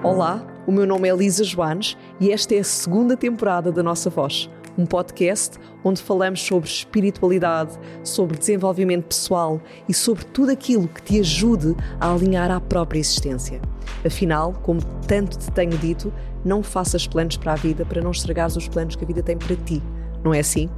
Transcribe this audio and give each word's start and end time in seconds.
Olá, 0.00 0.46
o 0.64 0.70
meu 0.70 0.86
nome 0.86 1.08
é 1.08 1.12
Elisa 1.12 1.42
Joanes 1.42 1.96
e 2.20 2.30
esta 2.30 2.54
é 2.54 2.60
a 2.60 2.64
segunda 2.64 3.16
temporada 3.16 3.72
da 3.72 3.82
Nossa 3.82 4.08
Voz, 4.08 4.48
um 4.78 4.86
podcast 4.86 5.58
onde 5.82 6.00
falamos 6.00 6.40
sobre 6.40 6.68
espiritualidade, 6.68 7.76
sobre 8.04 8.38
desenvolvimento 8.38 9.06
pessoal 9.06 9.60
e 9.88 9.92
sobre 9.92 10.24
tudo 10.26 10.52
aquilo 10.52 10.86
que 10.86 11.02
te 11.02 11.18
ajude 11.18 11.74
a 11.98 12.12
alinhar 12.12 12.48
à 12.48 12.60
própria 12.60 13.00
existência. 13.00 13.60
Afinal, 14.06 14.52
como 14.62 14.80
tanto 15.08 15.36
te 15.36 15.50
tenho 15.50 15.76
dito, 15.76 16.12
não 16.44 16.62
faças 16.62 17.08
planos 17.08 17.36
para 17.36 17.54
a 17.54 17.56
vida 17.56 17.84
para 17.84 18.00
não 18.00 18.12
estragares 18.12 18.54
os 18.54 18.68
planos 18.68 18.94
que 18.94 19.02
a 19.02 19.06
vida 19.06 19.22
tem 19.22 19.36
para 19.36 19.56
ti. 19.56 19.82
Não 20.22 20.32
é 20.32 20.38
assim? 20.38 20.70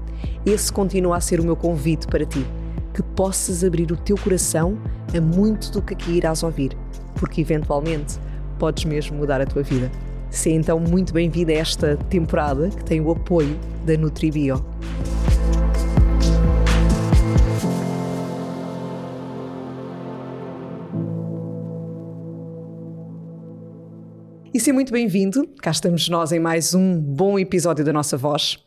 Esse 0.46 0.72
continua 0.72 1.18
a 1.18 1.20
ser 1.20 1.40
o 1.40 1.44
meu 1.44 1.56
convite 1.56 2.06
para 2.06 2.24
ti. 2.24 2.44
Que 2.94 3.02
possas 3.02 3.62
abrir 3.62 3.92
o 3.92 3.98
teu 3.98 4.16
coração 4.16 4.78
a 5.14 5.20
muito 5.20 5.70
do 5.72 5.82
que 5.82 5.92
aqui 5.92 6.12
irás 6.12 6.42
ouvir, 6.42 6.74
porque 7.16 7.42
eventualmente 7.42 8.18
podes 8.60 8.84
mesmo 8.84 9.16
mudar 9.16 9.40
a 9.40 9.46
tua 9.46 9.62
vida. 9.62 9.90
Seja 10.30 10.54
então 10.54 10.78
muito 10.78 11.14
bem-vindo 11.14 11.50
a 11.50 11.54
esta 11.54 11.96
temporada 11.96 12.68
que 12.68 12.84
tem 12.84 13.00
o 13.00 13.10
apoio 13.10 13.58
da 13.86 13.96
Nutribio. 13.96 14.62
E 24.52 24.60
seja 24.60 24.74
muito 24.74 24.92
bem-vindo, 24.92 25.48
cá 25.62 25.70
estamos 25.70 26.06
nós 26.10 26.30
em 26.30 26.38
mais 26.38 26.74
um 26.74 27.00
bom 27.00 27.38
episódio 27.38 27.82
da 27.82 27.94
nossa 27.94 28.18
voz. 28.18 28.58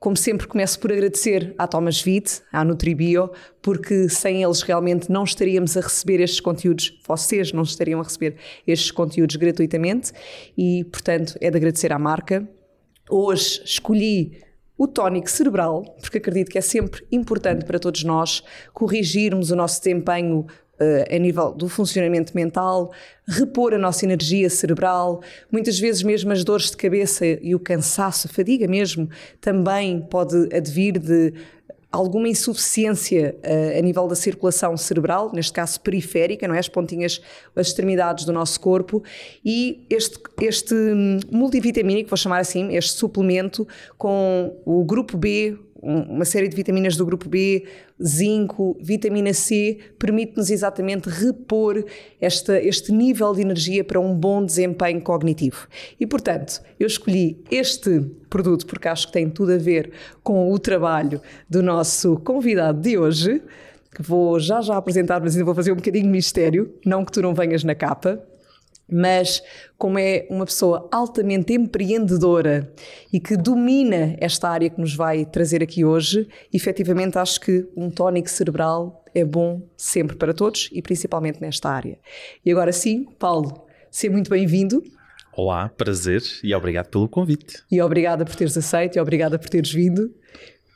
Como 0.00 0.16
sempre, 0.16 0.46
começo 0.46 0.78
por 0.78 0.92
agradecer 0.92 1.56
à 1.58 1.66
Thomas 1.66 2.00
Vite, 2.00 2.40
à 2.52 2.64
Nutribio, 2.64 3.32
porque 3.60 4.08
sem 4.08 4.44
eles 4.44 4.62
realmente 4.62 5.10
não 5.10 5.24
estaríamos 5.24 5.76
a 5.76 5.80
receber 5.80 6.20
estes 6.20 6.38
conteúdos, 6.38 7.00
vocês 7.04 7.52
não 7.52 7.64
estariam 7.64 7.98
a 7.98 8.04
receber 8.04 8.36
estes 8.64 8.92
conteúdos 8.92 9.34
gratuitamente 9.34 10.12
e, 10.56 10.84
portanto, 10.84 11.36
é 11.40 11.50
de 11.50 11.56
agradecer 11.56 11.92
à 11.92 11.98
marca. 11.98 12.48
Hoje 13.10 13.60
escolhi 13.64 14.40
o 14.76 14.86
tónico 14.86 15.28
cerebral, 15.28 15.82
porque 16.00 16.18
acredito 16.18 16.52
que 16.52 16.58
é 16.58 16.60
sempre 16.60 17.04
importante 17.10 17.64
para 17.64 17.80
todos 17.80 18.04
nós 18.04 18.44
corrigirmos 18.72 19.50
o 19.50 19.56
nosso 19.56 19.82
desempenho 19.82 20.46
uh, 20.80 21.14
a 21.14 21.18
nível 21.18 21.52
do 21.52 21.68
funcionamento 21.68 22.32
mental, 22.34 22.92
repor 23.26 23.74
a 23.74 23.78
nossa 23.78 24.04
energia 24.04 24.48
cerebral, 24.48 25.22
muitas 25.50 25.78
vezes 25.78 26.02
mesmo 26.02 26.32
as 26.32 26.44
dores 26.44 26.70
de 26.70 26.76
cabeça 26.76 27.26
e 27.26 27.54
o 27.54 27.60
cansaço, 27.60 28.28
a 28.28 28.30
fadiga 28.30 28.66
mesmo, 28.66 29.08
também 29.40 30.00
pode 30.00 30.54
advir 30.54 30.98
de 30.98 31.34
alguma 31.90 32.28
insuficiência 32.28 33.34
uh, 33.38 33.78
a 33.78 33.80
nível 33.80 34.06
da 34.06 34.14
circulação 34.14 34.76
cerebral, 34.76 35.30
neste 35.32 35.52
caso 35.52 35.80
periférica, 35.80 36.46
não 36.46 36.54
é? 36.54 36.58
As 36.58 36.68
pontinhas, 36.68 37.20
as 37.56 37.68
extremidades 37.68 38.24
do 38.24 38.32
nosso 38.32 38.60
corpo. 38.60 39.02
E 39.44 39.86
este, 39.88 40.18
este 40.42 40.74
multivitamínico, 41.30 42.10
vou 42.10 42.16
chamar 42.16 42.40
assim, 42.40 42.76
este 42.76 42.92
suplemento 42.92 43.66
com 43.96 44.54
o 44.66 44.84
grupo 44.84 45.16
B, 45.16 45.58
uma 45.80 46.24
série 46.24 46.48
de 46.48 46.56
vitaminas 46.56 46.96
do 46.96 47.06
grupo 47.06 47.28
B, 47.28 47.64
zinco, 48.04 48.76
vitamina 48.80 49.32
C, 49.32 49.78
permite-nos 49.98 50.50
exatamente 50.50 51.08
repor 51.08 51.84
esta, 52.20 52.60
este 52.60 52.92
nível 52.92 53.32
de 53.34 53.42
energia 53.42 53.84
para 53.84 54.00
um 54.00 54.14
bom 54.14 54.44
desempenho 54.44 55.00
cognitivo. 55.00 55.68
E, 55.98 56.06
portanto, 56.06 56.60
eu 56.78 56.86
escolhi 56.86 57.42
este 57.50 58.00
produto 58.28 58.66
porque 58.66 58.88
acho 58.88 59.06
que 59.06 59.12
tem 59.12 59.30
tudo 59.30 59.52
a 59.52 59.58
ver 59.58 59.92
com 60.22 60.52
o 60.52 60.58
trabalho 60.58 61.20
do 61.48 61.62
nosso 61.62 62.16
convidado 62.18 62.80
de 62.80 62.98
hoje, 62.98 63.42
que 63.94 64.02
vou 64.02 64.38
já 64.38 64.60
já 64.60 64.76
apresentar, 64.76 65.20
mas 65.20 65.34
ainda 65.34 65.44
vou 65.44 65.54
fazer 65.54 65.72
um 65.72 65.76
bocadinho 65.76 66.04
de 66.04 66.10
mistério, 66.10 66.74
não 66.84 67.04
que 67.04 67.12
tu 67.12 67.22
não 67.22 67.34
venhas 67.34 67.64
na 67.64 67.74
capa 67.74 68.22
mas 68.90 69.42
como 69.76 69.98
é 69.98 70.26
uma 70.30 70.44
pessoa 70.44 70.88
altamente 70.90 71.52
empreendedora 71.52 72.72
e 73.12 73.20
que 73.20 73.36
domina 73.36 74.16
esta 74.18 74.48
área 74.48 74.70
que 74.70 74.80
nos 74.80 74.94
vai 74.94 75.24
trazer 75.24 75.62
aqui 75.62 75.84
hoje, 75.84 76.26
efetivamente 76.52 77.18
acho 77.18 77.40
que 77.40 77.68
um 77.76 77.90
tónico 77.90 78.30
cerebral 78.30 79.04
é 79.14 79.24
bom 79.24 79.62
sempre 79.76 80.16
para 80.16 80.32
todos 80.32 80.70
e 80.72 80.80
principalmente 80.80 81.40
nesta 81.40 81.68
área. 81.68 81.98
E 82.44 82.50
agora 82.50 82.72
sim, 82.72 83.04
Paulo, 83.18 83.66
seja 83.90 84.12
muito 84.12 84.30
bem-vindo. 84.30 84.82
Olá, 85.36 85.68
prazer 85.68 86.22
e 86.42 86.54
obrigado 86.54 86.88
pelo 86.88 87.08
convite. 87.08 87.62
E 87.70 87.80
obrigada 87.80 88.24
por 88.24 88.34
teres 88.34 88.56
aceito 88.56 88.96
e 88.96 89.00
obrigada 89.00 89.38
por 89.38 89.48
teres 89.48 89.72
vindo. 89.72 90.12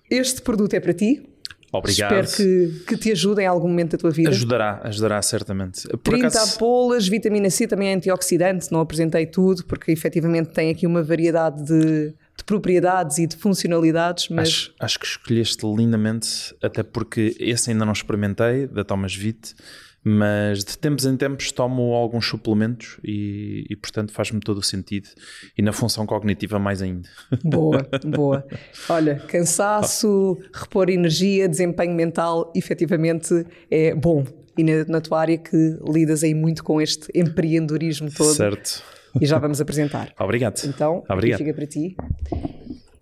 Este 0.09 0.43
produto 0.43 0.75
é 0.75 0.81
para 0.81 0.93
ti, 0.93 1.29
Obrigado. 1.73 2.23
Espero 2.25 2.37
que, 2.37 2.85
que 2.85 2.97
te 2.99 3.13
ajude 3.13 3.41
em 3.41 3.47
algum 3.47 3.67
momento 3.67 3.93
da 3.93 3.99
tua 3.99 4.11
vida. 4.11 4.29
Ajudará, 4.29 4.83
ajudará 4.85 5.23
certamente. 5.23 5.89
Por 5.89 6.13
30 6.13 6.27
acaso... 6.27 6.57
apolas, 6.57 7.09
vitamina 7.09 7.49
C 7.49 7.67
também 7.67 7.89
é 7.89 7.95
antioxidante, 7.95 8.71
não 8.71 8.81
apresentei 8.81 9.25
tudo, 9.25 9.65
porque 9.65 9.91
efetivamente 9.91 10.51
tem 10.51 10.71
aqui 10.71 10.87
uma 10.87 11.03
variedade 11.03 11.65
de, 11.65 12.09
de 12.37 12.45
propriedades 12.45 13.17
e 13.17 13.27
de 13.27 13.37
funcionalidades, 13.37 14.29
mas... 14.29 14.49
Acho, 14.49 14.75
acho, 14.79 15.01
que 15.01 15.07
escolheste 15.07 15.65
lindamente, 15.65 16.55
até 16.63 16.83
porque 16.83 17.35
esse 17.41 17.71
ainda 17.71 17.87
não 17.87 17.93
experimentei, 17.93 18.67
da 18.67 18.85
Thomas 18.85 19.15
Vite, 19.15 19.55
mas 20.05 20.65
de 20.65 20.77
tempos 20.77 21.05
em 21.05 21.17
tempos 21.17 21.53
tomo 21.53 21.93
alguns 21.95 22.27
suplementos 22.27 22.99
e, 23.05 23.65
e 23.71 23.77
portanto 23.77 24.13
faz-me 24.13 24.41
todo 24.41 24.59
o 24.59 24.63
sentido 24.63 25.09
e 25.57 25.63
na 25.63 25.73
função 25.73 26.05
cognitiva 26.07 26.59
mais 26.59 26.83
ainda. 26.83 27.09
Boa, 27.45 27.87
boa. 28.05 28.45
Olha, 28.89 29.17
cansaço, 29.29 30.39
repor 30.53 30.91
energia, 30.91 31.49
desempenho 31.49 31.95
mental, 31.95 32.53
efetivamente 32.55 33.47
é 33.71 33.95
bom. 33.95 34.25
E 34.59 34.65
na, 34.65 34.85
na 34.87 35.01
tua 35.01 35.21
área 35.21 35.39
que 35.39 35.79
lidas 35.89 36.23
aí 36.23 36.35
muito 36.35 36.63
com 36.63 36.81
este 36.81 37.07
empreendedorismo 37.15 38.11
todo. 38.13 38.35
Certo. 38.35 38.83
E 39.21 39.27
já 39.27 39.39
vamos 39.39 39.61
apresentar. 39.61 40.13
Obrigado. 40.19 40.61
Então, 40.67 41.05
Obrigado. 41.09 41.39
fica 41.39 41.55
para 41.55 41.67
ti. 41.67 41.97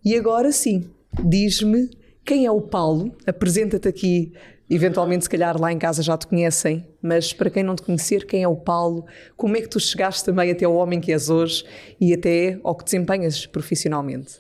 E 0.05 0.17
agora 0.17 0.53
sim, 0.53 0.89
diz-me 1.25 1.91
quem 2.25 2.47
é 2.47 2.51
o 2.51 2.61
Paulo? 2.61 3.17
Apresenta-te 3.27 3.89
aqui 3.89 4.33
Eventualmente, 4.71 5.25
se 5.25 5.31
calhar 5.31 5.61
lá 5.61 5.73
em 5.73 5.79
casa 5.79 6.01
já 6.01 6.17
te 6.17 6.29
conhecem, 6.29 6.87
mas 7.03 7.33
para 7.33 7.51
quem 7.51 7.65
não 7.65 7.75
te 7.75 7.83
conhecer, 7.83 8.25
quem 8.25 8.45
é 8.45 8.49
o 8.49 8.55
Paulo? 8.55 9.05
Como 9.37 9.57
é 9.57 9.61
que 9.61 9.69
tu 9.69 9.81
chegaste 9.81 10.25
também 10.25 10.49
até 10.49 10.65
ao 10.65 10.75
homem 10.77 11.01
que 11.01 11.13
és 11.13 11.29
hoje 11.29 11.65
e 12.01 12.15
até 12.15 12.61
ao 12.63 12.77
que 12.77 12.85
desempenhas 12.85 13.47
profissionalmente? 13.47 14.39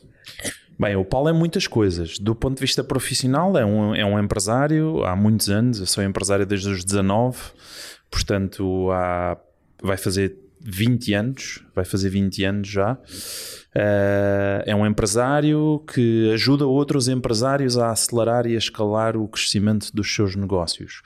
Bem, 0.79 0.95
o 0.95 1.05
Paulo 1.05 1.29
é 1.29 1.33
muitas 1.33 1.67
coisas. 1.67 2.17
Do 2.21 2.35
ponto 2.35 2.55
de 2.55 2.61
vista 2.61 2.85
profissional, 2.85 3.59
é 3.59 3.67
um, 3.67 3.93
é 3.93 4.07
um 4.07 4.17
empresário 4.19 5.05
há 5.05 5.17
muitos 5.17 5.51
anos. 5.51 5.81
Eu 5.81 5.87
sou 5.87 6.03
empresário 6.03 6.47
desde 6.47 6.69
os 6.69 6.85
19, 6.85 7.37
portanto, 8.09 8.89
há, 8.93 9.37
vai 9.83 9.97
fazer 9.97 10.37
20 10.61 11.15
anos, 11.15 11.65
vai 11.75 11.85
fazer 11.85 12.11
20 12.11 12.45
anos 12.45 12.69
já. 12.69 12.95
Uh, 12.95 14.63
é 14.67 14.75
um 14.75 14.87
empresário 14.87 15.83
que 15.93 16.31
ajuda 16.33 16.67
outros 16.67 17.09
empresários 17.09 17.79
a 17.79 17.91
acelerar 17.91 18.47
e 18.47 18.55
a 18.55 18.59
escalar 18.59 19.17
o 19.17 19.29
crescimento 19.29 19.91
dos 19.95 20.13
seus 20.15 20.37
negócios. 20.37 21.03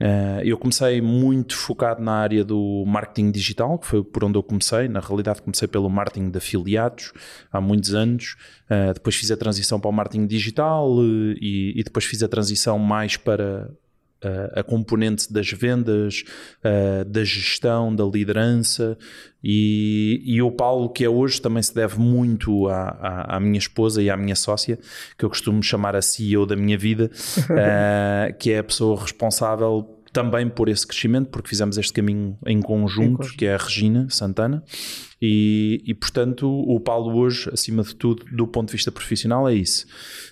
Uh, 0.00 0.42
eu 0.42 0.58
comecei 0.58 1.00
muito 1.00 1.56
focado 1.56 2.02
na 2.02 2.12
área 2.12 2.44
do 2.44 2.84
marketing 2.86 3.30
digital, 3.30 3.78
que 3.78 3.86
foi 3.86 4.02
por 4.02 4.24
onde 4.24 4.36
eu 4.36 4.42
comecei. 4.42 4.88
Na 4.88 4.98
realidade, 4.98 5.42
comecei 5.42 5.68
pelo 5.68 5.88
marketing 5.88 6.30
de 6.30 6.38
afiliados 6.38 7.12
há 7.52 7.60
muitos 7.60 7.94
anos. 7.94 8.36
Uh, 8.68 8.94
depois 8.94 9.14
fiz 9.14 9.30
a 9.30 9.36
transição 9.36 9.78
para 9.78 9.90
o 9.90 9.92
marketing 9.92 10.26
digital 10.26 10.88
e, 11.40 11.74
e 11.76 11.84
depois 11.84 12.04
fiz 12.04 12.22
a 12.22 12.28
transição 12.28 12.78
mais 12.78 13.16
para 13.16 13.70
a 14.54 14.62
componente 14.62 15.32
das 15.32 15.50
vendas, 15.50 16.24
da 17.06 17.24
gestão, 17.24 17.94
da 17.94 18.04
liderança. 18.04 18.96
E, 19.42 20.22
e, 20.24 20.40
o 20.40 20.52
Paulo 20.52 20.88
que 20.88 21.04
é 21.04 21.08
hoje 21.08 21.40
também 21.40 21.62
se 21.62 21.74
deve 21.74 21.98
muito 21.98 22.68
à, 22.68 22.90
à, 22.90 23.36
à, 23.36 23.40
minha 23.40 23.58
esposa 23.58 24.00
e 24.00 24.08
à 24.08 24.16
minha 24.16 24.36
sócia, 24.36 24.78
que 25.18 25.24
eu 25.24 25.28
costumo 25.28 25.60
chamar 25.62 25.96
a 25.96 26.02
CEO 26.02 26.46
da 26.46 26.54
minha 26.54 26.78
vida, 26.78 27.10
uh, 27.50 28.32
que 28.38 28.52
é 28.52 28.58
a 28.58 28.64
pessoa 28.64 29.00
responsável 29.00 30.01
também 30.12 30.48
por 30.48 30.68
esse 30.68 30.86
crescimento, 30.86 31.30
porque 31.30 31.48
fizemos 31.48 31.78
este 31.78 31.92
caminho 31.92 32.36
em 32.46 32.60
conjunto, 32.60 33.28
que 33.36 33.46
é 33.46 33.54
a 33.54 33.56
Regina 33.56 34.06
Santana, 34.10 34.62
e, 35.20 35.82
e, 35.86 35.94
portanto 35.94 36.48
o 36.48 36.78
Paulo 36.80 37.16
hoje, 37.16 37.48
acima 37.52 37.82
de 37.82 37.94
tudo, 37.94 38.24
do 38.34 38.46
ponto 38.46 38.68
de 38.68 38.72
vista 38.72 38.92
profissional, 38.92 39.48
é 39.48 39.54
isso. 39.54 39.86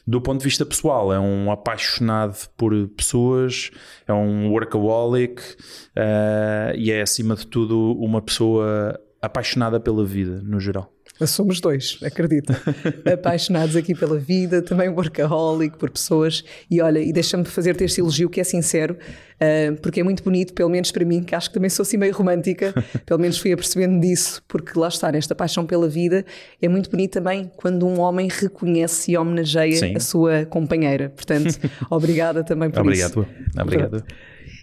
Do 0.07 0.21
ponto 0.21 0.39
de 0.39 0.45
vista 0.45 0.67
pessoal, 0.67 1.13
é 1.13 1.19
um 1.19 1.51
apaixonado 1.51 2.37
por 2.57 2.73
pessoas, 2.89 3.71
é 4.07 4.13
um 4.13 4.51
workaholic 4.51 5.41
uh, 5.41 6.77
e 6.77 6.91
é, 6.91 7.01
acima 7.01 7.35
de 7.35 7.47
tudo, 7.47 7.93
uma 7.99 8.21
pessoa 8.21 9.01
apaixonada 9.23 9.79
pela 9.81 10.05
vida, 10.05 10.43
no 10.43 10.61
geral. 10.61 10.93
Somos 11.27 11.61
dois, 11.61 11.99
acredita. 12.03 12.61
Apaixonados 13.13 13.77
aqui 13.77 13.95
pela 13.95 14.19
vida, 14.19 14.63
também 14.63 14.89
workaholic 14.89 15.77
por 15.79 15.91
pessoas. 15.91 16.45
E 16.71 16.81
olha, 16.81 16.99
e 16.99 17.13
deixa-me 17.13 17.45
fazer-te 17.45 17.85
este 17.85 18.01
elogio 18.01 18.31
que 18.31 18.41
é 18.41 18.45
sincero, 18.45 18.97
uh, 18.97 19.77
porque 19.81 20.01
é 20.01 20.03
muito 20.03 20.23
bonito, 20.23 20.55
pelo 20.55 20.71
menos 20.71 20.91
para 20.91 21.05
mim, 21.05 21.23
que 21.23 21.35
acho 21.35 21.49
que 21.49 21.55
também 21.55 21.71
sou 21.71 21.83
assim 21.83 21.97
meio 21.97 22.15
romântica, 22.15 22.73
pelo 23.05 23.21
menos 23.21 23.39
fui 23.39 23.53
apercebendo 23.53 24.01
disso, 24.01 24.43
porque 24.49 24.79
lá 24.79 24.89
está, 24.89 25.13
nesta 25.13 25.35
paixão 25.35 25.67
pela 25.67 25.89
vida, 25.89 26.25
é 26.61 26.69
muito 26.69 26.91
bonito 26.91 27.13
também 27.13 27.51
quando 27.57 27.87
um 27.87 28.01
homem 28.01 28.29
reconhece 28.31 29.13
e 29.13 29.17
homenageia 29.17 29.77
Sim. 29.77 29.97
a 29.97 30.01
sua 30.01 30.47
companheira. 30.47 31.11
Portanto, 31.11 31.59
obrigada 31.91 32.43
também 32.43 32.71
por 32.71 32.81
Obrigado. 32.81 33.11
isso. 33.11 33.61
Obrigado. 33.61 33.97
Obrigado. 33.97 34.05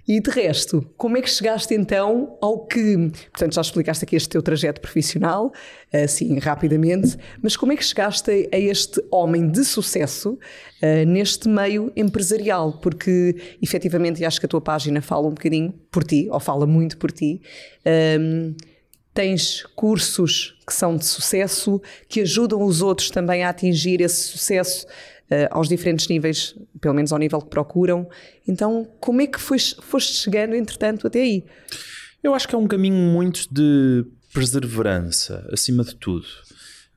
E 0.08 0.22
de 0.22 0.30
resto, 0.30 0.90
como 0.96 1.18
é 1.18 1.22
que 1.22 1.30
chegaste 1.30 1.74
então 1.74 2.38
ao 2.42 2.66
que. 2.66 3.12
Portanto, 3.30 3.54
já 3.54 3.60
explicaste 3.60 4.06
aqui 4.06 4.16
este 4.16 4.30
teu 4.30 4.42
trajeto 4.42 4.80
profissional, 4.80 5.52
assim 5.92 6.40
rapidamente, 6.40 7.18
mas 7.44 7.58
como 7.58 7.74
é 7.74 7.76
que 7.76 7.84
chegaste 7.84 8.48
a 8.50 8.58
este 8.58 9.04
homem 9.12 9.52
de 9.52 9.66
sucesso 9.66 10.40
uh, 10.82 11.06
neste 11.06 11.50
meio 11.50 11.92
empresarial? 11.94 12.80
Porque 12.80 13.36
efetivamente, 13.62 14.24
acho 14.24 14.40
que 14.40 14.46
a 14.46 14.50
tua 14.50 14.62
página 14.62 15.02
fala 15.02 15.28
um 15.28 15.34
bocadinho 15.34 15.74
por 15.92 16.06
ti, 16.06 16.30
ou 16.32 16.40
fala 16.40 16.66
muito 16.66 16.98
por 16.98 17.12
ti. 17.12 17.42
Um, 17.86 17.90
ehm, 17.90 18.56
tens 19.14 19.64
cursos 19.76 20.58
que 20.66 20.74
são 20.74 20.96
de 20.96 21.04
sucesso, 21.04 21.82
que 22.08 22.22
ajudam 22.22 22.64
os 22.64 22.82
outros 22.82 23.10
também 23.10 23.44
a 23.44 23.50
atingir 23.50 24.00
esse 24.00 24.22
sucesso 24.28 24.86
aos 25.52 25.68
diferentes 25.68 26.08
níveis, 26.08 26.56
pelo 26.80 26.94
menos 26.94 27.12
ao 27.12 27.20
nível 27.20 27.42
que 27.42 27.50
procuram. 27.50 28.08
Então, 28.48 28.88
como 29.00 29.22
é 29.22 29.28
que 29.28 29.40
foste, 29.40 29.76
foste 29.82 30.14
chegando, 30.14 30.56
entretanto, 30.56 31.08
até 31.08 31.22
aí? 31.22 31.44
Eu 32.24 32.34
acho 32.34 32.48
que 32.48 32.56
é 32.56 32.58
um 32.58 32.68
caminho 32.68 32.96
muito 32.96 33.48
de 33.52 34.06
perseverança, 34.34 35.48
acima 35.52 35.84
de 35.84 35.96
tudo. 35.96 36.26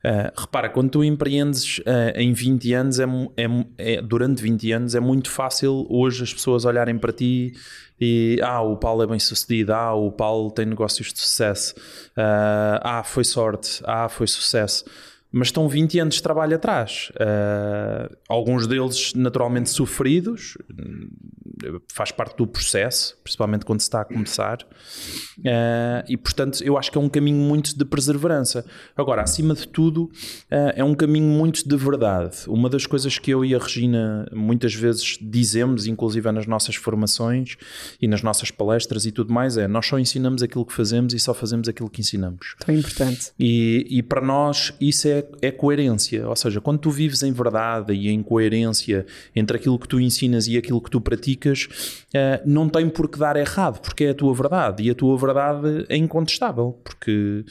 Uh, 0.03 0.33
repara, 0.35 0.67
quando 0.67 0.89
tu 0.89 1.03
empreendes 1.03 1.77
uh, 1.79 1.83
em 2.15 2.33
20 2.33 2.73
anos, 2.73 2.99
é, 2.99 3.05
é, 3.37 3.93
é, 3.93 4.01
durante 4.01 4.41
20 4.41 4.71
anos, 4.71 4.95
é 4.95 4.99
muito 4.99 5.29
fácil 5.29 5.85
hoje 5.89 6.23
as 6.23 6.33
pessoas 6.33 6.65
olharem 6.65 6.97
para 6.97 7.11
ti 7.11 7.53
e 7.99 8.39
ah, 8.41 8.61
o 8.61 8.75
Paulo 8.77 9.03
é 9.03 9.07
bem 9.07 9.19
sucedido, 9.19 9.73
ah, 9.73 9.93
o 9.93 10.11
Paulo 10.11 10.49
tem 10.49 10.65
negócios 10.65 11.13
de 11.13 11.19
sucesso, 11.19 11.75
uh, 12.17 12.81
ah, 12.81 13.03
foi 13.05 13.23
sorte, 13.23 13.79
ah, 13.85 14.09
foi 14.09 14.25
sucesso 14.25 14.85
mas 15.31 15.47
estão 15.47 15.67
20 15.67 15.99
anos 15.99 16.15
de 16.15 16.23
trabalho 16.23 16.55
atrás. 16.55 17.11
Uh, 17.15 18.15
alguns 18.27 18.67
deles 18.67 19.13
naturalmente 19.15 19.69
sofridos, 19.69 20.57
faz 21.91 22.11
parte 22.11 22.37
do 22.37 22.47
processo, 22.47 23.17
principalmente 23.23 23.65
quando 23.65 23.79
se 23.79 23.85
está 23.85 24.01
a 24.01 24.05
começar. 24.05 24.59
Uh, 25.39 26.03
e 26.07 26.17
portanto, 26.17 26.63
eu 26.63 26.77
acho 26.77 26.91
que 26.91 26.97
é 26.97 27.01
um 27.01 27.09
caminho 27.09 27.37
muito 27.37 27.77
de 27.77 27.85
perseverança. 27.85 28.65
Agora, 28.95 29.21
acima 29.21 29.53
de 29.53 29.67
tudo, 29.67 30.03
uh, 30.03 30.73
é 30.75 30.83
um 30.83 30.93
caminho 30.93 31.27
muito 31.27 31.67
de 31.67 31.77
verdade. 31.77 32.37
Uma 32.47 32.69
das 32.69 32.85
coisas 32.85 33.17
que 33.17 33.31
eu 33.31 33.45
e 33.45 33.55
a 33.55 33.59
Regina 33.59 34.27
muitas 34.33 34.73
vezes 34.73 35.17
dizemos, 35.21 35.87
inclusive 35.87 36.31
nas 36.31 36.45
nossas 36.45 36.75
formações 36.75 37.55
e 38.01 38.07
nas 38.07 38.21
nossas 38.21 38.51
palestras 38.51 39.05
e 39.05 39.11
tudo 39.11 39.33
mais, 39.33 39.57
é 39.57 39.67
nós 39.67 39.85
só 39.85 39.99
ensinamos 39.99 40.43
aquilo 40.43 40.65
que 40.65 40.73
fazemos 40.73 41.13
e 41.13 41.19
só 41.19 41.33
fazemos 41.33 41.67
aquilo 41.67 41.89
que 41.89 42.01
ensinamos. 42.01 42.55
Tão 42.65 42.75
importante. 42.75 43.31
E, 43.39 43.87
e 43.89 44.03
para 44.03 44.21
nós 44.21 44.73
isso 44.79 45.07
é 45.07 45.20
é, 45.41 45.51
coerência. 45.51 46.27
Ou 46.27 46.35
seja, 46.35 46.61
quando 46.61 46.79
tu 46.79 46.89
vives 46.89 47.23
em 47.23 47.31
verdade 47.31 47.93
e 47.93 48.09
em 48.09 48.21
coerência 48.21 49.05
entre 49.35 49.57
aquilo 49.57 49.79
que 49.79 49.87
tu 49.87 49.99
ensinas 49.99 50.47
e 50.47 50.57
aquilo 50.57 50.81
que 50.81 50.89
tu 50.89 51.01
praticas, 51.01 51.67
uh, 52.13 52.41
não 52.45 52.69
tem 52.69 52.89
por 52.89 53.09
que 53.09 53.17
dar 53.17 53.35
errado, 53.35 53.79
porque 53.79 54.05
é 54.05 54.09
a 54.09 54.15
tua 54.15 54.33
verdade. 54.33 54.83
E 54.83 54.89
a 54.89 54.95
tua 54.95 55.17
verdade 55.17 55.85
é 55.89 55.95
incontestável, 55.95 56.79
porque 56.83 57.43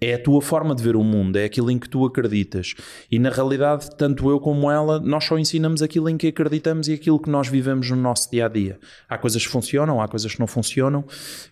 é 0.00 0.14
a 0.14 0.18
tua 0.18 0.40
forma 0.40 0.74
de 0.74 0.82
ver 0.82 0.96
o 0.96 1.04
mundo, 1.04 1.36
é 1.36 1.44
aquilo 1.44 1.70
em 1.70 1.78
que 1.78 1.88
tu 1.88 2.06
acreditas. 2.06 2.74
E 3.10 3.18
na 3.18 3.28
realidade, 3.28 3.90
tanto 3.96 4.30
eu 4.30 4.40
como 4.40 4.70
ela, 4.70 4.98
nós 4.98 5.24
só 5.24 5.38
ensinamos 5.38 5.82
aquilo 5.82 6.08
em 6.08 6.16
que 6.16 6.28
acreditamos 6.28 6.88
e 6.88 6.94
aquilo 6.94 7.18
que 7.20 7.28
nós 7.28 7.48
vivemos 7.48 7.90
no 7.90 7.96
nosso 7.96 8.30
dia 8.30 8.46
a 8.46 8.48
dia. 8.48 8.78
Há 9.08 9.18
coisas 9.18 9.44
que 9.44 9.52
funcionam, 9.52 10.00
há 10.00 10.08
coisas 10.08 10.32
que 10.32 10.40
não 10.40 10.46
funcionam, 10.46 11.04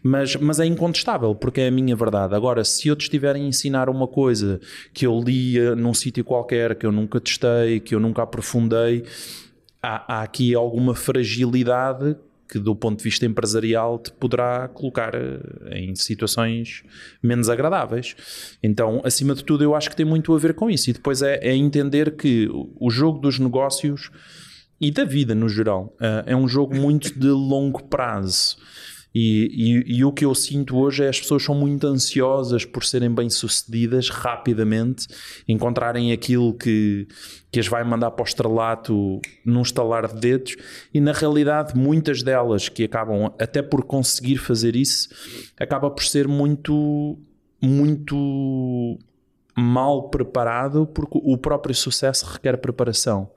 mas, 0.02 0.34
mas 0.36 0.58
é 0.60 0.64
incontestável, 0.64 1.34
porque 1.34 1.60
é 1.60 1.68
a 1.68 1.70
minha 1.70 1.94
verdade. 1.94 2.34
Agora, 2.34 2.64
se 2.64 2.88
eu 2.88 2.96
te 2.96 3.02
estiver 3.02 3.36
a 3.36 3.38
ensinar 3.38 3.90
uma 3.90 4.08
coisa 4.08 4.60
que 4.94 5.06
eu 5.06 5.20
lia 5.20 5.76
num 5.76 5.92
sítio 5.92 6.24
qualquer, 6.24 6.74
que 6.74 6.86
eu 6.86 6.92
nunca 6.92 7.20
testei, 7.20 7.80
que 7.80 7.94
eu 7.94 8.00
nunca 8.00 8.22
aprofundei, 8.22 9.04
há, 9.82 10.20
há 10.20 10.22
aqui 10.22 10.54
alguma 10.54 10.94
fragilidade 10.94 12.16
que 12.48 12.58
do 12.58 12.74
ponto 12.74 12.98
de 12.98 13.04
vista 13.04 13.26
empresarial 13.26 13.98
te 13.98 14.10
poderá 14.10 14.68
colocar 14.68 15.14
eh, 15.14 15.78
em 15.78 15.94
situações 15.94 16.82
menos 17.22 17.48
agradáveis. 17.48 18.16
Então, 18.62 19.02
acima 19.04 19.34
de 19.34 19.44
tudo, 19.44 19.62
eu 19.62 19.74
acho 19.74 19.90
que 19.90 19.96
tem 19.96 20.06
muito 20.06 20.34
a 20.34 20.38
ver 20.38 20.54
com 20.54 20.70
isso. 20.70 20.88
E 20.88 20.92
depois 20.92 21.20
é, 21.20 21.36
é 21.36 21.54
entender 21.54 22.16
que 22.16 22.48
o 22.50 22.90
jogo 22.90 23.18
dos 23.18 23.38
negócios 23.38 24.10
e 24.80 24.90
da 24.90 25.04
vida 25.04 25.34
no 25.34 25.48
geral 25.48 25.94
eh, 26.00 26.24
é 26.28 26.36
um 26.36 26.48
jogo 26.48 26.74
muito 26.74 27.18
de 27.18 27.28
longo 27.28 27.84
prazo. 27.84 28.56
E, 29.20 29.50
e, 29.52 29.96
e, 29.96 30.04
o 30.04 30.12
que 30.12 30.24
eu 30.24 30.32
sinto 30.32 30.78
hoje 30.78 31.02
é 31.02 31.08
as 31.08 31.18
pessoas 31.18 31.42
são 31.42 31.52
muito 31.52 31.84
ansiosas 31.88 32.64
por 32.64 32.84
serem 32.84 33.12
bem-sucedidas 33.12 34.10
rapidamente, 34.10 35.08
encontrarem 35.48 36.12
aquilo 36.12 36.54
que, 36.54 37.08
que 37.50 37.58
as 37.58 37.66
vai 37.66 37.82
mandar 37.82 38.12
para 38.12 38.22
o 38.22 38.24
estrelato 38.24 39.20
num 39.44 39.62
estalar 39.62 40.06
de 40.06 40.20
dedos, 40.20 40.56
e 40.94 41.00
na 41.00 41.10
realidade, 41.10 41.76
muitas 41.76 42.22
delas 42.22 42.68
que 42.68 42.84
acabam 42.84 43.34
até 43.40 43.60
por 43.60 43.82
conseguir 43.82 44.36
fazer 44.36 44.76
isso, 44.76 45.08
acaba 45.58 45.90
por 45.90 46.04
ser 46.04 46.28
muito, 46.28 47.18
muito 47.60 49.00
mal 49.56 50.10
preparado, 50.10 50.86
porque 50.86 51.18
o 51.20 51.36
próprio 51.36 51.74
sucesso 51.74 52.24
requer 52.24 52.56
preparação. 52.58 53.28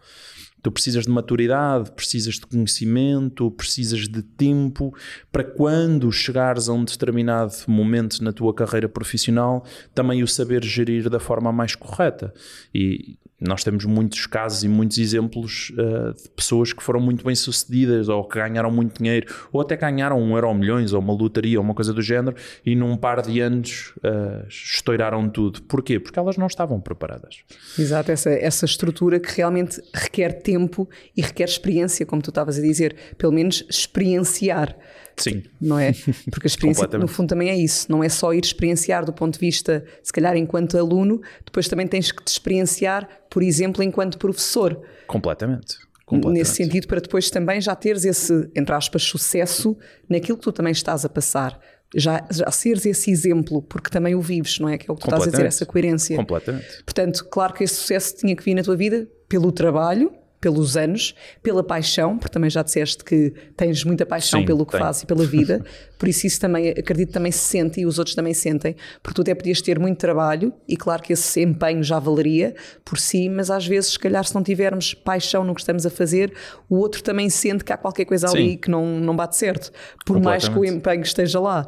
Tu 0.61 0.71
precisas 0.71 1.05
de 1.05 1.11
maturidade, 1.11 1.91
precisas 1.91 2.35
de 2.35 2.45
conhecimento, 2.45 3.49
precisas 3.51 4.07
de 4.07 4.21
tempo 4.21 4.95
para 5.31 5.43
quando 5.43 6.11
chegares 6.11 6.69
a 6.69 6.73
um 6.73 6.83
determinado 6.83 7.53
momento 7.67 8.23
na 8.23 8.31
tua 8.31 8.53
carreira 8.53 8.87
profissional, 8.87 9.65
também 9.93 10.21
o 10.21 10.27
saber 10.27 10.63
gerir 10.63 11.09
da 11.09 11.19
forma 11.19 11.51
mais 11.51 11.75
correta. 11.75 12.33
E 12.73 13.17
nós 13.41 13.63
temos 13.63 13.85
muitos 13.85 14.27
casos 14.27 14.63
e 14.63 14.67
muitos 14.67 14.99
exemplos 14.99 15.71
uh, 15.71 16.13
de 16.13 16.29
pessoas 16.29 16.71
que 16.71 16.83
foram 16.83 16.99
muito 16.99 17.25
bem 17.25 17.33
sucedidas 17.33 18.07
ou 18.07 18.23
que 18.23 18.37
ganharam 18.37 18.69
muito 18.69 19.01
dinheiro 19.01 19.33
ou 19.51 19.61
até 19.61 19.75
ganharam 19.75 20.21
um 20.21 20.35
euro 20.35 20.53
milhões 20.53 20.93
ou 20.93 20.99
uma 20.99 21.13
lotaria 21.13 21.57
ou 21.57 21.65
uma 21.65 21.73
coisa 21.73 21.91
do 21.91 22.01
género 22.01 22.35
e 22.63 22.75
num 22.75 22.95
par 22.95 23.21
de 23.21 23.39
anos 23.39 23.93
uh, 23.97 24.47
estouraram 24.47 25.27
tudo. 25.27 25.61
Porquê? 25.63 25.99
Porque 25.99 26.19
elas 26.19 26.37
não 26.37 26.45
estavam 26.45 26.79
preparadas. 26.79 27.37
Exato, 27.77 28.11
essa, 28.11 28.29
essa 28.29 28.65
estrutura 28.65 29.19
que 29.19 29.35
realmente 29.35 29.81
requer 29.93 30.41
tempo 30.41 30.87
e 31.17 31.21
requer 31.21 31.45
experiência, 31.45 32.05
como 32.05 32.21
tu 32.21 32.29
estavas 32.29 32.59
a 32.59 32.61
dizer, 32.61 32.95
pelo 33.17 33.33
menos 33.33 33.65
experienciar. 33.69 34.75
Sim. 35.17 35.43
Não 35.59 35.77
é? 35.77 35.93
Porque 36.29 36.47
a 36.47 36.49
experiência, 36.49 36.87
no 36.97 37.07
fundo, 37.07 37.29
também 37.29 37.49
é 37.49 37.55
isso. 37.55 37.91
Não 37.91 38.03
é 38.03 38.09
só 38.09 38.33
ir 38.33 38.43
experienciar 38.43 39.05
do 39.05 39.13
ponto 39.13 39.33
de 39.33 39.39
vista, 39.39 39.83
se 40.03 40.11
calhar, 40.11 40.35
enquanto 40.35 40.77
aluno, 40.77 41.21
depois 41.45 41.67
também 41.67 41.87
tens 41.87 42.11
que 42.11 42.23
te 42.23 42.29
experienciar, 42.29 43.07
por 43.29 43.43
exemplo, 43.43 43.83
enquanto 43.83 44.17
professor. 44.17 44.81
Completamente. 45.07 45.77
Nesse 46.11 46.55
sentido, 46.55 46.87
para 46.87 46.99
depois 46.99 47.29
também 47.29 47.61
já 47.61 47.73
teres 47.73 48.03
esse, 48.03 48.49
entre 48.53 48.75
aspas, 48.75 49.01
sucesso 49.03 49.77
naquilo 50.09 50.37
que 50.37 50.43
tu 50.43 50.51
também 50.51 50.71
estás 50.71 51.05
a 51.05 51.09
passar. 51.09 51.59
Já, 51.95 52.25
já 52.31 52.49
seres 52.51 52.85
esse 52.85 53.11
exemplo, 53.11 53.61
porque 53.61 53.89
também 53.89 54.15
o 54.15 54.21
vives, 54.21 54.59
não 54.59 54.69
é? 54.69 54.77
Que 54.77 54.89
é 54.89 54.93
o 54.93 54.95
que 54.95 55.01
tu 55.01 55.07
estás 55.07 55.27
a 55.27 55.31
dizer, 55.31 55.45
essa 55.45 55.65
coerência. 55.65 56.15
Completamente. 56.15 56.83
Portanto, 56.85 57.25
claro 57.29 57.53
que 57.53 57.63
esse 57.63 57.75
sucesso 57.75 58.15
tinha 58.17 58.35
que 58.35 58.43
vir 58.43 58.55
na 58.55 58.63
tua 58.63 58.75
vida 58.75 59.07
pelo 59.27 59.51
trabalho, 59.51 60.11
pelos 60.41 60.75
anos, 60.75 61.13
pela 61.43 61.63
paixão, 61.63 62.17
porque 62.17 62.33
também 62.33 62.49
já 62.49 62.63
disseste 62.63 63.03
que 63.03 63.31
tens 63.55 63.83
muita 63.85 64.05
paixão 64.05 64.39
Sim, 64.39 64.45
pelo 64.45 64.65
que 64.65 64.77
fazes 64.77 65.03
e 65.03 65.05
pela 65.05 65.23
vida, 65.23 65.63
por 65.99 66.09
isso 66.09 66.25
isso 66.25 66.39
também, 66.39 66.69
acredito, 66.69 67.11
também 67.11 67.31
se 67.31 67.39
sente 67.39 67.79
e 67.79 67.85
os 67.85 67.99
outros 67.99 68.15
também 68.15 68.33
sentem, 68.33 68.75
porque 69.03 69.15
tu 69.15 69.21
até 69.21 69.35
podias 69.35 69.61
ter 69.61 69.77
muito 69.77 69.99
trabalho 69.99 70.51
e 70.67 70.75
claro 70.75 71.03
que 71.03 71.13
esse 71.13 71.39
empenho 71.41 71.83
já 71.83 71.99
valeria 71.99 72.55
por 72.83 72.97
si, 72.97 73.29
mas 73.29 73.51
às 73.51 73.67
vezes, 73.67 73.91
se 73.91 73.99
calhar, 73.99 74.25
se 74.25 74.33
não 74.33 74.41
tivermos 74.41 74.95
paixão 74.95 75.43
no 75.43 75.53
que 75.53 75.61
estamos 75.61 75.85
a 75.85 75.91
fazer, 75.91 76.33
o 76.67 76.77
outro 76.77 77.03
também 77.03 77.29
sente 77.29 77.63
que 77.63 77.71
há 77.71 77.77
qualquer 77.77 78.05
coisa 78.05 78.27
Sim. 78.27 78.37
ali 78.37 78.57
que 78.57 78.69
não, 78.69 78.99
não 78.99 79.15
bate 79.15 79.37
certo, 79.37 79.71
por 80.03 80.19
mais 80.19 80.49
que 80.49 80.57
o 80.57 80.65
empenho 80.65 81.03
esteja 81.03 81.39
lá. 81.39 81.67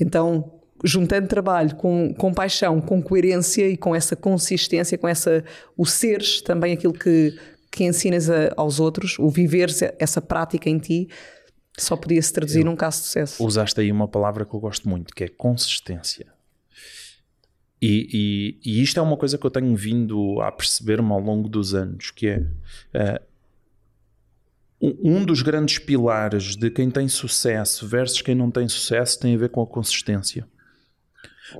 Então, 0.00 0.50
juntando 0.84 1.26
trabalho 1.26 1.74
com, 1.76 2.14
com 2.14 2.32
paixão, 2.32 2.80
com 2.80 3.02
coerência 3.02 3.66
e 3.68 3.76
com 3.76 3.94
essa 3.94 4.14
consistência, 4.14 4.98
com 4.98 5.08
essa 5.08 5.42
o 5.76 5.86
seres 5.86 6.42
também 6.42 6.74
aquilo 6.74 6.92
que 6.92 7.34
que 7.74 7.84
ensinas 7.84 8.30
a, 8.30 8.52
aos 8.56 8.80
outros, 8.80 9.18
o 9.18 9.28
viver 9.28 9.70
essa 9.98 10.20
prática 10.20 10.70
em 10.70 10.78
ti, 10.78 11.08
só 11.76 11.96
podia 11.96 12.22
se 12.22 12.32
traduzir 12.32 12.60
eu, 12.60 12.66
num 12.66 12.76
caso 12.76 12.98
de 12.98 13.06
sucesso. 13.06 13.44
Usaste 13.44 13.80
aí 13.80 13.90
uma 13.90 14.06
palavra 14.06 14.44
que 14.44 14.54
eu 14.54 14.60
gosto 14.60 14.88
muito, 14.88 15.14
que 15.14 15.24
é 15.24 15.28
consistência. 15.28 16.32
E, 17.82 18.08
e, 18.64 18.78
e 18.78 18.82
isto 18.82 18.98
é 18.98 19.02
uma 19.02 19.16
coisa 19.16 19.36
que 19.36 19.44
eu 19.44 19.50
tenho 19.50 19.74
vindo 19.76 20.40
a 20.40 20.50
perceber-me 20.50 21.10
ao 21.10 21.20
longo 21.20 21.48
dos 21.48 21.74
anos, 21.74 22.10
que 22.10 22.28
é 22.28 22.38
uh, 22.38 23.20
um 24.80 25.24
dos 25.24 25.42
grandes 25.42 25.78
pilares 25.78 26.56
de 26.56 26.70
quem 26.70 26.90
tem 26.90 27.08
sucesso 27.08 27.86
versus 27.86 28.22
quem 28.22 28.34
não 28.34 28.50
tem 28.50 28.68
sucesso 28.68 29.18
tem 29.18 29.34
a 29.34 29.38
ver 29.38 29.50
com 29.50 29.60
a 29.60 29.66
consistência. 29.66 30.46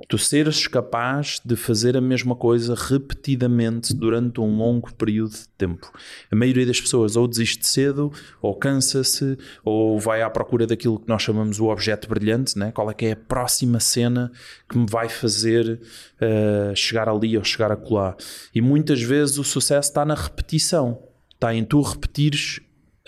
Tu 0.07 0.17
seres 0.17 0.67
capaz 0.67 1.39
de 1.45 1.55
fazer 1.55 1.95
a 1.95 2.01
mesma 2.01 2.35
coisa 2.35 2.73
repetidamente 2.73 3.93
durante 3.93 4.41
um 4.41 4.57
longo 4.57 4.93
período 4.95 5.31
de 5.31 5.47
tempo. 5.49 5.91
A 6.31 6.35
maioria 6.35 6.65
das 6.65 6.81
pessoas 6.81 7.15
ou 7.15 7.27
desiste 7.27 7.67
cedo, 7.67 8.11
ou 8.41 8.55
cansa-se, 8.55 9.37
ou 9.63 9.99
vai 9.99 10.21
à 10.23 10.29
procura 10.29 10.65
daquilo 10.65 10.99
que 10.99 11.07
nós 11.07 11.21
chamamos 11.21 11.59
o 11.59 11.67
objeto 11.67 12.09
brilhante, 12.09 12.57
né? 12.57 12.71
qual 12.71 12.89
é 12.89 12.93
que 12.93 13.05
é 13.05 13.11
a 13.11 13.15
próxima 13.15 13.79
cena 13.79 14.31
que 14.67 14.77
me 14.77 14.87
vai 14.89 15.07
fazer 15.07 15.79
uh, 16.19 16.75
chegar 16.75 17.07
ali 17.07 17.37
ou 17.37 17.43
chegar 17.43 17.71
acolá. 17.71 18.15
E 18.53 18.61
muitas 18.61 19.01
vezes 19.01 19.37
o 19.37 19.43
sucesso 19.43 19.89
está 19.89 20.03
na 20.03 20.15
repetição, 20.15 20.99
está 21.35 21.53
em 21.53 21.63
tu 21.63 21.81
repetires 21.81 22.59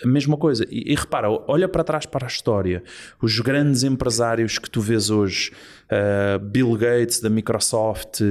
a 0.03 0.07
mesma 0.07 0.37
coisa. 0.37 0.65
E, 0.69 0.91
e, 0.91 0.95
repara, 0.95 1.29
olha 1.47 1.67
para 1.67 1.83
trás 1.83 2.05
para 2.05 2.25
a 2.25 2.29
história. 2.29 2.83
Os 3.21 3.39
grandes 3.39 3.83
empresários 3.83 4.59
que 4.59 4.69
tu 4.69 4.79
vês 4.79 5.09
hoje, 5.09 5.51
uh, 5.85 6.39
Bill 6.39 6.75
Gates 6.75 7.19
da 7.19 7.29
Microsoft, 7.29 8.21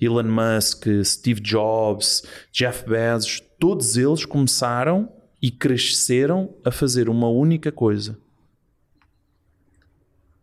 Elon 0.00 0.24
Musk, 0.24 0.86
Steve 1.04 1.40
Jobs, 1.40 2.22
Jeff 2.52 2.88
Bezos, 2.88 3.42
todos 3.58 3.96
eles 3.96 4.24
começaram 4.24 5.12
e 5.40 5.50
cresceram 5.50 6.54
a 6.64 6.70
fazer 6.70 7.08
uma 7.08 7.28
única 7.28 7.72
coisa. 7.72 8.16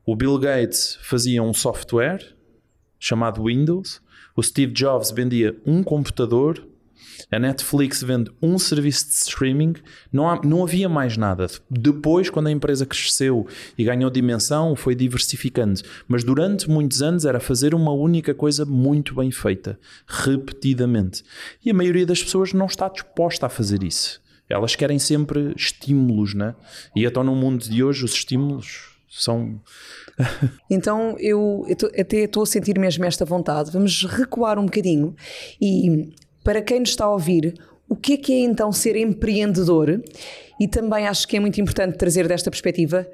O 0.06 0.16
Bill 0.16 0.38
Gates 0.38 1.00
fazia 1.02 1.42
um 1.42 1.54
software 1.54 2.36
chamado 3.00 3.44
Windows, 3.44 4.02
o 4.36 4.44
Steve 4.44 4.72
Jobs 4.74 5.12
vendia 5.12 5.56
um 5.66 5.84
computador 5.84 6.66
a 7.32 7.40
Netflix 7.40 8.02
vende 8.04 8.32
um 8.42 8.58
serviço 8.58 9.08
de 9.08 9.14
streaming, 9.14 9.74
não, 10.12 10.30
há, 10.30 10.42
não 10.44 10.64
havia 10.64 10.90
mais 10.90 11.18
nada. 11.18 11.48
Depois, 11.70 12.30
quando 12.30 12.48
a 12.48 12.52
empresa 12.52 12.86
cresceu 12.86 13.48
e 13.78 13.84
ganhou 13.84 14.10
dimensão, 14.10 14.76
foi 14.76 14.96
diversificando. 14.96 15.82
Mas 16.08 16.24
durante 16.24 16.70
muitos 16.70 17.02
anos 17.02 17.26
era 17.26 17.40
fazer 17.40 17.74
uma 17.74 17.92
única 17.92 18.34
coisa 18.34 18.66
muito 18.66 19.16
bem 19.16 19.32
feita, 19.32 19.80
repetidamente. 20.08 21.24
E 21.64 21.72
a 21.72 21.74
maioria 21.74 22.06
das 22.06 22.24
pessoas 22.24 22.54
não 22.54 22.66
está 22.66 22.88
disposta 22.90 23.46
a 23.46 23.50
fazer 23.50 23.84
isso. 23.84 24.22
Elas 24.50 24.76
querem 24.76 25.00
sempre 25.00 25.54
estímulos, 25.56 26.34
né? 26.34 26.56
E 26.96 27.06
então 27.06 27.24
no 27.24 27.36
mundo 27.36 27.68
de 27.68 27.84
hoje 27.84 28.06
os 28.06 28.14
estímulos 28.14 28.96
são. 29.10 29.60
então 30.70 31.16
eu, 31.20 31.66
eu 31.68 31.76
tô, 31.76 31.88
até 31.88 32.18
estou 32.18 32.44
a 32.44 32.46
sentir 32.46 32.78
mesmo 32.78 33.06
esta 33.06 33.26
vontade. 33.26 33.72
Vamos 33.72 34.04
recuar 34.06 34.60
um 34.60 34.66
bocadinho 34.66 35.16
e 35.60 36.14
para 36.46 36.62
quem 36.62 36.80
nos 36.80 36.90
está 36.90 37.06
a 37.06 37.12
ouvir, 37.12 37.56
o 37.90 37.96
que 37.96 38.14
é 38.14 38.18
que 38.18 38.32
é 38.32 38.40
então 38.42 38.72
ser 38.72 38.96
empreendedor? 38.96 40.00
E 40.60 40.68
também 40.68 41.08
acho 41.08 41.28
que 41.28 41.36
é 41.36 41.40
muito 41.40 41.60
importante 41.60 41.98
trazer 41.98 42.28
desta 42.28 42.52
perspectiva, 42.52 43.06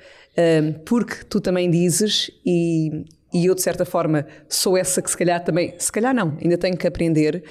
porque 0.85 1.23
tu 1.23 1.39
também 1.39 1.71
dizes, 1.71 2.29
e, 2.45 3.05
e 3.33 3.45
eu 3.45 3.55
de 3.55 3.61
certa 3.61 3.85
forma 3.85 4.27
sou 4.49 4.77
essa 4.77 5.01
que 5.01 5.09
se 5.09 5.17
calhar 5.17 5.41
também, 5.43 5.73
se 5.79 5.89
calhar 5.91 6.13
não, 6.13 6.37
ainda 6.43 6.57
tenho 6.57 6.75
que 6.75 6.85
aprender. 6.85 7.41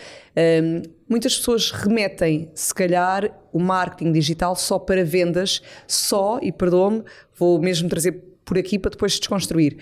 Muitas 1.09 1.37
pessoas 1.39 1.71
remetem, 1.71 2.51
se 2.55 2.75
calhar, 2.75 3.31
o 3.51 3.59
marketing 3.59 4.13
digital 4.13 4.55
só 4.55 4.79
para 4.79 5.03
vendas, 5.03 5.63
só, 5.89 6.39
e 6.43 6.53
perdoa-me, 6.53 7.03
vou 7.35 7.59
mesmo 7.59 7.89
trazer 7.89 8.13
por 8.45 8.59
aqui 8.59 8.79
para 8.79 8.91
depois 8.91 9.19
desconstruir. 9.19 9.79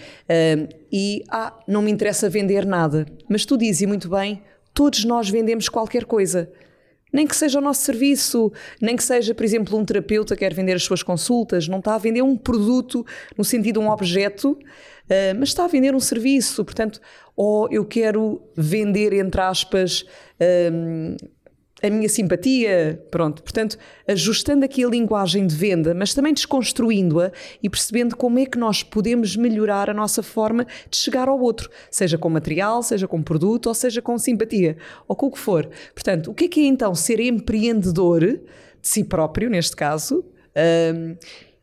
E, 0.93 1.25
ah, 1.29 1.59
não 1.67 1.83
me 1.83 1.91
interessa 1.91 2.31
vender 2.31 2.65
nada. 2.65 3.05
Mas 3.29 3.45
tu 3.45 3.59
dizes 3.59 3.87
muito 3.87 4.09
bem 4.09 4.43
todos 4.79 5.05
nós 5.05 5.29
vendemos 5.29 5.69
qualquer 5.69 6.05
coisa. 6.05 6.49
Nem 7.13 7.27
que 7.27 7.35
seja 7.35 7.59
o 7.59 7.61
nosso 7.61 7.83
serviço, 7.83 8.53
nem 8.81 8.95
que 8.95 9.03
seja, 9.03 9.35
por 9.35 9.45
exemplo, 9.45 9.77
um 9.77 9.85
terapeuta 9.85 10.37
que 10.37 10.39
quer 10.39 10.55
vender 10.55 10.75
as 10.75 10.85
suas 10.85 11.03
consultas, 11.03 11.67
não 11.67 11.81
está 11.81 11.97
a 11.97 11.99
vender 11.99 12.23
um 12.23 12.37
produto 12.37 13.05
no 13.37 13.43
sentido 13.43 13.81
de 13.81 13.85
um 13.85 13.91
objeto, 13.91 14.53
uh, 14.53 15.35
mas 15.37 15.49
está 15.49 15.65
a 15.65 15.67
vender 15.67 15.97
um 15.97 16.01
serviço. 16.01 16.65
Portanto, 16.65 17.01
ou 17.35 17.69
eu 17.73 17.85
quero 17.85 18.41
vender, 18.57 19.13
entre 19.15 19.41
aspas, 19.41 20.05
um, 20.73 21.17
a 21.83 21.91
minha 21.91 22.09
simpatia, 22.09 23.03
pronto. 23.11 23.43
Portanto, 23.43 23.79
ajustando 24.07 24.65
aqui 24.65 24.85
a 24.85 24.89
linguagem 24.89 25.47
de 25.47 25.55
venda, 25.55 25.95
mas 25.95 26.13
também 26.13 26.35
desconstruindo-a 26.35 27.31
e 27.63 27.71
percebendo 27.71 28.17
como 28.17 28.39
é 28.39 28.47
que 28.47 28.59
nós 28.59 28.83
podemos 28.83 29.37
melhorar 29.37 29.89
a 29.89 29.95
nossa 29.95 30.23
forma 30.23 30.67
de 30.91 30.97
chegar 30.97 31.29
ao 31.29 31.41
outro, 31.41 31.71
seja 31.91 32.19
com 32.19 32.29
material, 32.29 32.83
seja 32.83 33.07
com 33.07 33.23
produto, 33.23 33.67
ou 33.67 33.75
seja 33.75 34.03
com 34.03 34.19
simpatia, 34.19 34.77
ou 35.07 35.15
com 35.15 35.27
o 35.27 35.31
que 35.31 35.39
for. 35.39 35.69
Portanto, 35.95 36.31
o 36.31 36.35
que 36.35 36.47
é 36.47 36.49
que 36.49 36.61
é 36.61 36.65
então 36.65 36.95
ser 36.95 37.21
empreendedor 37.21 38.21
de 38.21 38.41
si 38.83 39.05
próprio, 39.05 39.49
neste 39.49 39.77
caso, 39.77 40.25
um, 40.95 41.17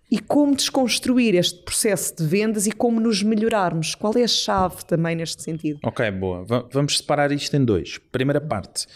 e 0.09 0.19
como 0.19 0.55
desconstruir 0.55 1.33
este 1.35 1.63
processo 1.63 2.15
de 2.15 2.25
vendas 2.25 2.67
e 2.67 2.71
como 2.71 2.99
nos 2.99 3.23
melhorarmos? 3.23 3.95
Qual 3.95 4.13
é 4.15 4.23
a 4.23 4.27
chave 4.27 4.85
também 4.85 5.15
neste 5.15 5.41
sentido? 5.41 5.79
Ok, 5.83 6.09
boa. 6.11 6.45
V 6.45 6.65
vamos 6.71 6.97
separar 6.97 7.31
isto 7.31 7.55
em 7.57 7.65
dois. 7.65 7.97
Primeira 8.11 8.39
parte 8.39 8.87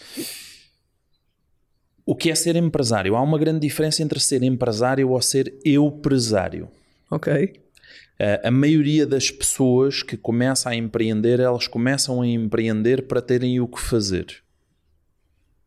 o 2.10 2.16
que 2.16 2.28
é 2.28 2.34
ser 2.34 2.56
empresário? 2.56 3.14
Há 3.14 3.22
uma 3.22 3.38
grande 3.38 3.60
diferença 3.60 4.02
entre 4.02 4.18
ser 4.18 4.42
empresário 4.42 5.08
ou 5.10 5.22
ser 5.22 5.54
eu-presário. 5.64 6.68
Ok. 7.08 7.32
Uh, 7.32 8.48
a 8.48 8.50
maioria 8.50 9.06
das 9.06 9.30
pessoas 9.30 10.02
que 10.02 10.16
começam 10.16 10.72
a 10.72 10.74
empreender, 10.74 11.38
elas 11.38 11.68
começam 11.68 12.20
a 12.20 12.26
empreender 12.26 13.02
para 13.02 13.22
terem 13.22 13.60
o 13.60 13.68
que 13.68 13.80
fazer, 13.80 14.26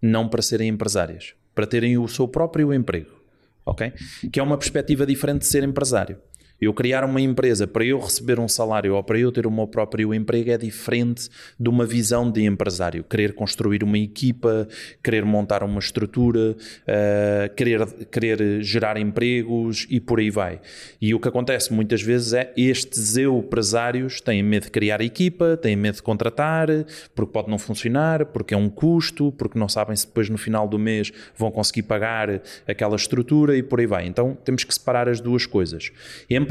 não 0.02 0.28
para 0.28 0.42
serem 0.42 0.68
empresárias, 0.68 1.34
para 1.56 1.66
terem 1.66 1.98
o 1.98 2.10
seu 2.10 2.28
próprio 2.28 2.74
emprego, 2.74 3.24
ok? 3.66 3.94
Que 4.30 4.38
é 4.38 4.44
uma 4.44 4.58
perspectiva 4.58 5.06
diferente 5.06 5.44
de 5.44 5.48
ser 5.48 5.64
empresário. 5.64 6.18
Eu 6.64 6.74
criar 6.74 7.04
uma 7.04 7.20
empresa 7.20 7.68
para 7.68 7.84
eu 7.84 8.00
receber 8.00 8.40
um 8.40 8.48
salário 8.48 8.96
ou 8.96 9.04
para 9.04 9.20
eu 9.20 9.32
ter 9.32 9.46
o 9.46 9.52
meu 9.52 9.68
próprio 9.68 10.14
emprego 10.14 10.52
é 10.52 10.58
diferente 10.58 11.30
de 11.60 11.70
uma 11.70 11.86
visão 11.86 12.32
de 12.32 12.46
empresário. 12.46 13.04
Querer 13.04 13.34
construir 13.34 13.84
uma 13.84 13.98
equipa, 13.98 14.68
querer 15.04 15.26
montar 15.26 15.62
uma 15.62 15.80
estrutura, 15.80 16.52
uh, 16.52 17.56
querer, 17.56 17.86
querer 18.12 18.64
gerar 18.64 18.98
empregos 18.98 19.86
e 19.90 20.00
por 20.00 20.20
aí 20.20 20.30
vai. 20.30 20.62
E 21.02 21.14
o 21.14 21.20
que 21.20 21.28
acontece 21.28 21.74
muitas 21.74 22.02
vezes 22.02 22.32
é 22.32 22.54
estes 22.56 23.18
empresários 23.18 24.22
têm 24.22 24.42
medo 24.42 24.64
de 24.64 24.72
criar 24.72 25.02
equipa, 25.02 25.58
têm 25.58 25.76
medo 25.76 25.96
de 25.96 26.04
contratar, 26.04 26.68
porque 27.14 27.32
pode 27.32 27.50
não 27.50 27.58
funcionar, 27.58 28.28
porque 28.28 28.54
é 28.54 28.58
um 28.58 28.70
custo, 28.70 29.34
porque 29.34 29.60
não 29.60 29.68
sabem 29.68 29.96
se 29.96 30.08
depois 30.08 30.30
no 30.30 30.38
final 30.38 30.66
do 30.66 30.80
mês 30.80 31.12
vão 31.36 31.52
conseguir 31.52 31.84
pagar 31.84 32.42
aquela 32.66 32.96
estrutura 32.96 33.58
e 33.58 33.62
por 33.62 33.82
aí 33.82 33.86
vai. 33.86 34.08
Então 34.08 34.38
temos 34.46 34.64
que 34.64 34.74
separar 34.74 35.10
as 35.10 35.20
duas 35.20 35.46
coisas 35.46 35.92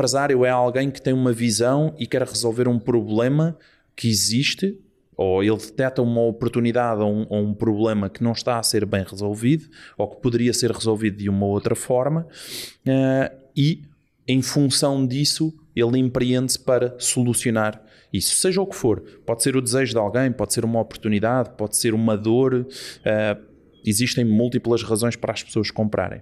empresário 0.03 0.45
é 0.45 0.51
alguém 0.51 0.91
que 0.91 1.01
tem 1.01 1.13
uma 1.13 1.33
visão 1.33 1.95
e 1.97 2.09
quer 2.09 2.23
resolver 2.23 2.67
um 2.67 2.77
problema 2.77 3.57
que 3.95 4.09
existe, 4.09 4.77
ou 5.17 5.45
ele 5.45 5.57
detecta 5.57 6.03
uma 6.03 6.23
oportunidade 6.23 7.01
ou 7.01 7.13
um, 7.13 7.27
ou 7.29 7.45
um, 7.45 7.55
problema 7.55 8.11
que 8.11 8.21
não 8.21 8.33
está 8.33 8.59
a 8.59 8.63
ser 8.65 8.85
bem 8.85 9.05
resolvido, 9.09 9.69
ou 9.97 10.09
que 10.09 10.21
poderia 10.21 10.53
ser 10.53 10.73
resolvido 10.73 11.19
de 11.19 11.29
uma 11.29 11.47
outra 11.47 11.77
forma, 11.77 12.27
uh, 12.85 13.37
e 13.57 13.83
em 14.27 14.43
função 14.43 15.07
disso 15.07 15.55
ele 15.77 15.99
empreende-se 15.99 16.59
para 16.59 16.97
solucionar 16.99 17.81
isso, 18.13 18.35
seja 18.35 18.61
o 18.61 18.67
que 18.67 18.75
for. 18.75 19.01
Pode 19.25 19.45
ser 19.45 19.57
o 19.57 19.63
desejo 19.63 19.93
de 19.93 19.99
alguém, 19.99 20.33
pode 20.33 20.53
ser 20.53 20.65
uma 20.65 20.81
oportunidade, 20.81 21.51
pode 21.57 21.77
ser 21.77 21.95
uma 21.95 22.17
dor. 22.17 22.55
Uh, 22.55 23.43
existem 23.87 24.25
múltiplas 24.25 24.83
razões 24.83 25.15
para 25.15 25.33
as 25.33 25.45
pessoas 25.45 25.71
comprarem. 25.71 26.21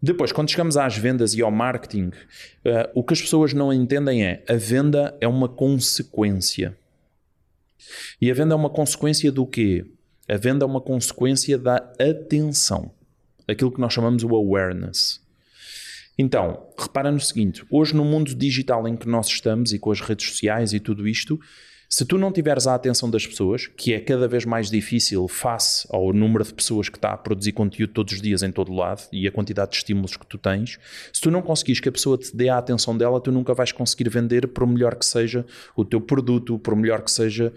Depois, 0.00 0.30
quando 0.30 0.50
chegamos 0.50 0.76
às 0.76 0.96
vendas 0.96 1.34
e 1.34 1.42
ao 1.42 1.50
marketing, 1.50 2.08
uh, 2.08 2.90
o 2.94 3.02
que 3.02 3.12
as 3.12 3.20
pessoas 3.20 3.52
não 3.52 3.72
entendem 3.72 4.24
é 4.24 4.44
a 4.48 4.54
venda 4.54 5.16
é 5.20 5.26
uma 5.26 5.48
consequência. 5.48 6.76
E 8.20 8.30
a 8.30 8.34
venda 8.34 8.54
é 8.54 8.56
uma 8.56 8.70
consequência 8.70 9.30
do 9.32 9.44
quê? 9.46 9.84
A 10.28 10.36
venda 10.36 10.64
é 10.64 10.66
uma 10.66 10.80
consequência 10.80 11.58
da 11.58 11.76
atenção. 11.98 12.92
Aquilo 13.46 13.72
que 13.72 13.80
nós 13.80 13.92
chamamos 13.92 14.22
o 14.22 14.36
awareness. 14.36 15.20
Então, 16.16 16.68
repara 16.78 17.10
no 17.10 17.20
seguinte: 17.20 17.64
hoje, 17.70 17.94
no 17.94 18.04
mundo 18.04 18.34
digital 18.34 18.86
em 18.86 18.96
que 18.96 19.08
nós 19.08 19.26
estamos 19.26 19.72
e 19.72 19.78
com 19.78 19.90
as 19.90 20.00
redes 20.00 20.28
sociais 20.28 20.72
e 20.72 20.80
tudo 20.80 21.08
isto, 21.08 21.40
se 21.88 22.04
tu 22.04 22.18
não 22.18 22.30
tiveres 22.30 22.66
a 22.66 22.74
atenção 22.74 23.10
das 23.10 23.26
pessoas, 23.26 23.66
que 23.66 23.94
é 23.94 24.00
cada 24.00 24.28
vez 24.28 24.44
mais 24.44 24.70
difícil 24.70 25.26
face 25.26 25.88
ao 25.90 26.12
número 26.12 26.44
de 26.44 26.52
pessoas 26.52 26.90
que 26.90 26.98
está 26.98 27.12
a 27.12 27.16
produzir 27.16 27.52
conteúdo 27.52 27.94
todos 27.94 28.12
os 28.12 28.20
dias 28.20 28.42
em 28.42 28.52
todo 28.52 28.74
lado 28.74 29.08
e 29.10 29.26
a 29.26 29.32
quantidade 29.32 29.70
de 29.70 29.78
estímulos 29.78 30.14
que 30.14 30.26
tu 30.26 30.36
tens, 30.36 30.78
se 31.10 31.20
tu 31.20 31.30
não 31.30 31.40
conseguires 31.40 31.80
que 31.80 31.88
a 31.88 31.92
pessoa 31.92 32.18
te 32.18 32.36
dê 32.36 32.50
a 32.50 32.58
atenção 32.58 32.96
dela, 32.96 33.18
tu 33.20 33.32
nunca 33.32 33.54
vais 33.54 33.72
conseguir 33.72 34.10
vender 34.10 34.48
por 34.48 34.66
melhor 34.66 34.96
que 34.96 35.06
seja 35.06 35.46
o 35.74 35.82
teu 35.82 35.98
produto, 35.98 36.58
por 36.58 36.76
melhor 36.76 37.00
que 37.00 37.10
seja 37.10 37.54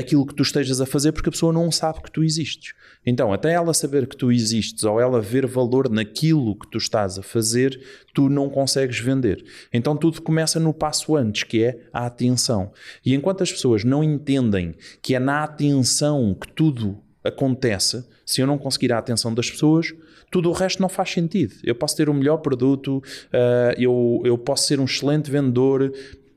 aquilo 0.00 0.26
que 0.26 0.34
tu 0.34 0.42
estejas 0.42 0.80
a 0.80 0.86
fazer, 0.86 1.12
porque 1.12 1.28
a 1.28 1.32
pessoa 1.32 1.52
não 1.52 1.70
sabe 1.70 2.02
que 2.02 2.10
tu 2.10 2.22
existes. 2.22 2.74
Então, 3.04 3.32
até 3.32 3.52
ela 3.52 3.72
saber 3.72 4.06
que 4.06 4.16
tu 4.16 4.30
existes 4.30 4.84
ou 4.84 5.00
ela 5.00 5.20
ver 5.20 5.46
valor 5.46 5.88
naquilo 5.88 6.58
que 6.58 6.68
tu 6.70 6.78
estás 6.78 7.18
a 7.18 7.22
fazer, 7.22 7.80
tu 8.12 8.28
não 8.28 8.50
consegues 8.50 8.98
vender. 8.98 9.44
Então, 9.72 9.96
tudo 9.96 10.20
começa 10.20 10.60
no 10.60 10.74
passo 10.74 11.16
antes, 11.16 11.44
que 11.44 11.62
é 11.62 11.80
a 11.92 12.06
atenção. 12.06 12.72
E 13.04 13.14
enquanto 13.14 13.42
as 13.42 13.50
pessoas 13.50 13.84
não 13.84 14.04
entendem 14.04 14.74
que 15.00 15.14
é 15.14 15.18
na 15.18 15.44
atenção 15.44 16.34
que 16.34 16.52
tudo 16.52 16.98
acontece, 17.24 18.04
se 18.26 18.40
eu 18.40 18.46
não 18.46 18.58
conseguir 18.58 18.92
a 18.92 18.98
atenção 18.98 19.32
das 19.32 19.50
pessoas, 19.50 19.94
tudo 20.30 20.50
o 20.50 20.52
resto 20.52 20.80
não 20.80 20.88
faz 20.88 21.10
sentido. 21.10 21.54
Eu 21.64 21.74
posso 21.74 21.96
ter 21.96 22.08
o 22.08 22.14
melhor 22.14 22.38
produto, 22.38 22.98
uh, 22.98 23.74
eu, 23.78 24.22
eu 24.24 24.38
posso 24.38 24.66
ser 24.66 24.78
um 24.78 24.84
excelente 24.84 25.30
vendedor, 25.30 25.92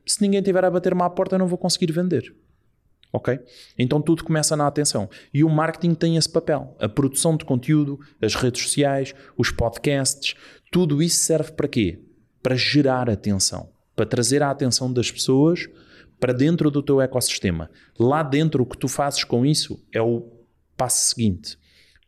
se 0.06 0.20
ninguém 0.20 0.42
tiver 0.42 0.64
a 0.64 0.70
bater-me 0.70 1.02
à 1.02 1.08
porta, 1.08 1.36
eu 1.36 1.38
não 1.38 1.46
vou 1.46 1.58
conseguir 1.58 1.92
vender 1.92 2.34
ok? 3.14 3.38
Então 3.78 4.02
tudo 4.02 4.24
começa 4.24 4.56
na 4.56 4.66
atenção. 4.66 5.08
E 5.32 5.44
o 5.44 5.48
marketing 5.48 5.94
tem 5.94 6.16
esse 6.16 6.28
papel. 6.28 6.76
A 6.80 6.88
produção 6.88 7.36
de 7.36 7.44
conteúdo, 7.44 8.00
as 8.20 8.34
redes 8.34 8.62
sociais, 8.62 9.14
os 9.38 9.52
podcasts, 9.52 10.34
tudo 10.70 11.00
isso 11.00 11.18
serve 11.18 11.52
para 11.52 11.68
quê? 11.68 12.00
Para 12.42 12.56
gerar 12.56 13.08
atenção, 13.08 13.70
para 13.94 14.04
trazer 14.04 14.42
a 14.42 14.50
atenção 14.50 14.92
das 14.92 15.10
pessoas 15.10 15.68
para 16.18 16.32
dentro 16.32 16.70
do 16.70 16.82
teu 16.82 17.00
ecossistema. 17.00 17.70
Lá 17.98 18.22
dentro, 18.22 18.62
o 18.62 18.66
que 18.66 18.78
tu 18.78 18.88
fazes 18.88 19.22
com 19.22 19.46
isso 19.46 19.80
é 19.92 20.02
o 20.02 20.26
passo 20.76 21.10
seguinte. 21.10 21.56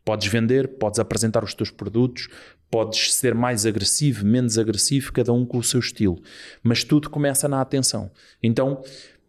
Podes 0.03 0.27
vender, 0.27 0.77
podes 0.77 0.99
apresentar 0.99 1.43
os 1.43 1.53
teus 1.53 1.69
produtos, 1.69 2.27
Podes 2.69 3.13
ser 3.13 3.33
mais 3.33 3.65
agressivo, 3.65 4.25
menos 4.25 4.57
agressivo, 4.57 5.13
cada 5.13 5.31
um 5.31 5.45
com 5.45 5.57
o 5.57 5.63
seu 5.63 5.79
estilo. 5.79 6.21
Mas 6.61 6.83
tudo 6.83 7.09
começa 7.09 7.47
na 7.47 7.61
atenção. 7.61 8.11
Então, 8.43 8.83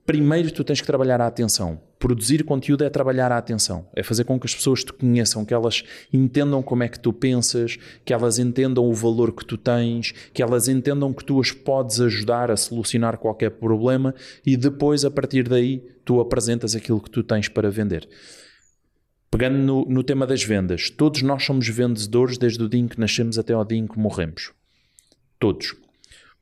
primeiro 0.08 0.50
tu 0.50 0.64
tens 0.64 0.80
que 0.80 0.86
trabalhar 0.86 1.20
a 1.20 1.26
atenção. 1.26 1.78
Produzir 1.98 2.42
conteúdo 2.42 2.82
é 2.82 2.88
trabalhar 2.88 3.30
a 3.30 3.36
atenção, 3.36 3.86
é 3.94 4.02
fazer 4.02 4.24
com 4.24 4.40
que 4.40 4.46
as 4.46 4.54
pessoas 4.54 4.82
te 4.82 4.90
conheçam, 4.90 5.44
que 5.44 5.52
elas 5.52 5.84
entendam 6.10 6.62
como 6.62 6.82
é 6.82 6.88
que 6.88 6.98
tu 6.98 7.12
pensas, 7.12 7.76
que 8.06 8.14
elas 8.14 8.38
entendam 8.38 8.86
o 8.86 8.94
valor 8.94 9.32
que 9.32 9.44
tu 9.44 9.58
tens, 9.58 10.12
que 10.32 10.42
elas 10.42 10.66
entendam 10.66 11.12
que 11.12 11.22
tu 11.22 11.38
as 11.38 11.52
podes 11.52 12.00
ajudar 12.00 12.50
a 12.50 12.56
solucionar 12.56 13.18
qualquer 13.18 13.50
problema 13.50 14.14
e 14.46 14.56
depois, 14.56 15.04
a 15.04 15.10
partir 15.10 15.46
daí, 15.46 15.86
tu 16.06 16.20
apresentas 16.20 16.74
aquilo 16.74 17.02
que 17.02 17.10
tu 17.10 17.22
tens 17.22 17.46
para 17.46 17.70
vender. 17.70 18.08
Pegando 19.30 19.58
no, 19.58 19.84
no 19.84 20.02
tema 20.02 20.26
das 20.26 20.42
vendas, 20.42 20.88
todos 20.88 21.20
nós 21.20 21.44
somos 21.44 21.68
vendedores 21.68 22.38
desde 22.38 22.62
o 22.64 22.68
dia 22.68 22.80
em 22.80 22.88
que 22.88 22.98
nascemos 22.98 23.38
até 23.38 23.52
ao 23.52 23.62
dia 23.62 23.76
em 23.76 23.86
que 23.86 23.98
morremos. 23.98 24.52
Todos 25.38 25.74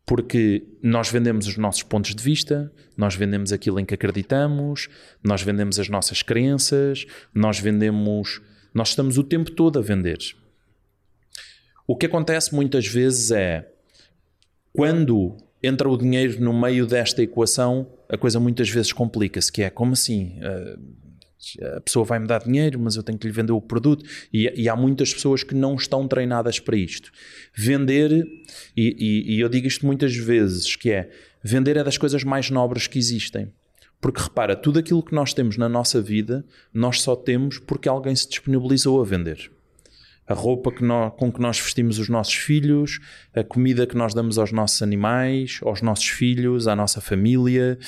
porque 0.06 0.62
nós 0.80 1.10
vendemos 1.10 1.48
os 1.48 1.56
nossos 1.56 1.82
pontos 1.82 2.14
de 2.14 2.22
vista, 2.22 2.72
nós 2.96 3.16
vendemos 3.16 3.52
aquilo 3.52 3.80
em 3.80 3.84
que 3.84 3.92
acreditamos, 3.92 4.88
nós 5.22 5.42
vendemos 5.42 5.80
as 5.80 5.88
nossas 5.88 6.22
crenças, 6.22 7.04
nós 7.34 7.58
vendemos. 7.58 8.40
Nós 8.72 8.90
estamos 8.90 9.18
o 9.18 9.24
tempo 9.24 9.50
todo 9.50 9.78
a 9.78 9.82
vender. 9.82 10.18
O 11.86 11.96
que 11.96 12.06
acontece 12.06 12.54
muitas 12.54 12.86
vezes 12.86 13.30
é 13.30 13.68
quando 14.72 15.36
entra 15.62 15.88
o 15.88 15.96
dinheiro 15.96 16.40
no 16.40 16.52
meio 16.52 16.86
desta 16.86 17.22
equação, 17.22 17.90
a 18.08 18.16
coisa 18.16 18.38
muitas 18.38 18.68
vezes 18.68 18.92
complica-se, 18.92 19.50
que 19.50 19.62
é 19.62 19.70
como 19.70 19.94
assim? 19.94 20.38
Uh, 20.38 20.78
a 21.76 21.80
pessoa 21.80 22.04
vai 22.04 22.18
me 22.18 22.26
dar 22.26 22.42
dinheiro, 22.42 22.78
mas 22.78 22.96
eu 22.96 23.02
tenho 23.02 23.18
que 23.18 23.26
lhe 23.26 23.32
vender 23.32 23.52
o 23.52 23.60
produto. 23.60 24.04
E, 24.32 24.52
e 24.56 24.68
há 24.68 24.76
muitas 24.76 25.12
pessoas 25.12 25.42
que 25.42 25.54
não 25.54 25.74
estão 25.74 26.06
treinadas 26.08 26.58
para 26.58 26.76
isto. 26.76 27.10
Vender, 27.54 28.10
e, 28.76 28.96
e, 28.98 29.36
e 29.36 29.40
eu 29.40 29.48
digo 29.48 29.66
isto 29.66 29.86
muitas 29.86 30.14
vezes, 30.16 30.76
que 30.76 30.90
é 30.90 31.10
vender 31.42 31.76
é 31.76 31.84
das 31.84 31.98
coisas 31.98 32.24
mais 32.24 32.50
nobres 32.50 32.86
que 32.86 32.98
existem. 32.98 33.52
Porque 34.00 34.20
repara, 34.20 34.54
tudo 34.54 34.78
aquilo 34.78 35.02
que 35.02 35.14
nós 35.14 35.32
temos 35.32 35.56
na 35.56 35.68
nossa 35.68 36.00
vida, 36.00 36.44
nós 36.72 37.00
só 37.00 37.16
temos 37.16 37.58
porque 37.58 37.88
alguém 37.88 38.14
se 38.14 38.28
disponibilizou 38.28 39.00
a 39.00 39.04
vender 39.04 39.50
a 40.26 40.34
roupa 40.34 40.72
que 40.72 40.82
nós, 40.82 41.12
com 41.16 41.30
que 41.30 41.40
nós 41.40 41.58
vestimos 41.58 41.98
os 41.98 42.08
nossos 42.08 42.34
filhos, 42.34 42.98
a 43.34 43.44
comida 43.44 43.86
que 43.86 43.96
nós 43.96 44.12
damos 44.12 44.38
aos 44.38 44.50
nossos 44.50 44.82
animais, 44.82 45.60
aos 45.62 45.82
nossos 45.82 46.08
filhos, 46.08 46.66
à 46.66 46.74
nossa 46.74 47.00
família, 47.00 47.78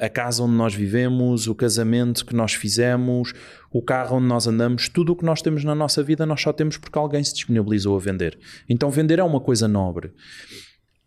a, 0.00 0.06
a 0.06 0.08
casa 0.08 0.42
onde 0.42 0.54
nós 0.54 0.74
vivemos, 0.74 1.46
o 1.46 1.54
casamento 1.54 2.24
que 2.24 2.34
nós 2.34 2.54
fizemos, 2.54 3.34
o 3.70 3.82
carro 3.82 4.16
onde 4.16 4.26
nós 4.26 4.46
andamos, 4.46 4.88
tudo 4.88 5.12
o 5.12 5.16
que 5.16 5.24
nós 5.24 5.42
temos 5.42 5.64
na 5.64 5.74
nossa 5.74 6.02
vida 6.02 6.24
nós 6.24 6.40
só 6.40 6.52
temos 6.52 6.76
porque 6.76 6.98
alguém 6.98 7.22
se 7.22 7.34
disponibilizou 7.34 7.96
a 7.96 8.00
vender. 8.00 8.38
Então 8.68 8.90
vender 8.90 9.18
é 9.18 9.24
uma 9.24 9.40
coisa 9.40 9.68
nobre. 9.68 10.12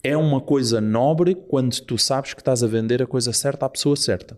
É 0.04 0.18
uma 0.18 0.42
coisa 0.42 0.82
nobre 0.82 1.36
quando 1.36 1.80
tu 1.82 1.98
sabes 1.98 2.34
que 2.34 2.42
estás 2.42 2.63
a 2.63 2.68
vender 2.68 3.01
a 3.04 3.08
coisa 3.08 3.32
certa 3.34 3.66
à 3.66 3.70
pessoa 3.70 3.96
certa. 3.96 4.38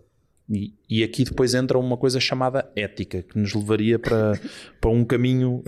E, 0.50 0.74
e, 0.90 1.02
aqui 1.02 1.24
depois 1.24 1.54
entra 1.54 1.78
uma 1.78 1.96
coisa 1.96 2.20
chamada 2.20 2.70
ética, 2.76 3.22
que 3.22 3.38
nos 3.38 3.54
levaria 3.54 3.98
para, 3.98 4.38
para 4.78 4.90
um 4.90 5.02
caminho 5.02 5.62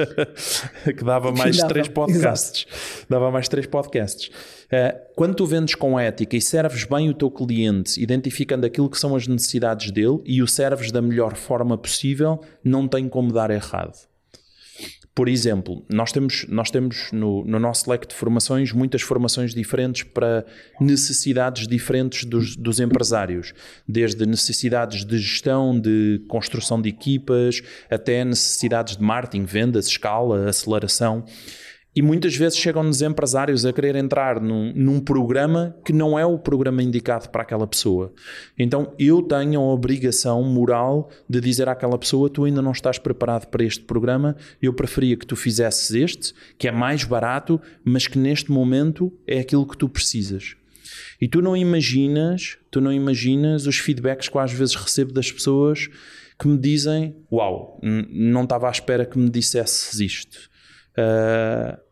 que 0.96 1.04
dava 1.04 1.30
mais 1.30 1.58
dava, 1.58 1.68
três 1.68 1.88
podcasts. 1.88 2.66
Exato. 2.66 3.06
Dava 3.10 3.30
mais 3.30 3.46
três 3.46 3.66
podcasts. 3.66 4.28
Uh, 4.28 4.98
quando 5.14 5.34
tu 5.34 5.44
vendes 5.44 5.74
com 5.74 6.00
ética 6.00 6.34
e 6.34 6.40
serves 6.40 6.84
bem 6.84 7.10
o 7.10 7.14
teu 7.14 7.30
cliente, 7.30 8.02
identificando 8.02 8.64
aquilo 8.64 8.88
que 8.88 8.98
são 8.98 9.14
as 9.14 9.26
necessidades 9.26 9.90
dele 9.90 10.20
e 10.24 10.42
o 10.42 10.48
serves 10.48 10.90
da 10.90 11.02
melhor 11.02 11.36
forma 11.36 11.76
possível, 11.76 12.40
não 12.64 12.88
tem 12.88 13.06
como 13.06 13.30
dar 13.30 13.50
errado. 13.50 14.09
Por 15.20 15.28
exemplo, 15.28 15.84
nós 15.86 16.12
temos, 16.12 16.46
nós 16.48 16.70
temos 16.70 17.12
no, 17.12 17.44
no, 17.44 17.58
nosso 17.58 17.90
leque 17.90 18.08
de 18.08 18.14
formações 18.14 18.72
muitas 18.72 19.02
formações 19.02 19.54
diferentes 19.54 20.02
para 20.02 20.46
necessidades 20.80 21.68
diferentes 21.68 22.24
dos, 22.24 22.56
dos 22.56 22.80
empresários, 22.80 23.52
desde 23.86 24.24
necessidades 24.24 25.04
de 25.04 25.18
gestão, 25.18 25.78
de 25.78 26.24
construção 26.26 26.80
de 26.80 26.88
equipas, 26.88 27.60
até 27.90 28.24
necessidades 28.24 28.96
de 28.96 29.02
marketing, 29.02 29.44
vendas, 29.44 29.88
escala, 29.88 30.48
aceleração. 30.48 31.22
E 31.94 32.02
muitas 32.02 32.36
vezes 32.36 32.56
chegam-nos 32.56 33.02
empresários 33.02 33.66
a 33.66 33.72
querer 33.72 33.96
entrar 33.96 34.40
num, 34.40 34.72
num, 34.74 35.00
programa 35.00 35.76
que 35.84 35.92
não 35.92 36.16
é 36.16 36.24
o 36.24 36.38
programa 36.38 36.80
indicado 36.84 37.28
para 37.30 37.42
aquela 37.42 37.66
pessoa. 37.66 38.12
Então 38.56 38.94
eu 38.96 39.20
tenho 39.22 39.60
a 39.60 39.74
obrigação 39.74 40.40
moral 40.44 41.10
de 41.28 41.40
dizer 41.40 41.68
àquela 41.68 41.98
pessoa: 41.98 42.30
tu 42.30 42.44
ainda 42.44 42.62
não 42.62 42.70
estás 42.70 42.96
preparado 42.96 43.46
para 43.46 43.64
este 43.64 43.82
programa, 43.82 44.36
eu 44.62 44.72
preferia 44.72 45.16
que 45.16 45.26
tu 45.26 45.34
fizesses 45.34 45.90
este, 45.90 46.32
que 46.56 46.68
é 46.68 46.72
mais 46.72 47.02
barato, 47.02 47.60
mas 47.84 48.06
que 48.06 48.18
neste 48.18 48.52
momento 48.52 49.12
é 49.26 49.40
aquilo 49.40 49.66
que 49.66 49.76
tu 49.76 49.88
precisas. 49.88 50.54
E 51.20 51.26
tu 51.26 51.42
não 51.42 51.56
imaginas, 51.56 52.56
tu 52.70 52.80
não 52.80 52.92
imaginas 52.92 53.66
os 53.66 53.78
feedbacks 53.78 54.28
que 54.28 54.38
às 54.38 54.52
vezes 54.52 54.76
recebo 54.76 55.12
das 55.12 55.32
pessoas 55.32 55.88
que 56.38 56.46
me 56.46 56.56
dizem: 56.56 57.16
Uau, 57.32 57.80
não 57.82 58.44
estava 58.44 58.68
à 58.68 58.70
espera 58.70 59.04
que 59.04 59.18
me 59.18 59.28
dissesses 59.28 59.98
isto 59.98 60.49
Uh, 61.00 61.90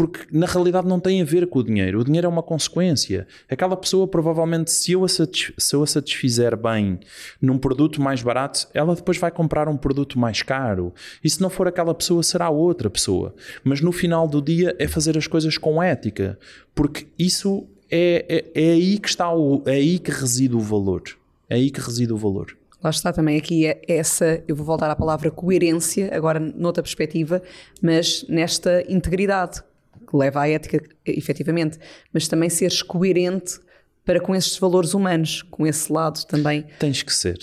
porque 0.00 0.20
na 0.32 0.46
realidade 0.46 0.88
não 0.88 0.98
tem 0.98 1.20
a 1.20 1.24
ver 1.26 1.46
com 1.46 1.58
o 1.58 1.62
dinheiro. 1.62 2.00
O 2.00 2.04
dinheiro 2.04 2.24
é 2.26 2.30
uma 2.30 2.42
consequência. 2.42 3.26
Aquela 3.50 3.76
pessoa, 3.76 4.08
provavelmente, 4.08 4.70
se 4.70 4.92
eu, 4.92 5.04
a 5.04 5.08
se 5.08 5.74
eu 5.74 5.82
a 5.82 5.86
satisfizer 5.86 6.56
bem 6.56 7.00
num 7.38 7.58
produto 7.58 8.00
mais 8.00 8.22
barato, 8.22 8.66
ela 8.72 8.94
depois 8.94 9.18
vai 9.18 9.30
comprar 9.30 9.68
um 9.68 9.76
produto 9.76 10.18
mais 10.18 10.40
caro. 10.40 10.94
E 11.22 11.28
se 11.28 11.42
não 11.42 11.50
for 11.50 11.68
aquela 11.68 11.94
pessoa, 11.94 12.22
será 12.22 12.48
outra 12.48 12.88
pessoa. 12.88 13.34
Mas 13.62 13.82
no 13.82 13.92
final 13.92 14.26
do 14.26 14.40
dia 14.40 14.74
é 14.78 14.88
fazer 14.88 15.18
as 15.18 15.26
coisas 15.26 15.58
com 15.58 15.82
ética, 15.82 16.38
porque 16.74 17.06
isso 17.18 17.68
é, 17.90 18.24
é, 18.54 18.68
é 18.68 18.72
aí 18.72 18.98
que 18.98 19.08
está 19.08 19.30
o, 19.30 19.62
é 19.66 19.72
aí 19.72 19.98
que 19.98 20.10
reside 20.10 20.56
o 20.56 20.60
valor. 20.60 21.02
É 21.46 21.56
aí 21.56 21.70
que 21.70 21.80
reside 21.80 22.10
o 22.10 22.16
valor. 22.16 22.56
Lá 22.82 22.90
está 22.90 23.12
também 23.12 23.36
aqui 23.36 23.66
é 23.66 23.80
essa, 23.86 24.42
eu 24.48 24.56
vou 24.56 24.64
voltar 24.64 24.90
à 24.90 24.96
palavra 24.96 25.30
coerência, 25.30 26.10
agora 26.14 26.40
noutra 26.40 26.82
perspectiva, 26.82 27.42
mas 27.82 28.24
nesta 28.28 28.82
integridade, 28.90 29.62
que 30.08 30.16
leva 30.16 30.40
à 30.40 30.48
ética, 30.48 30.82
efetivamente, 31.04 31.78
mas 32.12 32.26
também 32.26 32.48
seres 32.48 32.82
coerente 32.82 33.60
para 34.04 34.18
com 34.18 34.34
esses 34.34 34.56
valores 34.58 34.94
humanos, 34.94 35.42
com 35.42 35.66
esse 35.66 35.92
lado 35.92 36.24
também. 36.24 36.64
Tens 36.78 37.02
que 37.02 37.12
ser. 37.12 37.38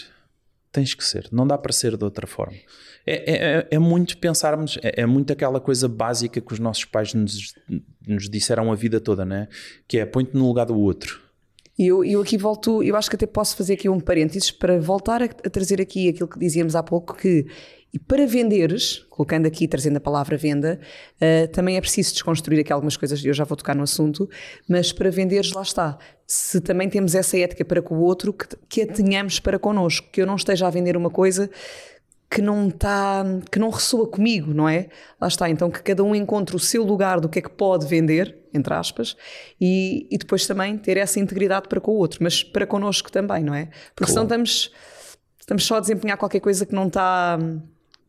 Tens 0.71 0.93
que 0.93 1.03
ser. 1.03 1.27
Não 1.31 1.45
dá 1.45 1.57
para 1.57 1.71
ser 1.71 1.95
de 1.95 2.03
outra 2.03 2.25
forma. 2.25 2.57
É, 3.05 3.13
é, 3.15 3.59
é, 3.59 3.67
é 3.71 3.79
muito 3.79 4.17
pensarmos, 4.17 4.77
é, 4.83 5.01
é, 5.01 5.05
muito 5.05 5.31
aquela 5.31 5.61
coisa 5.61 5.87
básica 5.87 6.41
que 6.41 6.53
os 6.53 6.59
nossos 6.59 6.83
pais 6.83 7.13
nos, 7.13 7.53
nos 8.05 8.29
disseram 8.29 8.71
a 8.71 8.75
vida 8.75 8.99
toda, 8.99 9.23
né? 9.23 9.47
Que 9.87 9.99
é 9.99 10.05
põe-te 10.05 10.35
no 10.35 10.45
lugar 10.47 10.65
do 10.65 10.77
outro 10.77 11.26
e 11.77 11.87
eu, 11.87 12.03
eu 12.03 12.21
aqui 12.21 12.37
volto, 12.37 12.81
eu 12.81 12.95
acho 12.95 13.09
que 13.09 13.15
até 13.15 13.25
posso 13.25 13.55
fazer 13.55 13.73
aqui 13.73 13.87
um 13.87 13.99
parênteses 13.99 14.51
para 14.51 14.79
voltar 14.79 15.21
a, 15.21 15.25
a 15.25 15.49
trazer 15.49 15.79
aqui 15.79 16.09
aquilo 16.09 16.27
que 16.27 16.39
dizíamos 16.39 16.75
há 16.75 16.81
pouco, 16.81 17.15
que 17.15 17.45
e 17.93 17.99
para 17.99 18.27
venderes, 18.27 19.05
colocando 19.09 19.45
aqui, 19.45 19.67
trazendo 19.67 19.97
a 19.97 19.99
palavra 19.99 20.37
venda, 20.37 20.79
uh, 21.15 21.47
também 21.47 21.77
é 21.77 21.81
preciso 21.81 22.11
desconstruir 22.13 22.59
aqui 22.59 22.71
algumas 22.71 22.97
coisas, 22.97 23.23
eu 23.23 23.33
já 23.33 23.43
vou 23.43 23.55
tocar 23.55 23.75
no 23.75 23.83
assunto, 23.83 24.29
mas 24.67 24.91
para 24.91 25.09
venderes, 25.09 25.53
lá 25.53 25.61
está. 25.61 25.97
Se 26.25 26.59
também 26.59 26.89
temos 26.89 27.15
essa 27.15 27.37
ética 27.37 27.63
para 27.63 27.81
com 27.81 27.95
o 27.95 28.01
outro, 28.01 28.33
que, 28.33 28.47
que 28.67 28.81
a 28.81 28.87
tenhamos 28.87 29.39
para 29.39 29.57
connosco, 29.57 30.09
que 30.11 30.21
eu 30.21 30.25
não 30.25 30.35
esteja 30.35 30.67
a 30.67 30.69
vender 30.69 30.97
uma 30.97 31.09
coisa 31.09 31.49
que 32.29 32.41
não 32.41 32.67
está, 32.67 33.23
que 33.49 33.57
não 33.57 33.69
ressoa 33.69 34.07
comigo, 34.07 34.53
não 34.53 34.67
é? 34.67 34.89
Lá 35.19 35.27
está, 35.27 35.49
então 35.49 35.71
que 35.71 35.81
cada 35.81 36.03
um 36.03 36.13
encontre 36.13 36.55
o 36.55 36.59
seu 36.59 36.83
lugar 36.83 37.19
do 37.19 37.29
que 37.29 37.39
é 37.39 37.41
que 37.41 37.49
pode 37.49 37.87
vender, 37.87 38.37
entre 38.53 38.73
aspas, 38.73 39.15
e, 39.59 40.07
e 40.11 40.17
depois 40.17 40.45
também 40.45 40.77
ter 40.77 40.97
essa 40.97 41.19
integridade 41.19 41.69
para 41.69 41.79
com 41.79 41.91
o 41.91 41.95
outro, 41.95 42.19
mas 42.21 42.43
para 42.43 42.67
connosco 42.67 43.11
também, 43.11 43.43
não 43.43 43.53
é? 43.53 43.65
Porque 43.95 44.11
claro. 44.11 44.11
senão 44.11 44.23
estamos, 44.23 44.71
estamos 45.39 45.65
só 45.65 45.77
a 45.77 45.79
desempenhar 45.79 46.17
qualquer 46.17 46.41
coisa 46.41 46.65
que 46.65 46.75
não 46.75 46.87
está 46.87 47.39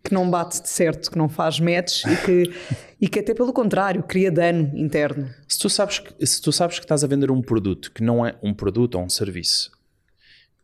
que 0.03 0.15
não 0.15 0.31
bate 0.31 0.63
de 0.63 0.69
certo, 0.69 1.11
que 1.11 1.19
não 1.19 1.29
faz 1.29 1.61
match 1.61 2.05
e 2.05 2.17
que, 2.25 2.55
e 3.03 3.09
que 3.09 3.19
até 3.19 3.35
pelo 3.35 3.53
contrário 3.53 4.03
cria 4.03 4.31
dano 4.31 4.71
interno. 4.75 5.29
Se 5.47 5.59
tu, 5.59 5.69
sabes 5.69 5.99
que, 5.99 6.27
se 6.27 6.41
tu 6.41 6.51
sabes 6.51 6.79
que 6.79 6.85
estás 6.85 7.05
a 7.05 7.07
vender 7.07 7.31
um 7.31 7.43
produto 7.43 7.93
que 7.93 8.03
não 8.03 8.25
é 8.25 8.35
um 8.43 8.55
produto 8.55 8.95
ou 8.95 9.03
um 9.03 9.11
serviço 9.11 9.78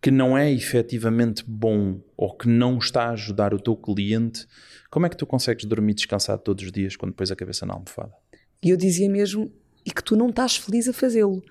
que 0.05 0.11
não 0.11 0.37
é 0.37 0.53
efetivamente 0.53 1.43
bom 1.49 1.99
ou 2.15 2.37
que 2.37 2.47
não 2.47 2.77
está 2.77 3.05
a 3.05 3.13
ajudar 3.13 3.55
o 3.55 3.59
teu 3.59 3.75
cliente, 3.75 4.47
como 4.91 5.07
é 5.07 5.09
que 5.09 5.17
tu 5.17 5.25
consegues 5.25 5.65
dormir 5.65 5.95
descansado 5.95 6.43
todos 6.43 6.63
os 6.63 6.71
dias 6.71 6.95
quando 6.95 7.15
pões 7.15 7.31
a 7.31 7.35
cabeça 7.35 7.65
na 7.65 7.73
almofada? 7.73 8.13
E 8.63 8.69
eu 8.69 8.77
dizia 8.77 9.09
mesmo, 9.09 9.51
e 9.83 9.91
que 9.91 10.05
tu 10.05 10.15
não 10.15 10.29
estás 10.29 10.59
feliz 10.59 10.87
a 10.91 10.93
fazê-lo. 10.93 11.43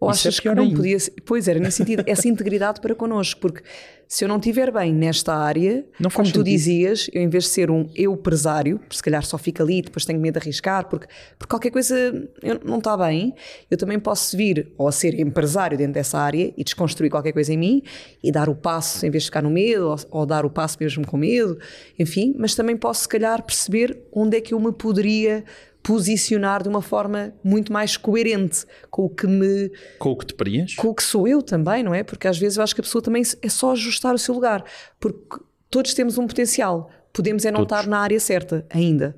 Ou 0.00 0.10
Isso 0.10 0.26
é 0.26 0.28
achas 0.28 0.36
que 0.40 0.42
pior 0.42 0.56
não 0.56 0.64
ainda. 0.64 0.76
podia 0.76 0.98
ser? 0.98 1.12
Pois 1.24 1.46
era, 1.48 1.58
nesse 1.60 1.78
sentido, 1.78 2.02
essa 2.06 2.28
integridade 2.28 2.80
para 2.80 2.94
connosco, 2.94 3.40
porque 3.40 3.62
se 4.08 4.22
eu 4.24 4.28
não 4.28 4.36
estiver 4.36 4.70
bem 4.70 4.92
nesta 4.92 5.34
área, 5.34 5.84
Não 5.98 6.10
como 6.10 6.24
tu 6.28 6.38
sentido. 6.38 6.44
dizias, 6.44 7.08
eu 7.12 7.22
em 7.22 7.28
vez 7.28 7.44
de 7.44 7.50
ser 7.50 7.70
um 7.70 7.88
eu 7.94 8.14
presário, 8.16 8.78
se 8.90 9.02
calhar 9.02 9.24
só 9.24 9.38
fico 9.38 9.62
ali, 9.62 9.80
depois 9.80 10.04
tenho 10.04 10.20
medo 10.20 10.34
de 10.34 10.40
arriscar, 10.40 10.88
porque, 10.90 11.06
porque 11.38 11.48
qualquer 11.50 11.70
coisa 11.70 11.94
eu- 12.42 12.60
não 12.64 12.78
está 12.78 12.96
bem, 12.96 13.34
eu 13.70 13.78
também 13.78 13.98
posso 13.98 14.36
vir 14.36 14.72
ou 14.76 14.90
ser 14.92 15.18
empresário 15.18 15.78
dentro 15.78 15.94
dessa 15.94 16.18
área 16.18 16.52
e 16.56 16.62
desconstruir 16.64 17.08
qualquer 17.08 17.32
coisa 17.32 17.52
em 17.52 17.56
mim 17.56 17.82
e 18.22 18.30
dar 18.32 18.48
o 18.48 18.54
passo 18.54 19.06
em 19.06 19.10
vez 19.10 19.22
de 19.22 19.28
ficar 19.30 19.42
no 19.42 19.50
medo, 19.50 19.88
ou, 19.88 19.96
ou 20.10 20.26
dar 20.26 20.44
o 20.44 20.50
passo 20.50 20.76
mesmo 20.80 21.06
com 21.06 21.16
medo, 21.16 21.56
enfim, 21.98 22.34
mas 22.38 22.54
também 22.54 22.76
posso 22.76 23.02
se 23.02 23.08
calhar 23.08 23.42
perceber 23.42 24.02
onde 24.12 24.36
é 24.36 24.40
que 24.40 24.52
eu 24.52 24.60
me 24.60 24.72
poderia 24.72 25.44
posicionar 25.84 26.62
de 26.62 26.68
uma 26.70 26.80
forma 26.80 27.34
muito 27.44 27.70
mais 27.70 27.94
coerente 27.96 28.64
com 28.90 29.04
o 29.04 29.10
que 29.10 29.26
me 29.26 29.70
Com 29.98 30.12
o 30.12 30.16
que 30.16 30.24
te 30.24 30.34
preenche. 30.34 30.76
com 30.76 30.88
o 30.88 30.94
que 30.94 31.02
sou 31.02 31.28
eu 31.28 31.42
também, 31.42 31.82
não 31.82 31.94
é? 31.94 32.02
Porque 32.02 32.26
às 32.26 32.38
vezes 32.38 32.56
eu 32.56 32.64
acho 32.64 32.74
que 32.74 32.80
a 32.80 32.84
pessoa 32.84 33.02
também 33.02 33.22
é 33.42 33.48
só 33.50 33.72
ajustar 33.72 34.14
o 34.14 34.18
seu 34.18 34.34
lugar, 34.34 34.64
porque 34.98 35.38
todos 35.70 35.92
temos 35.92 36.16
um 36.16 36.26
potencial, 36.26 36.90
podemos 37.12 37.44
é 37.44 37.50
não 37.50 37.60
Todos. 37.66 37.78
estar 37.78 37.90
na 37.90 37.98
área 37.98 38.18
certa 38.18 38.66
ainda. 38.70 39.14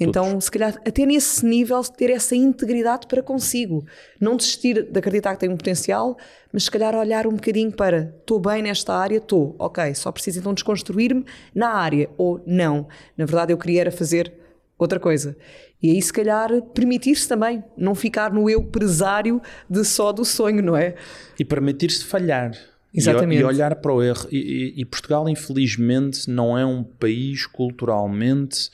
Então, 0.00 0.40
se 0.40 0.50
calhar, 0.50 0.74
até 0.84 1.06
nesse 1.06 1.46
nível, 1.46 1.80
ter 1.84 2.10
essa 2.10 2.34
integridade 2.34 3.06
para 3.06 3.22
consigo. 3.22 3.84
Não 4.18 4.36
desistir 4.36 4.90
de 4.90 4.98
acreditar 4.98 5.34
que 5.34 5.40
tenho 5.40 5.52
um 5.52 5.56
potencial, 5.56 6.16
mas 6.52 6.64
se 6.64 6.70
calhar 6.72 6.96
olhar 6.96 7.24
um 7.26 7.34
bocadinho 7.34 7.70
para 7.70 8.12
estou 8.18 8.40
bem 8.40 8.62
nesta 8.62 8.92
área, 8.94 9.18
estou, 9.18 9.54
ok, 9.58 9.94
só 9.94 10.10
preciso 10.10 10.40
então 10.40 10.52
desconstruir-me 10.52 11.24
na 11.54 11.68
área, 11.68 12.10
ou 12.16 12.42
não. 12.44 12.88
Na 13.16 13.24
verdade, 13.24 13.52
eu 13.52 13.58
queria 13.58 13.82
era 13.82 13.90
fazer 13.92 14.32
outra 14.76 14.98
coisa. 14.98 15.36
E 15.82 15.90
aí, 15.90 16.00
se 16.00 16.12
calhar, 16.12 16.48
permitir-se 16.74 17.26
também, 17.28 17.62
não 17.76 17.94
ficar 17.94 18.32
no 18.32 18.48
eu 18.48 18.62
presário 18.64 19.40
de 19.68 19.84
só 19.84 20.12
do 20.12 20.24
sonho, 20.24 20.62
não 20.62 20.76
é? 20.76 20.94
E 21.38 21.44
permitir-se 21.44 22.04
falhar. 22.04 22.52
E- 22.94 22.98
Exatamente. 22.98 23.40
E, 23.40 23.44
olhar 23.44 23.74
para 23.76 23.92
o 23.92 24.02
erro. 24.02 24.28
E, 24.30 24.36
e- 24.76 24.80
e 24.82 24.84
Portugal, 24.84 25.28
infelizmente, 25.28 26.30
não 26.30 26.56
é 26.56 26.64
um 26.64 26.84
país 26.84 27.46
culturalmente, 27.46 28.70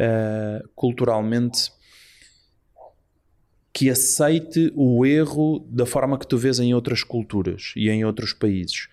eh, 0.00 0.62
culturalmente 0.74 1.70
que 3.72 3.88
aceite 3.88 4.72
o 4.74 5.04
erro 5.06 5.60
da 5.70 5.86
forma 5.86 6.18
que 6.18 6.26
tu 6.26 6.36
vês 6.36 6.58
em 6.58 6.74
outras 6.74 7.02
culturas 7.02 7.72
e 7.76 7.88
em 7.88 8.04
outros 8.04 8.32
países. 8.32 8.88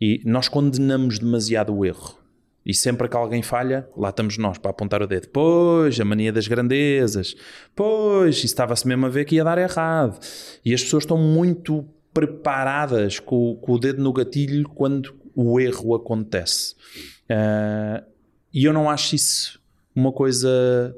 E 0.00 0.20
nós 0.24 0.48
condenamos 0.48 1.18
demasiado 1.18 1.74
o 1.74 1.84
erro. 1.84 2.18
E 2.66 2.74
sempre 2.74 3.08
que 3.08 3.16
alguém 3.16 3.42
falha, 3.42 3.88
lá 3.96 4.08
estamos 4.08 4.36
nós 4.36 4.58
para 4.58 4.72
apontar 4.72 5.00
o 5.00 5.06
dedo. 5.06 5.28
Pois, 5.28 6.00
a 6.00 6.04
mania 6.04 6.32
das 6.32 6.48
grandezas. 6.48 7.36
Pois, 7.76 8.38
isso 8.38 8.46
estava-se 8.46 8.88
mesmo 8.88 9.06
a 9.06 9.08
ver 9.08 9.24
que 9.24 9.36
ia 9.36 9.44
dar 9.44 9.56
errado. 9.56 10.18
E 10.64 10.74
as 10.74 10.82
pessoas 10.82 11.04
estão 11.04 11.16
muito 11.16 11.86
preparadas 12.12 13.20
com, 13.20 13.54
com 13.56 13.72
o 13.72 13.78
dedo 13.78 14.02
no 14.02 14.12
gatilho 14.12 14.68
quando 14.70 15.14
o 15.32 15.60
erro 15.60 15.94
acontece. 15.94 16.74
Ah, 17.28 18.02
e 18.52 18.64
eu 18.64 18.72
não 18.72 18.90
acho 18.90 19.14
isso 19.14 19.60
uma 19.94 20.10
coisa 20.10 20.94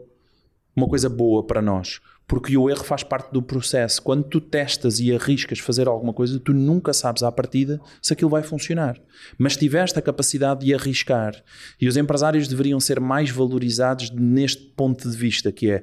uma 0.75 0.89
coisa 0.89 1.09
boa 1.09 1.45
para 1.45 1.61
nós. 1.61 2.01
Porque 2.29 2.57
o 2.59 2.69
erro 2.69 2.85
faz 2.85 3.03
parte 3.03 3.33
do 3.33 3.43
processo. 3.43 4.03
Quando 4.03 4.23
tu 4.23 4.38
testas 4.38 5.01
e 5.01 5.12
arriscas 5.14 5.59
fazer 5.59 5.88
alguma 5.88 6.12
coisa, 6.12 6.38
tu 6.38 6.53
nunca 6.53 6.93
sabes 6.93 7.23
à 7.23 7.33
partida 7.33 7.81
se 8.03 8.12
aquilo 8.12 8.29
vai 8.31 8.43
funcionar. 8.43 9.01
Mas 9.38 9.57
tiveste 9.57 9.99
a 9.99 10.03
capacidade 10.03 10.67
de 10.67 10.75
arriscar. 10.75 11.35
E 11.81 11.88
os 11.88 11.97
empresários 11.97 12.47
deveriam 12.47 12.79
ser 12.79 13.01
mais 13.01 13.31
valorizados 13.31 14.11
neste 14.11 14.62
ponto 14.77 15.09
de 15.11 15.17
vista, 15.17 15.51
que 15.51 15.71
é 15.71 15.83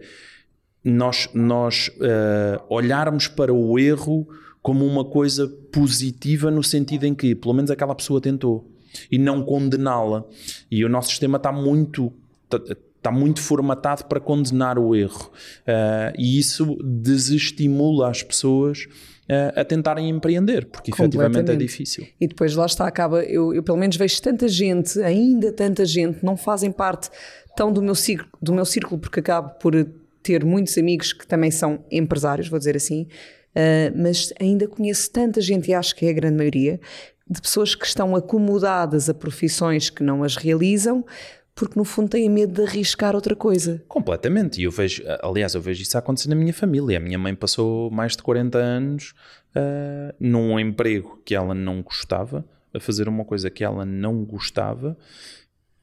nós, 0.83 1.27
nós 1.33 1.89
eh, 1.99 2.61
olharmos 2.69 3.27
para 3.27 3.51
o 3.51 3.79
erro 3.79 4.27
como 4.61 4.85
uma 4.85 5.03
coisa 5.03 5.47
positiva 5.71 6.51
no 6.51 6.63
sentido 6.63 7.05
em 7.05 7.15
que, 7.15 7.33
pelo 7.33 7.55
menos 7.55 7.71
aquela 7.71 7.95
pessoa 7.95 8.21
tentou. 8.21 8.71
E 9.11 9.17
não 9.17 9.43
condená-la. 9.43 10.23
E 10.69 10.85
o 10.85 10.89
nosso 10.89 11.09
sistema 11.09 11.37
está 11.37 11.51
muito 11.51 12.13
está 13.05 13.11
muito 13.11 13.39
formatado 13.39 14.05
para 14.05 14.19
condenar 14.19 14.79
o 14.79 14.95
erro 14.95 15.31
uh, 15.61 16.13
e 16.17 16.39
isso 16.39 16.75
desestimula 16.83 18.09
as 18.09 18.23
pessoas 18.23 18.87
uh, 19.29 19.59
a 19.59 19.63
tentarem 19.63 20.09
empreender, 20.09 20.65
porque 20.65 20.91
efetivamente 20.91 21.51
é 21.51 21.55
difícil. 21.55 22.07
E 22.19 22.27
depois 22.27 22.55
lá 22.55 22.65
está, 22.65 22.87
acaba, 22.87 23.23
eu, 23.23 23.53
eu, 23.53 23.61
pelo 23.61 23.77
menos 23.77 23.95
vejo 23.95 24.19
tanta 24.21 24.47
gente, 24.47 24.99
ainda 25.01 25.51
tanta 25.51 25.85
gente, 25.85 26.25
não 26.25 26.35
fazem 26.35 26.71
parte 26.71 27.09
tão 27.55 27.71
do 27.71 27.81
meu 27.81 27.95
círculo, 27.95 28.31
do 28.41 28.51
meu 28.51 28.65
círculo 28.65 28.99
porque 28.99 29.19
acabo 29.19 29.51
por 29.59 29.73
ter 30.23 30.43
muitos 30.43 30.75
amigos 30.77 31.13
que 31.13 31.27
também 31.27 31.51
são 31.51 31.85
empresários, 31.91 32.47
vou 32.47 32.57
dizer 32.57 32.75
assim, 32.75 33.03
uh, 33.03 33.95
mas 33.95 34.33
ainda 34.41 34.67
conheço 34.67 35.11
tanta 35.11 35.39
gente, 35.39 35.69
e 35.69 35.75
acho 35.75 35.95
que 35.95 36.07
é 36.07 36.09
a 36.09 36.13
grande 36.13 36.37
maioria, 36.37 36.79
de 37.29 37.39
pessoas 37.41 37.75
que 37.75 37.85
estão 37.85 38.15
acomodadas 38.15 39.09
a 39.09 39.13
profissões 39.13 39.89
que 39.89 40.03
não 40.03 40.23
as 40.23 40.35
realizam, 40.35 41.03
porque 41.55 41.79
no 41.79 41.85
fundo 41.85 42.09
têm 42.09 42.29
medo 42.29 42.53
de 42.53 42.69
arriscar 42.69 43.15
outra 43.15 43.33
coisa. 43.33 43.81
Completamente. 43.87 44.59
E 44.59 44.65
eu 44.65 44.71
vejo, 44.71 45.01
aliás, 45.23 45.55
eu 45.55 45.61
vejo 45.61 45.81
isso 45.81 45.97
acontecer 45.97 46.27
na 46.27 46.35
minha 46.35 46.53
família. 46.53 46.97
A 46.97 46.99
minha 46.99 47.17
mãe 47.17 47.33
passou 47.33 47.89
mais 47.89 48.11
de 48.17 48.21
40 48.21 48.57
anos 48.57 49.13
uh, 49.55 50.13
num 50.19 50.59
emprego 50.59 51.21
que 51.23 51.33
ela 51.33 51.55
não 51.55 51.81
gostava, 51.81 52.45
a 52.73 52.79
fazer 52.79 53.07
uma 53.07 53.23
coisa 53.23 53.49
que 53.49 53.63
ela 53.63 53.85
não 53.85 54.25
gostava 54.25 54.97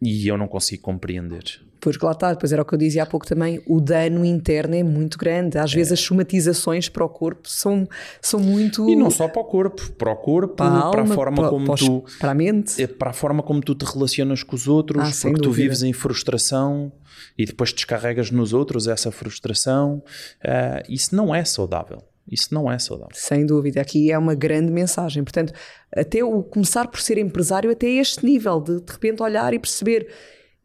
e 0.00 0.28
eu 0.28 0.36
não 0.36 0.46
consigo 0.46 0.82
compreender. 0.82 1.62
Pois 1.82 1.98
lá 1.98 2.12
está, 2.12 2.32
depois 2.32 2.52
era 2.52 2.62
o 2.62 2.64
que 2.64 2.74
eu 2.74 2.78
dizia 2.78 3.02
há 3.02 3.06
pouco 3.06 3.26
também, 3.26 3.60
o 3.66 3.80
dano 3.80 4.24
interno 4.24 4.76
é 4.76 4.84
muito 4.84 5.18
grande. 5.18 5.58
Às 5.58 5.72
é. 5.72 5.74
vezes 5.74 5.94
as 5.94 6.00
somatizações 6.00 6.88
para 6.88 7.04
o 7.04 7.08
corpo 7.08 7.48
são, 7.48 7.88
são 8.20 8.38
muito. 8.38 8.88
E 8.88 8.94
não 8.94 9.10
só 9.10 9.26
para 9.26 9.42
o 9.42 9.44
corpo, 9.44 9.90
para 9.94 10.12
o 10.12 10.16
corpo, 10.16 10.54
para 10.54 10.66
a, 10.66 10.78
alma, 10.78 10.90
para 10.92 11.02
a 11.02 11.06
forma 11.06 11.36
para, 11.38 11.48
como 11.48 11.66
para 11.66 11.74
tu. 11.74 12.04
Para 12.20 12.30
a 12.30 12.34
mente. 12.34 12.86
Para 12.86 13.10
a 13.10 13.12
forma 13.12 13.42
como 13.42 13.60
tu 13.60 13.74
te 13.74 13.84
relacionas 13.84 14.44
com 14.44 14.54
os 14.54 14.68
outros, 14.68 15.02
ah, 15.02 15.10
porque 15.22 15.40
tu 15.40 15.48
dúvida. 15.48 15.62
vives 15.64 15.82
em 15.82 15.92
frustração 15.92 16.92
e 17.36 17.44
depois 17.44 17.72
descarregas 17.72 18.30
nos 18.30 18.52
outros 18.52 18.86
essa 18.86 19.10
frustração. 19.10 20.04
Uh, 20.38 20.88
isso 20.88 21.16
não 21.16 21.34
é 21.34 21.44
saudável. 21.44 21.98
Isso 22.30 22.54
não 22.54 22.70
é 22.70 22.78
saudável. 22.78 23.10
Sem 23.14 23.44
dúvida, 23.44 23.80
aqui 23.80 24.12
é 24.12 24.16
uma 24.16 24.36
grande 24.36 24.70
mensagem. 24.70 25.24
Portanto, 25.24 25.52
até 25.92 26.22
o 26.22 26.44
começar 26.44 26.86
por 26.86 27.00
ser 27.00 27.18
empresário, 27.18 27.72
até 27.72 27.88
este 27.88 28.24
nível 28.24 28.60
de 28.60 28.80
de 28.80 28.92
repente 28.92 29.20
olhar 29.20 29.52
e 29.52 29.58
perceber 29.58 30.06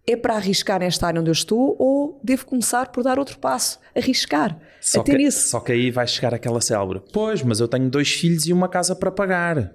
é 0.07 0.15
para 0.15 0.35
arriscar 0.35 0.79
nesta 0.79 1.05
área 1.05 1.19
onde 1.19 1.29
eu 1.29 1.33
estou 1.33 1.75
ou 1.77 2.19
devo 2.23 2.45
começar 2.45 2.87
por 2.93 3.03
dar 3.03 3.19
outro 3.19 3.37
passo, 3.37 3.77
arriscar. 3.93 4.57
Só, 4.79 5.01
até 5.01 5.11
que, 5.11 5.17
nisso. 5.17 5.49
só 5.49 5.59
que 5.59 5.73
aí 5.73 5.91
vai 5.91 6.07
chegar 6.07 6.33
aquela 6.33 6.61
célebre. 6.61 7.01
Pois, 7.11 7.43
mas 7.43 7.59
eu 7.59 7.67
tenho 7.67 7.89
dois 7.89 8.09
filhos 8.09 8.47
e 8.47 8.53
uma 8.53 8.69
casa 8.69 8.95
para 8.95 9.11
pagar. 9.11 9.73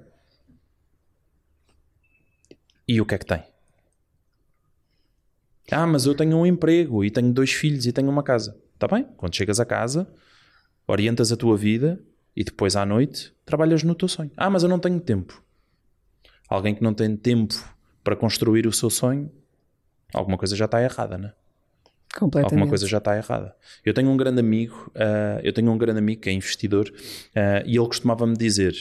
E 2.88 2.98
o 2.98 3.04
que 3.04 3.14
é 3.14 3.18
que 3.18 3.26
tem? 3.26 3.42
Ah, 5.70 5.86
mas 5.86 6.06
eu 6.06 6.14
tenho 6.14 6.36
um 6.36 6.46
emprego 6.46 7.04
e 7.04 7.10
tenho 7.10 7.32
dois 7.32 7.52
filhos 7.52 7.86
e 7.86 7.92
tenho 7.92 8.08
uma 8.08 8.22
casa. 8.22 8.56
Está 8.74 8.88
bem? 8.88 9.06
Quando 9.16 9.36
chegas 9.36 9.60
a 9.60 9.66
casa, 9.66 10.12
orientas 10.86 11.30
a 11.30 11.36
tua 11.36 11.56
vida 11.56 12.00
e 12.34 12.42
depois 12.42 12.74
à 12.74 12.86
noite 12.86 13.34
trabalhas 13.44 13.82
no 13.82 13.94
teu 13.94 14.08
sonho. 14.08 14.30
Ah, 14.36 14.48
mas 14.48 14.62
eu 14.62 14.68
não 14.68 14.78
tenho 14.78 14.98
tempo. 14.98 15.42
Alguém 16.48 16.74
que 16.74 16.82
não 16.82 16.94
tem 16.94 17.16
tempo 17.16 17.54
para 18.02 18.16
construir 18.16 18.66
o 18.66 18.72
seu 18.72 18.90
sonho, 18.90 19.30
alguma 20.12 20.37
coisa 20.37 20.57
já 20.57 20.66
está 20.66 20.83
errada, 20.83 21.18
né? 21.18 21.33
Completamente. 22.14 22.53
Alguma 22.53 22.68
coisa 22.68 22.87
já 22.87 22.98
está 22.98 23.16
errada. 23.16 23.55
Eu 23.85 23.94
tenho 23.94 24.11
um 24.11 24.16
grande 24.16 24.40
amigo, 24.40 24.92
uh, 24.94 25.40
eu 25.42 25.53
tenho 25.53 25.70
um 25.70 25.79
grande 25.79 25.98
amigo 25.98 26.20
que 26.20 26.29
é 26.29 26.33
investidor 26.33 26.88
uh, 26.88 27.66
e 27.66 27.77
ele 27.77 27.87
costumava-me 27.87 28.37
dizer 28.37 28.75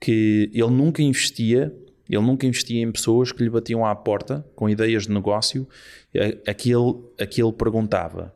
que 0.00 0.50
ele 0.54 0.70
nunca 0.70 1.02
investia, 1.02 1.74
ele 2.08 2.22
nunca 2.22 2.46
investia 2.46 2.80
em 2.80 2.92
pessoas 2.92 3.32
que 3.32 3.42
lhe 3.42 3.50
batiam 3.50 3.84
à 3.84 3.94
porta 3.94 4.46
com 4.54 4.68
ideias 4.68 5.04
de 5.04 5.12
negócio, 5.12 5.68
a, 6.14 6.50
a, 6.50 6.54
que, 6.54 6.70
ele, 6.70 6.94
a 7.18 7.26
que 7.26 7.42
ele 7.42 7.52
perguntava: 7.52 8.34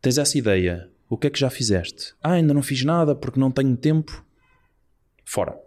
Tens 0.00 0.18
essa 0.18 0.38
ideia? 0.38 0.90
O 1.08 1.18
que 1.18 1.26
é 1.26 1.30
que 1.30 1.38
já 1.38 1.50
fizeste? 1.50 2.14
Ah, 2.22 2.32
ainda 2.32 2.54
não 2.54 2.62
fiz 2.62 2.82
nada 2.82 3.14
porque 3.14 3.38
não 3.38 3.50
tenho 3.50 3.76
tempo. 3.76 4.24
Fora. 5.24 5.63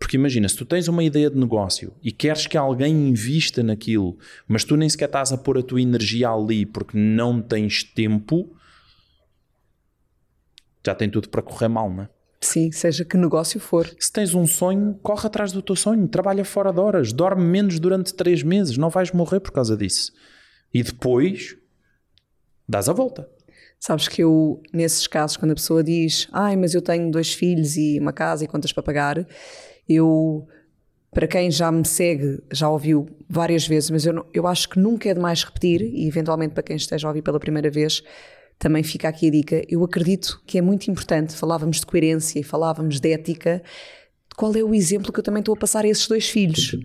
Porque 0.00 0.16
imagina, 0.16 0.48
se 0.48 0.56
tu 0.56 0.64
tens 0.64 0.88
uma 0.88 1.04
ideia 1.04 1.28
de 1.30 1.38
negócio 1.38 1.92
e 2.02 2.10
queres 2.10 2.46
que 2.46 2.56
alguém 2.56 3.10
invista 3.10 3.62
naquilo, 3.62 4.18
mas 4.48 4.64
tu 4.64 4.74
nem 4.74 4.88
sequer 4.88 5.04
estás 5.04 5.30
a 5.30 5.36
pôr 5.36 5.58
a 5.58 5.62
tua 5.62 5.80
energia 5.80 6.30
ali 6.30 6.64
porque 6.64 6.96
não 6.96 7.42
tens 7.42 7.84
tempo, 7.84 8.50
já 10.84 10.94
tem 10.94 11.10
tudo 11.10 11.28
para 11.28 11.42
correr 11.42 11.68
mal, 11.68 11.90
não 11.90 12.04
é? 12.04 12.08
Sim, 12.40 12.72
seja 12.72 13.04
que 13.04 13.18
negócio 13.18 13.60
for. 13.60 13.94
Se 14.00 14.10
tens 14.10 14.34
um 14.34 14.46
sonho, 14.46 14.98
corre 15.02 15.26
atrás 15.26 15.52
do 15.52 15.60
teu 15.60 15.76
sonho, 15.76 16.08
trabalha 16.08 16.46
fora 16.46 16.72
de 16.72 16.80
horas, 16.80 17.12
dorme 17.12 17.44
menos 17.44 17.78
durante 17.78 18.14
três 18.14 18.42
meses, 18.42 18.78
não 18.78 18.88
vais 18.88 19.12
morrer 19.12 19.40
por 19.40 19.52
causa 19.52 19.76
disso. 19.76 20.10
E 20.72 20.82
depois 20.82 21.58
dás 22.66 22.88
a 22.88 22.94
volta. 22.94 23.28
Sabes 23.78 24.08
que 24.08 24.22
eu, 24.22 24.62
nesses 24.72 25.06
casos, 25.06 25.36
quando 25.36 25.50
a 25.50 25.54
pessoa 25.54 25.84
diz 25.84 26.26
ai, 26.32 26.56
mas 26.56 26.74
eu 26.74 26.80
tenho 26.80 27.10
dois 27.10 27.34
filhos 27.34 27.76
e 27.76 27.98
uma 28.00 28.12
casa 28.12 28.44
e 28.44 28.48
contas 28.48 28.72
para 28.72 28.82
pagar, 28.82 29.26
eu, 29.94 30.46
para 31.10 31.26
quem 31.26 31.50
já 31.50 31.70
me 31.70 31.86
segue, 31.86 32.42
já 32.52 32.68
ouviu 32.68 33.06
várias 33.28 33.66
vezes, 33.66 33.90
mas 33.90 34.06
eu, 34.06 34.26
eu 34.32 34.46
acho 34.46 34.68
que 34.68 34.78
nunca 34.78 35.08
é 35.08 35.14
demais 35.14 35.42
repetir, 35.42 35.82
e 35.82 36.06
eventualmente 36.06 36.54
para 36.54 36.62
quem 36.62 36.76
esteja 36.76 37.06
a 37.06 37.10
ouvir 37.10 37.22
pela 37.22 37.40
primeira 37.40 37.70
vez, 37.70 38.02
também 38.58 38.82
fica 38.82 39.08
aqui 39.08 39.28
a 39.28 39.30
dica. 39.30 39.64
Eu 39.68 39.82
acredito 39.82 40.40
que 40.46 40.58
é 40.58 40.62
muito 40.62 40.90
importante, 40.90 41.34
falávamos 41.34 41.80
de 41.80 41.86
coerência 41.86 42.38
e 42.38 42.42
falávamos 42.42 43.00
de 43.00 43.12
ética, 43.12 43.62
qual 44.36 44.54
é 44.54 44.62
o 44.62 44.74
exemplo 44.74 45.12
que 45.12 45.18
eu 45.18 45.24
também 45.24 45.40
estou 45.40 45.54
a 45.54 45.56
passar 45.56 45.84
a 45.84 45.88
esses 45.88 46.06
dois 46.06 46.28
filhos? 46.28 46.76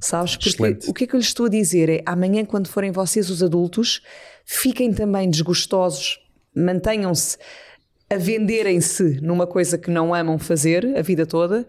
Sabes? 0.00 0.36
Porque 0.36 0.48
Excelente. 0.50 0.88
o 0.88 0.94
que 0.94 1.04
é 1.04 1.06
que 1.06 1.14
eu 1.14 1.18
lhes 1.18 1.26
estou 1.26 1.46
a 1.46 1.48
dizer 1.48 1.88
é 1.88 2.02
amanhã, 2.06 2.44
quando 2.44 2.68
forem 2.68 2.92
vocês 2.92 3.30
os 3.30 3.42
adultos, 3.42 4.00
fiquem 4.44 4.92
também 4.92 5.28
desgostosos, 5.28 6.20
mantenham-se 6.54 7.36
a 8.10 8.16
venderem-se 8.16 9.20
numa 9.20 9.46
coisa 9.46 9.76
que 9.76 9.90
não 9.90 10.14
amam 10.14 10.38
fazer 10.38 10.96
a 10.96 11.02
vida 11.02 11.26
toda, 11.26 11.66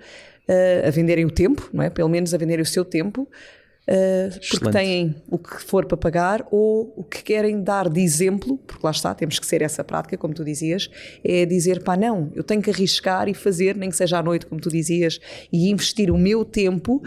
uh, 0.50 0.88
a 0.88 0.90
venderem 0.90 1.26
o 1.26 1.32
tempo, 1.32 1.70
não 1.72 1.84
é? 1.84 1.90
Pelo 1.90 2.10
menos 2.10 2.34
a 2.34 2.38
venderem 2.38 2.64
o 2.64 2.66
seu 2.66 2.84
tempo, 2.84 3.22
uh, 3.22 4.40
porque 4.50 4.72
têm 4.72 5.16
o 5.30 5.38
que 5.38 5.62
for 5.62 5.86
para 5.86 5.96
pagar 5.96 6.46
ou 6.52 6.92
o 6.98 7.04
que 7.04 7.24
querem 7.24 7.62
dar 7.62 7.88
de 7.88 8.02
exemplo, 8.02 8.58
porque 8.58 8.84
lá 8.84 8.92
está, 8.92 9.14
temos 9.14 9.38
que 9.38 9.46
ser 9.46 9.62
essa 9.62 9.84
prática, 9.84 10.18
como 10.18 10.34
tu 10.34 10.44
dizias, 10.44 10.90
é 11.24 11.46
dizer, 11.46 11.84
pá, 11.84 11.96
não, 11.96 12.32
eu 12.36 12.44
tenho 12.44 12.62
que 12.62 12.72
arriscar 12.72 13.30
e 13.30 13.34
fazer, 13.34 13.76
nem 13.76 13.90
que 13.90 13.96
seja 13.96 14.18
à 14.18 14.24
noite, 14.24 14.48
como 14.48 14.60
tu 14.60 14.70
dizias, 14.70 15.20
e 15.54 15.70
investir 15.70 16.10
o 16.10 16.18
meu 16.18 16.44
tempo 16.44 17.02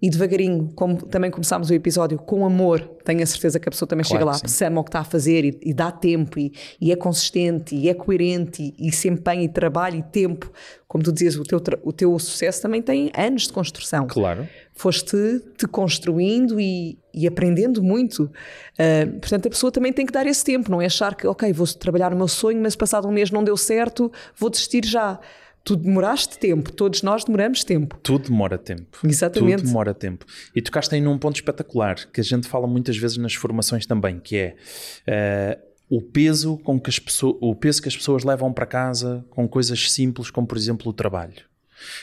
e 0.00 0.10
devagarinho, 0.10 0.70
como 0.74 0.96
também 1.06 1.30
começámos 1.30 1.70
o 1.70 1.74
episódio, 1.74 2.18
com 2.18 2.44
amor, 2.44 2.80
tenho 3.02 3.22
a 3.22 3.26
certeza 3.26 3.58
que 3.58 3.66
a 3.66 3.72
pessoa 3.72 3.88
também 3.88 4.04
claro 4.04 4.18
chega 4.18 4.30
lá, 4.30 4.66
ama 4.66 4.80
o 4.80 4.84
que 4.84 4.90
está 4.90 5.00
a 5.00 5.04
fazer 5.04 5.44
e, 5.44 5.58
e 5.62 5.72
dá 5.72 5.90
tempo 5.90 6.38
e, 6.38 6.52
e, 6.78 6.92
é 6.92 6.96
consistente 6.96 7.74
e 7.74 7.88
é 7.88 7.94
coerente 7.94 8.74
e, 8.78 8.88
e, 8.88 8.92
se 8.92 9.08
empenha 9.08 9.42
e 9.42 9.48
trabalha 9.48 9.96
e 9.96 10.02
tempo. 10.02 10.52
Como 10.86 11.02
tu 11.02 11.10
dizias, 11.12 11.36
o 11.36 11.42
teu, 11.42 11.60
o 11.82 11.92
teu 11.92 12.18
sucesso 12.18 12.60
também 12.60 12.82
tem 12.82 13.10
anos 13.16 13.46
de 13.46 13.52
construção. 13.52 14.06
Claro. 14.06 14.46
Foste 14.74 15.16
te 15.56 15.66
construindo 15.66 16.60
e, 16.60 16.98
aprendendo 17.26 17.82
muito. 17.82 18.24
Uh, 18.24 19.18
portanto, 19.18 19.46
a 19.46 19.50
pessoa 19.50 19.72
também 19.72 19.92
tem 19.92 20.04
que 20.04 20.12
dar 20.12 20.26
esse 20.26 20.44
tempo, 20.44 20.70
não 20.70 20.82
é 20.82 20.86
achar 20.86 21.14
que, 21.14 21.26
ok, 21.26 21.50
vou 21.54 21.66
trabalhar 21.66 22.12
o 22.12 22.16
meu 22.16 22.28
sonho, 22.28 22.60
mas 22.60 22.76
passado 22.76 23.08
um 23.08 23.12
mês 23.12 23.30
não 23.30 23.42
deu 23.42 23.56
certo, 23.56 24.12
vou 24.36 24.50
desistir 24.50 24.84
já 24.84 25.18
tu 25.66 25.74
demoraste 25.74 26.38
tempo, 26.38 26.72
todos 26.72 27.02
nós 27.02 27.24
demoramos 27.24 27.64
tempo. 27.64 27.98
Tudo 28.00 28.30
demora 28.30 28.56
tempo. 28.56 28.98
Exatamente. 29.04 29.56
Tudo 29.56 29.66
demora 29.66 29.92
tempo. 29.92 30.24
E 30.54 30.62
tocaste 30.62 30.94
aí 30.94 31.00
num 31.00 31.18
ponto 31.18 31.34
espetacular, 31.34 31.96
que 32.12 32.20
a 32.20 32.24
gente 32.24 32.46
fala 32.46 32.68
muitas 32.68 32.96
vezes 32.96 33.16
nas 33.16 33.34
formações 33.34 33.84
também, 33.84 34.20
que 34.20 34.36
é 34.36 35.58
uh, 35.90 35.96
o 35.96 36.00
peso 36.00 36.56
com 36.58 36.78
que 36.78 36.88
as 36.88 37.00
pessoas, 37.00 37.36
o 37.40 37.52
peso 37.52 37.82
que 37.82 37.88
as 37.88 37.96
pessoas 37.96 38.22
levam 38.22 38.52
para 38.52 38.64
casa 38.64 39.24
com 39.28 39.48
coisas 39.48 39.90
simples, 39.90 40.30
como 40.30 40.46
por 40.46 40.56
exemplo 40.56 40.88
o 40.88 40.92
trabalho. 40.92 41.44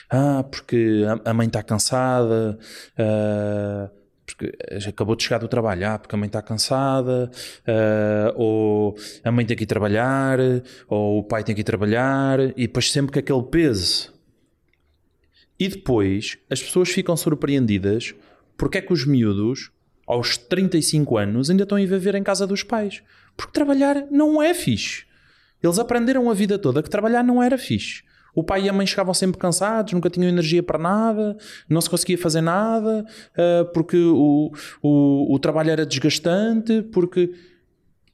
Ah, 0.10 0.44
porque 0.44 1.04
a 1.24 1.34
mãe 1.34 1.48
está 1.48 1.64
cansada, 1.64 2.60
uh, 3.00 4.03
porque 4.26 4.56
acabou 4.88 5.16
de 5.16 5.24
chegar 5.24 5.38
do 5.38 5.48
trabalho, 5.48 5.88
ah, 5.88 6.00
porque 6.00 6.16
a 6.16 6.18
mãe 6.18 6.28
está 6.28 6.42
cansada, 6.42 7.30
uh, 7.68 8.34
ou 8.36 8.96
a 9.24 9.32
mãe 9.32 9.46
tem 9.46 9.56
que 9.56 9.64
ir 9.64 9.68
trabalhar, 9.68 10.40
ou 10.88 11.20
o 11.20 11.24
pai 11.24 11.44
tem 11.44 11.54
que 11.54 11.62
ir 11.62 11.66
trabalhar, 11.66 12.40
e 12.58 12.68
depois 12.68 12.92
sempre 12.92 13.12
com 13.12 13.20
aquele 13.20 13.44
peso. 13.44 14.14
E 15.60 15.68
depois 15.68 16.38
as 16.50 16.62
pessoas 16.62 16.90
ficam 16.90 17.16
surpreendidas 17.16 18.16
porque 18.58 18.78
é 18.78 18.82
que 18.82 18.94
os 18.94 19.06
miúdos, 19.06 19.72
aos 20.08 20.38
35 20.38 21.18
anos, 21.18 21.50
ainda 21.50 21.64
estão 21.64 21.78
a 21.78 21.86
viver 21.86 22.16
em 22.16 22.24
casa 22.24 22.46
dos 22.48 22.64
pais. 22.64 23.02
Porque 23.36 23.54
trabalhar 23.54 24.06
não 24.12 24.42
é 24.42 24.54
fixe. 24.54 25.06
Eles 25.62 25.80
aprenderam 25.80 26.30
a 26.30 26.34
vida 26.34 26.60
toda 26.60 26.84
que 26.84 26.90
trabalhar 26.90 27.24
não 27.24 27.42
era 27.42 27.58
fixe. 27.58 28.04
O 28.36 28.44
pai 28.44 28.64
e 28.64 28.70
a 28.70 28.74
mãe 28.74 28.86
chegavam 28.86 29.14
sempre 29.14 29.38
cansados, 29.38 29.94
nunca 29.94 30.10
tinham 30.10 30.28
energia 30.28 30.64
para 30.64 30.80
nada, 30.80 31.38
não 31.70 31.80
se 31.82 31.90
conseguia 31.90 32.18
fazer 32.18 32.42
nada, 32.42 33.06
uh, 33.34 33.66
porque 33.74 33.98
o, 33.98 34.52
o, 34.82 35.36
o 35.36 35.40
trabalho 35.40 35.70
era 35.70 35.86
desgastante, 35.86 36.82
porque 36.82 37.32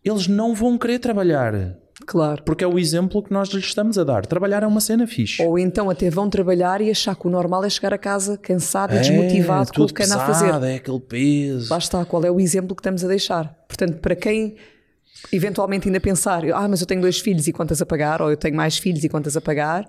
eles 0.03 0.27
não 0.27 0.53
vão 0.53 0.77
querer 0.77 0.99
trabalhar. 0.99 1.77
Claro. 2.05 2.43
Porque 2.43 2.63
é 2.63 2.67
o 2.67 2.79
exemplo 2.79 3.21
que 3.21 3.31
nós 3.31 3.49
lhes 3.49 3.65
estamos 3.65 3.97
a 3.97 4.03
dar. 4.03 4.25
Trabalhar 4.25 4.63
é 4.63 4.67
uma 4.67 4.79
cena 4.79 5.05
fixe. 5.05 5.43
Ou 5.43 5.59
então 5.59 5.89
até 5.89 6.09
vão 6.09 6.29
trabalhar 6.29 6.81
e 6.81 6.89
achar 6.89 7.15
que 7.15 7.27
o 7.27 7.29
normal 7.29 7.63
é 7.63 7.69
chegar 7.69 7.93
a 7.93 7.97
casa 7.97 8.37
cansado 8.37 8.93
é, 8.93 8.97
e 8.97 8.99
desmotivado 8.99 9.71
com 9.73 9.83
o 9.83 9.87
que 9.87 10.03
a 10.03 10.07
fazer. 10.07 10.49
É 10.65 10.75
aquele 10.75 10.99
peso. 10.99 11.71
Lá 11.71 11.77
está, 11.77 12.03
qual 12.05 12.23
é 12.23 12.31
o 12.31 12.39
exemplo 12.39 12.75
que 12.75 12.81
estamos 12.81 13.03
a 13.03 13.07
deixar. 13.07 13.53
Portanto, 13.67 13.99
para 13.99 14.15
quem 14.15 14.55
eventualmente 15.31 15.87
ainda 15.87 15.99
pensar, 15.99 16.43
ah, 16.51 16.67
mas 16.67 16.81
eu 16.81 16.87
tenho 16.87 17.01
dois 17.01 17.19
filhos 17.19 17.47
e 17.47 17.53
contas 17.53 17.81
a 17.81 17.85
pagar, 17.85 18.21
ou 18.21 18.29
eu 18.29 18.37
tenho 18.37 18.55
mais 18.55 18.77
filhos 18.77 19.03
e 19.03 19.09
contas 19.09 19.35
a 19.35 19.41
pagar, 19.41 19.87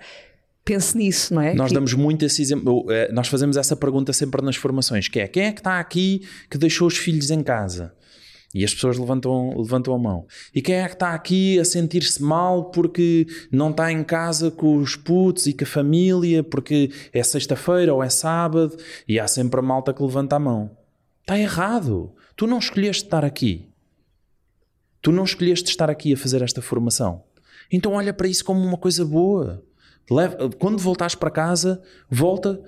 pense 0.64 0.96
nisso, 0.96 1.34
não 1.34 1.42
é? 1.42 1.54
Nós 1.54 1.72
damos 1.72 1.94
muito 1.94 2.24
esse 2.24 2.42
exemplo, 2.42 2.86
eh, 2.90 3.10
nós 3.12 3.28
fazemos 3.28 3.56
essa 3.56 3.74
pergunta 3.74 4.12
sempre 4.12 4.42
nas 4.42 4.56
formações, 4.56 5.08
que 5.08 5.20
é, 5.20 5.28
quem 5.28 5.44
é 5.44 5.52
que 5.52 5.60
está 5.60 5.80
aqui 5.80 6.22
que 6.50 6.58
deixou 6.58 6.86
os 6.86 6.96
filhos 6.96 7.30
em 7.30 7.42
casa? 7.42 7.92
E 8.52 8.64
as 8.64 8.74
pessoas 8.74 8.98
levantam, 8.98 9.56
levantam 9.56 9.94
a 9.94 9.98
mão. 9.98 10.26
E 10.52 10.60
quem 10.60 10.74
é 10.74 10.86
que 10.88 10.94
está 10.94 11.14
aqui 11.14 11.58
a 11.60 11.64
sentir-se 11.64 12.20
mal 12.20 12.64
porque 12.70 13.26
não 13.50 13.70
está 13.70 13.92
em 13.92 14.02
casa 14.02 14.50
com 14.50 14.76
os 14.76 14.96
putos 14.96 15.46
e 15.46 15.52
com 15.52 15.62
a 15.62 15.66
família, 15.66 16.42
porque 16.42 16.90
é 17.12 17.22
sexta-feira 17.22 17.94
ou 17.94 18.02
é 18.02 18.08
sábado, 18.08 18.76
e 19.06 19.20
há 19.20 19.28
sempre 19.28 19.60
a 19.60 19.62
malta 19.62 19.94
que 19.94 20.02
levanta 20.02 20.34
a 20.34 20.40
mão. 20.40 20.68
Está 21.20 21.38
errado. 21.38 22.12
Tu 22.34 22.48
não 22.48 22.58
escolheste 22.58 23.04
estar 23.04 23.24
aqui. 23.24 23.69
Tu 25.02 25.12
não 25.12 25.24
escolheste 25.24 25.70
estar 25.70 25.90
aqui 25.90 26.12
a 26.12 26.16
fazer 26.16 26.42
esta 26.42 26.60
formação. 26.60 27.22
Então 27.70 27.92
olha 27.92 28.12
para 28.12 28.28
isso 28.28 28.44
como 28.44 28.60
uma 28.60 28.76
coisa 28.76 29.04
boa. 29.04 29.62
Leva, 30.10 30.50
quando 30.58 30.78
voltares 30.78 31.14
para 31.14 31.30
casa, 31.30 31.80
volta 32.08 32.60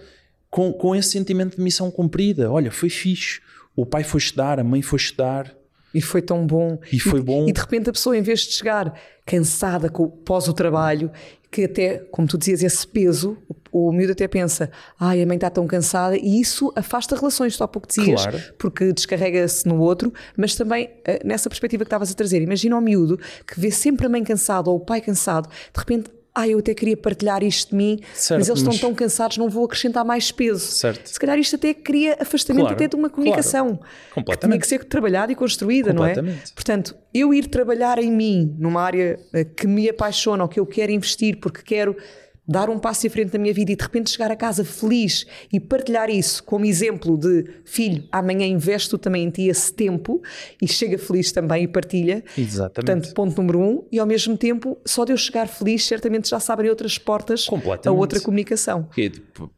com, 0.49 0.73
com 0.73 0.95
esse 0.95 1.11
sentimento 1.11 1.57
de 1.57 1.63
missão 1.63 1.91
cumprida. 1.91 2.51
Olha, 2.51 2.71
foi 2.71 2.89
fixe. 2.89 3.41
O 3.75 3.85
pai 3.85 4.05
foi 4.05 4.19
estudar, 4.19 4.61
a 4.61 4.65
mãe 4.65 4.83
foi 4.83 4.99
estudar. 4.99 5.55
E 5.95 6.01
foi 6.01 6.23
tão 6.23 6.47
bom. 6.47 6.79
E 6.93 6.99
foi 6.99 7.21
bom. 7.21 7.49
E 7.49 7.53
de 7.53 7.61
repente 7.61 7.91
a 7.91 7.93
pessoa, 7.93 8.17
em 8.17 8.23
vez 8.23 8.41
de 8.41 8.53
chegar 8.53 8.95
cansada 9.27 9.89
com, 9.89 10.09
pós 10.09 10.49
o 10.49 10.53
trabalho, 10.53 11.11
que 11.51 11.65
até, 11.65 11.99
como 12.11 12.27
tu 12.27 12.39
dizias, 12.39 12.63
esse 12.63 12.87
peso, 12.87 13.37
o, 13.71 13.89
o 13.89 13.93
miúdo 13.93 14.13
até 14.13 14.27
pensa, 14.27 14.71
ai, 14.99 15.23
a 15.23 15.27
mãe 15.27 15.37
está 15.37 15.51
tão 15.51 15.67
cansada, 15.67 16.17
e 16.17 16.41
isso 16.41 16.73
afasta 16.75 17.15
relações, 17.15 17.57
tu 17.57 17.63
há 17.63 17.69
pouco 17.69 17.87
dizias, 17.87 18.23
claro. 18.23 18.43
porque 18.59 18.91
descarrega-se 18.93 19.69
no 19.69 19.79
outro, 19.79 20.13
mas 20.35 20.55
também 20.55 20.91
eh, 21.05 21.21
nessa 21.23 21.51
perspectiva 21.51 21.85
que 21.85 21.89
estavas 21.89 22.11
a 22.11 22.15
trazer, 22.15 22.41
imagina 22.41 22.77
o 22.77 22.81
miúdo 22.81 23.21
que 23.47 23.61
vê 23.61 23.71
sempre 23.71 24.07
a 24.07 24.09
mãe 24.09 24.25
cansada 24.25 24.71
ou 24.71 24.77
o 24.77 24.81
pai 24.81 25.03
cansado, 25.03 25.47
de 25.49 25.79
repente 25.79 26.11
ah, 26.35 26.49
eu 26.49 26.59
até 26.59 26.75
queria 26.75 26.97
partilhar 26.97 27.43
isto 27.43 27.71
de 27.71 27.77
mim, 27.77 28.01
certo, 28.15 28.41
mas 28.41 28.49
eles 28.49 28.63
mas... 28.63 28.75
estão 28.75 28.89
tão 28.89 28.95
cansados, 28.95 29.37
não 29.37 29.51
vou 29.51 29.65
acrescentar 29.65 30.05
mais 30.05 30.33
peso. 30.33 30.67
Certo. 30.67 31.07
Se 31.07 31.21
calhar 31.21 31.39
isto 31.39 31.57
até 31.57 31.75
cria 31.75 32.17
afastamento 32.21 32.63
claro, 32.63 32.77
até 32.77 32.89
de 32.89 32.97
uma 32.97 33.11
comunicação. 33.11 33.77
Claro. 33.77 33.93
Completamente. 34.15 34.61
Que 34.61 34.67
tinha 34.69 34.79
que 34.79 34.85
ser 34.85 34.89
trabalhada 34.89 35.31
e 35.31 35.35
construída, 35.35 35.93
não 35.93 36.05
é? 36.05 36.15
Portanto, 36.55 36.97
eu 37.13 37.35
ir 37.35 37.49
trabalhar 37.49 37.99
em 37.99 38.11
mim, 38.11 38.57
numa 38.59 38.83
área 38.83 39.21
eh, 39.35 39.45
que 39.45 39.67
me 39.67 39.89
apaixona 39.89 40.43
ou 40.43 40.49
que 40.49 40.59
eu 40.59 40.65
quero 40.65 40.91
investir 40.91 41.39
porque 41.39 41.63
quero 41.63 41.97
dar 42.47 42.69
um 42.69 42.79
passo 42.79 43.07
em 43.07 43.11
frente 43.11 43.33
na 43.33 43.39
minha 43.39 43.55
vida 43.55 43.73
e 43.73 43.77
de 43.77 43.83
repente 43.83 44.11
chegar 44.11 44.31
a 44.31 44.37
casa 44.37 44.65
feliz 44.65 45.25
e 45.53 45.61
partilhar 45.61 46.11
isso 46.11 46.43
como 46.43 46.65
exemplo 46.65 47.17
de 47.17 47.45
filho, 47.65 48.05
amanhã 48.11 48.47
investo 48.47 48.99
também 48.99 49.25
em 49.25 49.31
ti 49.31 49.43
esse 49.49 49.73
tempo 49.73 50.21
e 50.61 50.67
chega 50.67 50.99
feliz 50.99 51.31
também 51.31 51.65
e 51.65 51.69
partilha. 51.69 52.25
Exatamente. 52.37 52.75
Portanto, 52.75 53.15
ponto 53.15 53.37
número 53.41 53.61
um, 53.61 53.87
e 53.93 53.99
ao 53.99 54.07
mesmo 54.07 54.37
tempo, 54.37 54.77
só 54.85 55.05
de 55.05 55.13
eu 55.13 55.17
chegar 55.17 55.47
feliz, 55.47 55.85
certamente 55.87 56.29
já 56.29 56.41
sabem 56.41 56.69
outras 56.69 56.99
portas 56.99 57.47
a 57.87 57.93
outra 57.93 58.21
comunicação. 58.21 58.89
É, 58.99 59.11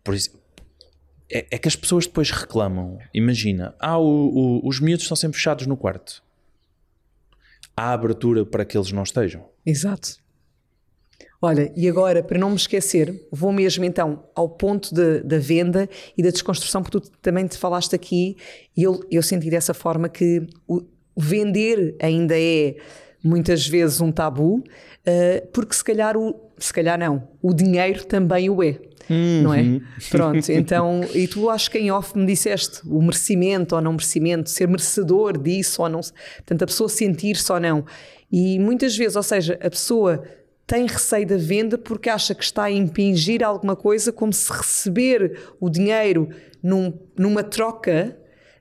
por 0.03 0.14
isso, 0.14 0.31
é, 1.31 1.47
é, 1.51 1.59
que 1.59 1.68
as 1.68 1.77
pessoas 1.77 2.07
depois 2.07 2.31
reclamam. 2.31 2.99
Imagina, 3.12 3.75
ah, 3.81 3.99
o, 3.99 4.61
o, 4.62 4.68
os 4.68 4.79
miúdos 4.79 5.05
estão 5.05 5.16
sempre 5.16 5.37
fechados 5.37 5.66
no 5.66 5.77
quarto. 5.77 6.23
Há 7.77 7.92
abertura 7.92 8.44
para 8.44 8.64
que 8.64 8.77
eles 8.77 8.92
não 8.92 9.03
estejam. 9.03 9.44
Exato. 9.66 10.24
Olha, 11.44 11.70
e 11.76 11.87
agora, 11.87 12.22
para 12.22 12.38
não 12.38 12.48
me 12.48 12.57
esquecer, 12.57 13.28
vou 13.30 13.52
mesmo 13.52 13.85
então 13.85 14.24
ao 14.35 14.48
ponto 14.48 14.94
de, 14.94 15.20
da 15.20 15.38
venda 15.38 15.87
e 16.16 16.22
da 16.22 16.30
desconstrução, 16.30 16.83
porque 16.83 16.98
tu 17.00 17.11
também 17.20 17.46
te 17.46 17.59
falaste 17.59 17.94
aqui, 17.94 18.38
e 18.74 18.83
eu, 18.83 18.98
eu 19.11 19.22
senti 19.22 19.50
dessa 19.50 19.74
forma 19.74 20.09
que 20.09 20.46
o 20.66 20.80
vender 21.14 21.96
ainda 22.00 22.35
é 22.35 22.76
muitas 23.22 23.68
vezes 23.68 24.00
um 24.00 24.11
tabu, 24.11 24.54
uh, 24.57 25.46
porque 25.52 25.74
se 25.74 25.85
calhar, 25.85 26.16
o, 26.16 26.35
se 26.57 26.72
calhar 26.72 26.98
não, 26.98 27.28
o 27.42 27.52
dinheiro 27.52 28.07
também 28.07 28.48
o 28.48 28.62
é. 28.62 28.78
Uhum. 29.11 29.42
Não 29.42 29.52
é? 29.52 29.61
Uhum. 29.61 29.80
Pronto, 30.11 30.48
então, 30.50 31.02
e 31.14 31.28
tu 31.28 31.50
acho 31.50 31.70
que 31.70 31.76
em 31.76 31.90
off 31.90 32.16
me 32.16 32.24
disseste 32.24 32.80
o 32.87 33.02
merecimento 33.02 33.74
ou 33.74 33.83
não 33.83 33.92
merecimento, 33.92 34.48
ser 34.48 34.66
merecedor 34.66 35.37
disso 35.37 35.83
ou 35.83 35.90
não, 35.90 36.00
portanto, 36.00 36.62
a 36.62 36.66
pessoa 36.66 36.88
sentir-se 36.88 37.52
ou 37.52 37.61
não. 37.61 37.85
E 38.33 38.59
muitas 38.59 38.96
vezes, 38.96 39.14
ou 39.14 39.22
seja, 39.22 39.59
a 39.62 39.68
pessoa 39.68 40.24
tem 40.66 40.87
receio 40.87 41.27
da 41.27 41.37
venda 41.37 41.77
porque 41.77 42.09
acha 42.09 42.35
que 42.35 42.42
está 42.42 42.64
a 42.64 42.70
impingir 42.70 43.44
alguma 43.44 43.77
coisa, 43.77 44.11
como 44.12 44.33
se 44.33 44.50
receber 44.53 45.38
o 45.61 45.68
dinheiro 45.68 46.29
num, 46.62 46.92
numa 47.16 47.42
troca, 47.42 48.16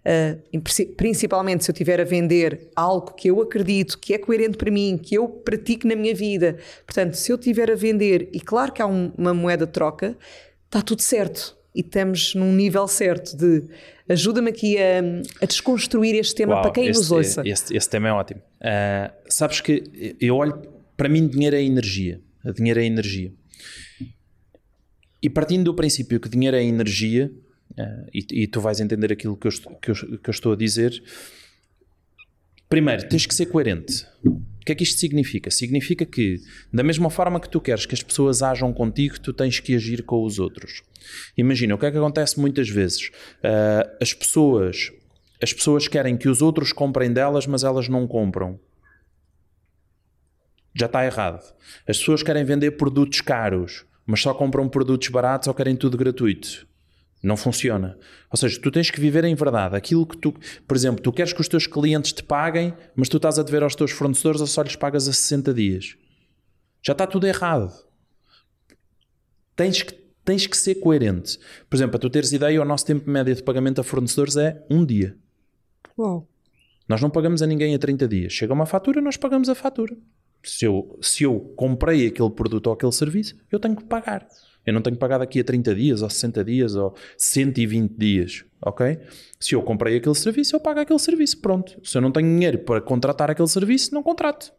uh, 0.05 0.61
principalmente 0.97 1.63
se 1.63 1.71
eu 1.71 1.73
estiver 1.73 2.01
a 2.01 2.03
vender 2.03 2.69
algo 2.75 3.13
que 3.13 3.29
eu 3.29 3.41
acredito, 3.41 3.97
que 3.97 4.13
é 4.13 4.17
coerente 4.17 4.57
para 4.57 4.69
mim, 4.69 4.99
que 5.01 5.15
eu 5.15 5.29
pratico 5.29 5.87
na 5.87 5.95
minha 5.95 6.13
vida. 6.13 6.57
Portanto, 6.85 7.13
se 7.13 7.31
eu 7.31 7.37
estiver 7.37 7.71
a 7.71 7.75
vender, 7.75 8.29
e 8.33 8.39
claro 8.41 8.73
que 8.73 8.81
há 8.81 8.87
um, 8.87 9.11
uma 9.17 9.33
moeda 9.33 9.65
de 9.65 9.71
troca, 9.71 10.17
está 10.65 10.81
tudo 10.81 11.01
certo. 11.01 11.57
E 11.73 11.79
estamos 11.79 12.35
num 12.35 12.51
nível 12.51 12.87
certo 12.87 13.35
de 13.35 13.63
ajuda-me 14.07 14.49
aqui 14.49 14.77
a, 14.77 14.99
a, 15.41 15.45
desconstruir 15.45 16.13
este 16.15 16.35
tema 16.35 16.53
Uau, 16.53 16.61
para 16.61 16.71
quem 16.71 16.87
este, 16.87 16.99
nos 16.99 17.11
ouça. 17.11 17.41
Este, 17.45 17.75
este 17.75 17.89
tema 17.89 18.09
é 18.09 18.11
ótimo. 18.11 18.41
Uh, 18.59 19.11
sabes 19.27 19.59
que 19.59 20.15
eu 20.21 20.35
olho 20.35 20.72
para 20.95 21.09
mim, 21.09 21.27
dinheiro 21.27 21.55
é 21.55 21.63
energia. 21.63 22.21
Dinheiro 22.55 22.79
é 22.79 22.85
energia. 22.85 23.33
E 25.21 25.29
partindo 25.29 25.63
do 25.63 25.73
princípio 25.73 26.19
que 26.19 26.27
dinheiro 26.27 26.57
é 26.57 26.63
energia, 26.63 27.31
uh, 27.71 28.09
e, 28.13 28.25
e, 28.43 28.47
tu 28.47 28.59
vais 28.59 28.79
entender 28.81 29.11
aquilo 29.13 29.37
que 29.37 29.47
eu, 29.47 29.51
que, 29.81 29.91
eu, 29.91 29.95
que 29.95 30.29
eu 30.29 30.31
estou 30.31 30.51
a 30.51 30.55
dizer, 30.55 31.01
primeiro, 32.67 33.07
tens 33.07 33.25
que 33.25 33.33
ser 33.33 33.45
coerente. 33.45 34.05
O 34.25 34.65
que 34.65 34.73
é 34.73 34.75
que 34.75 34.83
isto 34.83 34.99
significa? 34.99 35.49
Significa 35.49 36.05
que, 36.05 36.41
da 36.73 36.83
mesma 36.83 37.09
forma 37.09 37.39
que 37.39 37.49
tu 37.49 37.61
queres 37.61 37.85
que 37.85 37.95
as 37.95 38.03
pessoas 38.03 38.41
ajam 38.41 38.73
contigo, 38.73 39.19
tu 39.19 39.31
tens 39.31 39.61
que 39.61 39.75
agir 39.75 40.03
com 40.03 40.23
os 40.23 40.39
outros. 40.39 40.81
Imagina, 41.37 41.75
o 41.75 41.77
que 41.77 41.85
é 41.85 41.91
que 41.91 41.97
acontece 41.97 42.37
muitas 42.39 42.69
vezes? 42.69 43.07
Uh, 43.39 43.97
as 44.01 44.13
pessoas 44.13 44.91
as 45.43 45.51
pessoas 45.51 45.89
querem 45.89 46.15
que 46.15 46.29
os 46.29 46.41
outros 46.41 46.71
comprem 46.71 47.11
delas, 47.11 47.45
mas 47.45 47.65
elas 47.65 47.89
não 47.89 48.07
compram. 48.07 48.57
Já 50.75 50.87
está 50.87 51.05
errado. 51.05 51.43
As 51.87 51.97
pessoas 51.97 52.23
querem 52.23 52.43
vender 52.43 52.71
produtos 52.71 53.21
caros, 53.21 53.85
mas 54.05 54.21
só 54.21 54.33
compram 54.33 54.67
produtos 54.67 55.07
baratos 55.09 55.47
ou 55.47 55.53
querem 55.53 55.75
tudo 55.75 55.97
gratuito. 55.97 56.67
Não 57.21 57.37
funciona. 57.37 57.97
Ou 58.29 58.37
seja, 58.37 58.59
tu 58.59 58.69
tens 58.69 58.91
que 58.91 58.99
viver 58.99 59.23
em 59.23 59.33
verdade. 59.33 59.77
Aquilo 59.77 60.05
que 60.05 60.17
tu, 60.17 60.33
por 60.67 60.75
exemplo, 60.75 61.01
tu 61.01 61.11
queres 61.11 61.31
que 61.31 61.39
os 61.39 61.47
teus 61.47 61.65
clientes 61.65 62.11
te 62.11 62.21
paguem, 62.21 62.73
mas 62.95 63.07
tu 63.07 63.15
estás 63.15 63.39
a 63.39 63.43
dever 63.43 63.63
aos 63.63 63.75
teus 63.75 63.91
fornecedores 63.91 64.41
ou 64.41 64.47
só 64.47 64.61
lhes 64.61 64.75
pagas 64.75 65.07
a 65.07 65.13
60 65.13 65.53
dias. 65.53 65.95
Já 66.81 66.91
está 66.91 67.07
tudo 67.07 67.25
errado. 67.25 67.71
Tens 69.55 69.83
que, 69.83 69.93
tens 70.25 70.45
que 70.45 70.57
ser 70.57 70.75
coerente. 70.75 71.39
Por 71.69 71.77
exemplo, 71.77 71.91
para 71.91 72.01
tu 72.01 72.09
teres 72.09 72.33
ideia, 72.33 72.61
o 72.61 72.65
nosso 72.65 72.85
tempo 72.85 73.09
médio 73.09 73.33
de 73.33 73.41
pagamento 73.41 73.79
a 73.79 73.85
fornecedores 73.85 74.35
é 74.35 74.61
um 74.69 74.85
dia. 74.85 75.15
Uau. 75.97 76.27
Nós 76.89 77.01
não 77.01 77.09
pagamos 77.09 77.41
a 77.41 77.47
ninguém 77.47 77.73
a 77.73 77.79
30 77.79 78.05
dias. 78.05 78.33
Chega 78.33 78.51
uma 78.51 78.65
fatura, 78.65 78.99
nós 78.99 79.15
pagamos 79.15 79.47
a 79.47 79.55
fatura. 79.55 79.95
Se 80.43 80.65
eu, 80.65 80.99
se 81.01 81.23
eu 81.23 81.39
comprei 81.55 82.07
aquele 82.07 82.29
produto 82.29 82.67
ou 82.67 82.73
aquele 82.73 82.91
serviço, 82.91 83.35
eu 83.51 83.59
tenho 83.59 83.75
que 83.75 83.85
pagar. 83.85 84.27
Eu 84.65 84.73
não 84.73 84.81
tenho 84.81 84.95
que 84.95 84.99
pagar 84.99 85.17
daqui 85.17 85.39
a 85.39 85.43
30 85.43 85.75
dias, 85.75 86.01
ou 86.01 86.09
60 86.09 86.43
dias, 86.43 86.75
ou 86.75 86.95
120 87.17 87.93
dias, 87.97 88.45
ok? 88.61 88.97
Se 89.39 89.55
eu 89.55 89.61
comprei 89.61 89.97
aquele 89.97 90.15
serviço, 90.15 90.55
eu 90.55 90.59
pago 90.59 90.79
aquele 90.79 90.99
serviço, 90.99 91.39
pronto. 91.39 91.79
Se 91.83 91.97
eu 91.97 92.01
não 92.01 92.11
tenho 92.11 92.27
dinheiro 92.27 92.59
para 92.59 92.81
contratar 92.81 93.29
aquele 93.29 93.47
serviço, 93.47 93.93
não 93.93 94.01
contrato. 94.01 94.53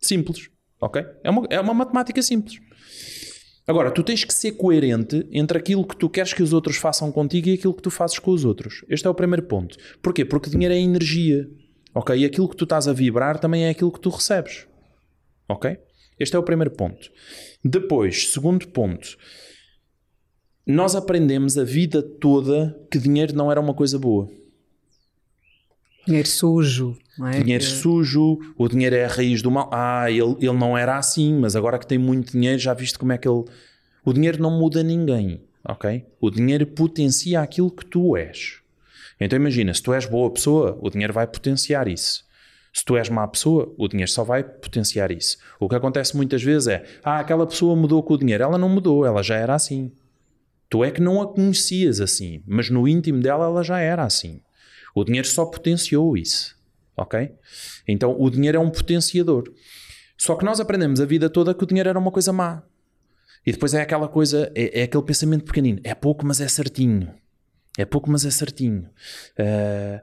Simples, 0.00 0.50
ok? 0.80 1.04
É 1.22 1.30
uma, 1.30 1.46
é 1.50 1.60
uma 1.60 1.74
matemática 1.74 2.22
simples. 2.22 2.58
Agora, 3.66 3.90
tu 3.90 4.02
tens 4.02 4.24
que 4.24 4.34
ser 4.34 4.52
coerente 4.52 5.26
entre 5.32 5.56
aquilo 5.56 5.86
que 5.86 5.96
tu 5.96 6.08
queres 6.08 6.34
que 6.34 6.42
os 6.42 6.52
outros 6.52 6.76
façam 6.76 7.10
contigo 7.10 7.48
e 7.48 7.54
aquilo 7.54 7.72
que 7.72 7.82
tu 7.82 7.90
fazes 7.90 8.18
com 8.18 8.30
os 8.30 8.44
outros. 8.44 8.84
Este 8.88 9.06
é 9.06 9.10
o 9.10 9.14
primeiro 9.14 9.42
ponto. 9.44 9.76
Porquê? 10.02 10.24
Porque 10.24 10.50
dinheiro 10.50 10.74
é 10.74 10.78
energia, 10.78 11.48
ok? 11.94 12.14
E 12.16 12.26
aquilo 12.26 12.48
que 12.48 12.56
tu 12.56 12.64
estás 12.64 12.86
a 12.88 12.92
vibrar 12.92 13.38
também 13.38 13.64
é 13.64 13.70
aquilo 13.70 13.90
que 13.90 14.00
tu 14.00 14.10
recebes, 14.10 14.66
ok? 15.48 15.78
Este 16.18 16.36
é 16.36 16.38
o 16.38 16.42
primeiro 16.42 16.70
ponto. 16.70 17.10
Depois, 17.64 18.28
segundo 18.28 18.68
ponto, 18.68 19.16
nós 20.66 20.94
aprendemos 20.94 21.58
a 21.58 21.64
vida 21.64 22.02
toda 22.02 22.78
que 22.90 22.98
dinheiro 22.98 23.34
não 23.34 23.50
era 23.50 23.60
uma 23.60 23.74
coisa 23.74 23.98
boa. 23.98 24.30
Dinheiro 26.06 26.28
sujo, 26.28 26.98
não 27.18 27.28
é? 27.28 27.40
Dinheiro 27.40 27.64
que... 27.64 27.70
sujo, 27.70 28.38
o 28.56 28.68
dinheiro 28.68 28.94
é 28.94 29.04
a 29.06 29.08
raiz 29.08 29.42
do 29.42 29.50
mal. 29.50 29.70
Ah, 29.72 30.10
ele, 30.10 30.36
ele 30.38 30.52
não 30.52 30.76
era 30.76 30.98
assim, 30.98 31.34
mas 31.34 31.56
agora 31.56 31.78
que 31.78 31.86
tem 31.86 31.98
muito 31.98 32.32
dinheiro, 32.32 32.58
já 32.58 32.74
viste 32.74 32.98
como 32.98 33.12
é 33.12 33.18
que 33.18 33.26
ele. 33.26 33.44
O 34.04 34.12
dinheiro 34.12 34.40
não 34.40 34.50
muda 34.50 34.82
ninguém, 34.82 35.42
ok? 35.66 36.04
O 36.20 36.30
dinheiro 36.30 36.66
potencia 36.66 37.40
aquilo 37.40 37.70
que 37.70 37.86
tu 37.86 38.16
és. 38.16 38.58
Então 39.18 39.38
imagina, 39.38 39.72
se 39.72 39.82
tu 39.82 39.94
és 39.94 40.04
boa 40.04 40.30
pessoa, 40.30 40.78
o 40.82 40.90
dinheiro 40.90 41.12
vai 41.12 41.26
potenciar 41.26 41.88
isso. 41.88 42.24
Se 42.74 42.84
tu 42.84 42.96
és 42.96 43.08
má 43.08 43.26
pessoa, 43.28 43.72
o 43.78 43.86
dinheiro 43.86 44.10
só 44.10 44.24
vai 44.24 44.42
potenciar 44.42 45.12
isso. 45.12 45.38
O 45.60 45.68
que 45.68 45.76
acontece 45.76 46.16
muitas 46.16 46.42
vezes 46.42 46.66
é: 46.66 46.84
ah, 47.04 47.20
aquela 47.20 47.46
pessoa 47.46 47.76
mudou 47.76 48.02
com 48.02 48.14
o 48.14 48.18
dinheiro. 48.18 48.42
Ela 48.42 48.58
não 48.58 48.68
mudou, 48.68 49.06
ela 49.06 49.22
já 49.22 49.36
era 49.36 49.54
assim. 49.54 49.92
Tu 50.68 50.82
é 50.82 50.90
que 50.90 51.00
não 51.00 51.22
a 51.22 51.32
conhecias 51.32 52.00
assim, 52.00 52.42
mas 52.44 52.68
no 52.68 52.88
íntimo 52.88 53.20
dela 53.20 53.44
ela 53.44 53.62
já 53.62 53.78
era 53.78 54.02
assim. 54.02 54.42
O 54.92 55.04
dinheiro 55.04 55.28
só 55.28 55.46
potenciou 55.46 56.16
isso. 56.16 56.56
Ok? 56.96 57.32
Então 57.86 58.16
o 58.20 58.28
dinheiro 58.28 58.58
é 58.58 58.60
um 58.60 58.70
potenciador. 58.70 59.44
Só 60.18 60.34
que 60.34 60.44
nós 60.44 60.58
aprendemos 60.58 61.00
a 61.00 61.04
vida 61.04 61.30
toda 61.30 61.54
que 61.54 61.62
o 61.62 61.66
dinheiro 61.66 61.88
era 61.88 61.98
uma 61.98 62.10
coisa 62.10 62.32
má. 62.32 62.64
E 63.46 63.52
depois 63.52 63.72
é 63.72 63.82
aquela 63.82 64.08
coisa, 64.08 64.50
é, 64.52 64.80
é 64.80 64.82
aquele 64.82 65.02
pensamento 65.04 65.44
pequenino: 65.44 65.80
é 65.84 65.94
pouco, 65.94 66.26
mas 66.26 66.40
é 66.40 66.48
certinho. 66.48 67.14
É 67.78 67.84
pouco, 67.84 68.10
mas 68.10 68.24
é 68.24 68.30
certinho. 68.30 68.88
Uh, 69.38 70.00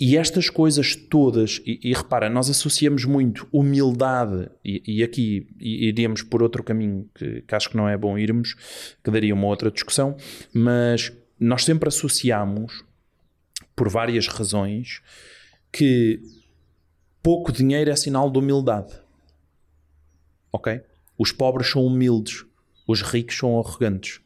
e 0.00 0.16
estas 0.16 0.48
coisas 0.48 0.94
todas, 0.94 1.60
e, 1.66 1.80
e, 1.82 1.92
repara, 1.92 2.30
nós 2.30 2.48
associamos 2.48 3.04
muito 3.04 3.48
humildade, 3.50 4.48
e, 4.64 4.82
e 4.86 5.02
aqui 5.02 5.48
iríamos 5.58 6.22
por 6.22 6.40
outro 6.40 6.62
caminho 6.62 7.10
que, 7.14 7.42
que, 7.42 7.54
acho 7.54 7.68
que 7.68 7.76
não 7.76 7.88
é 7.88 7.96
bom 7.96 8.16
irmos, 8.16 8.54
que 9.02 9.10
daria 9.10 9.34
uma 9.34 9.48
outra 9.48 9.70
discussão, 9.72 10.16
mas 10.54 11.12
nós 11.38 11.64
sempre 11.64 11.88
associamos, 11.88 12.84
por 13.74 13.88
várias 13.88 14.28
razões, 14.28 15.02
que 15.72 16.20
pouco 17.20 17.52
dinheiro 17.52 17.90
é 17.90 17.96
sinal 17.96 18.30
de 18.30 18.38
humildade. 18.38 18.94
Ok? 20.52 20.80
Os 21.18 21.32
pobres 21.32 21.70
são 21.70 21.84
humildes, 21.84 22.44
os 22.86 23.02
ricos 23.02 23.36
são 23.36 23.58
arrogantes. 23.58 24.20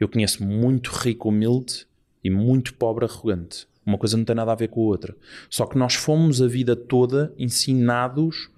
Eu 0.00 0.08
conheço 0.08 0.42
muito 0.42 0.90
rico 0.90 1.28
humilde 1.28 1.86
e 2.24 2.30
muito 2.30 2.72
pobre 2.74 3.04
arrogante. 3.04 3.66
Uma 3.88 3.96
coisa 3.96 4.18
não 4.18 4.24
tem 4.24 4.36
nada 4.36 4.52
a 4.52 4.54
ver 4.54 4.68
com 4.68 4.82
a 4.82 4.84
outra. 4.84 5.16
Só 5.48 5.64
que 5.64 5.78
nós 5.78 5.94
fomos 5.94 6.42
a 6.42 6.46
vida 6.46 6.76
toda 6.76 7.32
ensinados 7.38 8.50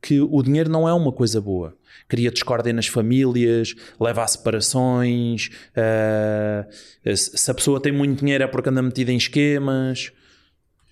que 0.00 0.22
o 0.22 0.42
dinheiro 0.42 0.70
não 0.70 0.88
é 0.88 0.92
uma 0.94 1.12
coisa 1.12 1.38
boa. 1.38 1.76
Cria 2.08 2.30
discórdia 2.30 2.72
nas 2.72 2.86
famílias, 2.86 3.74
leva 4.00 4.22
a 4.22 4.26
separações. 4.26 5.50
Uh, 5.76 7.14
se 7.14 7.50
a 7.50 7.54
pessoa 7.54 7.78
tem 7.78 7.92
muito 7.92 8.20
dinheiro 8.20 8.42
é 8.42 8.46
porque 8.46 8.70
anda 8.70 8.80
metida 8.80 9.12
em 9.12 9.18
esquemas. 9.18 10.12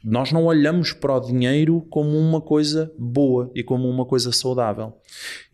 Nós 0.05 0.33
não 0.33 0.45
olhamos 0.45 0.93
para 0.93 1.17
o 1.17 1.21
dinheiro 1.21 1.81
como 1.89 2.19
uma 2.19 2.43
coisa 2.43 2.93
boa 2.99 3.51
e 3.55 3.63
como 3.63 3.89
uma 3.89 4.05
coisa 4.05 4.33
saudável. 4.33 4.99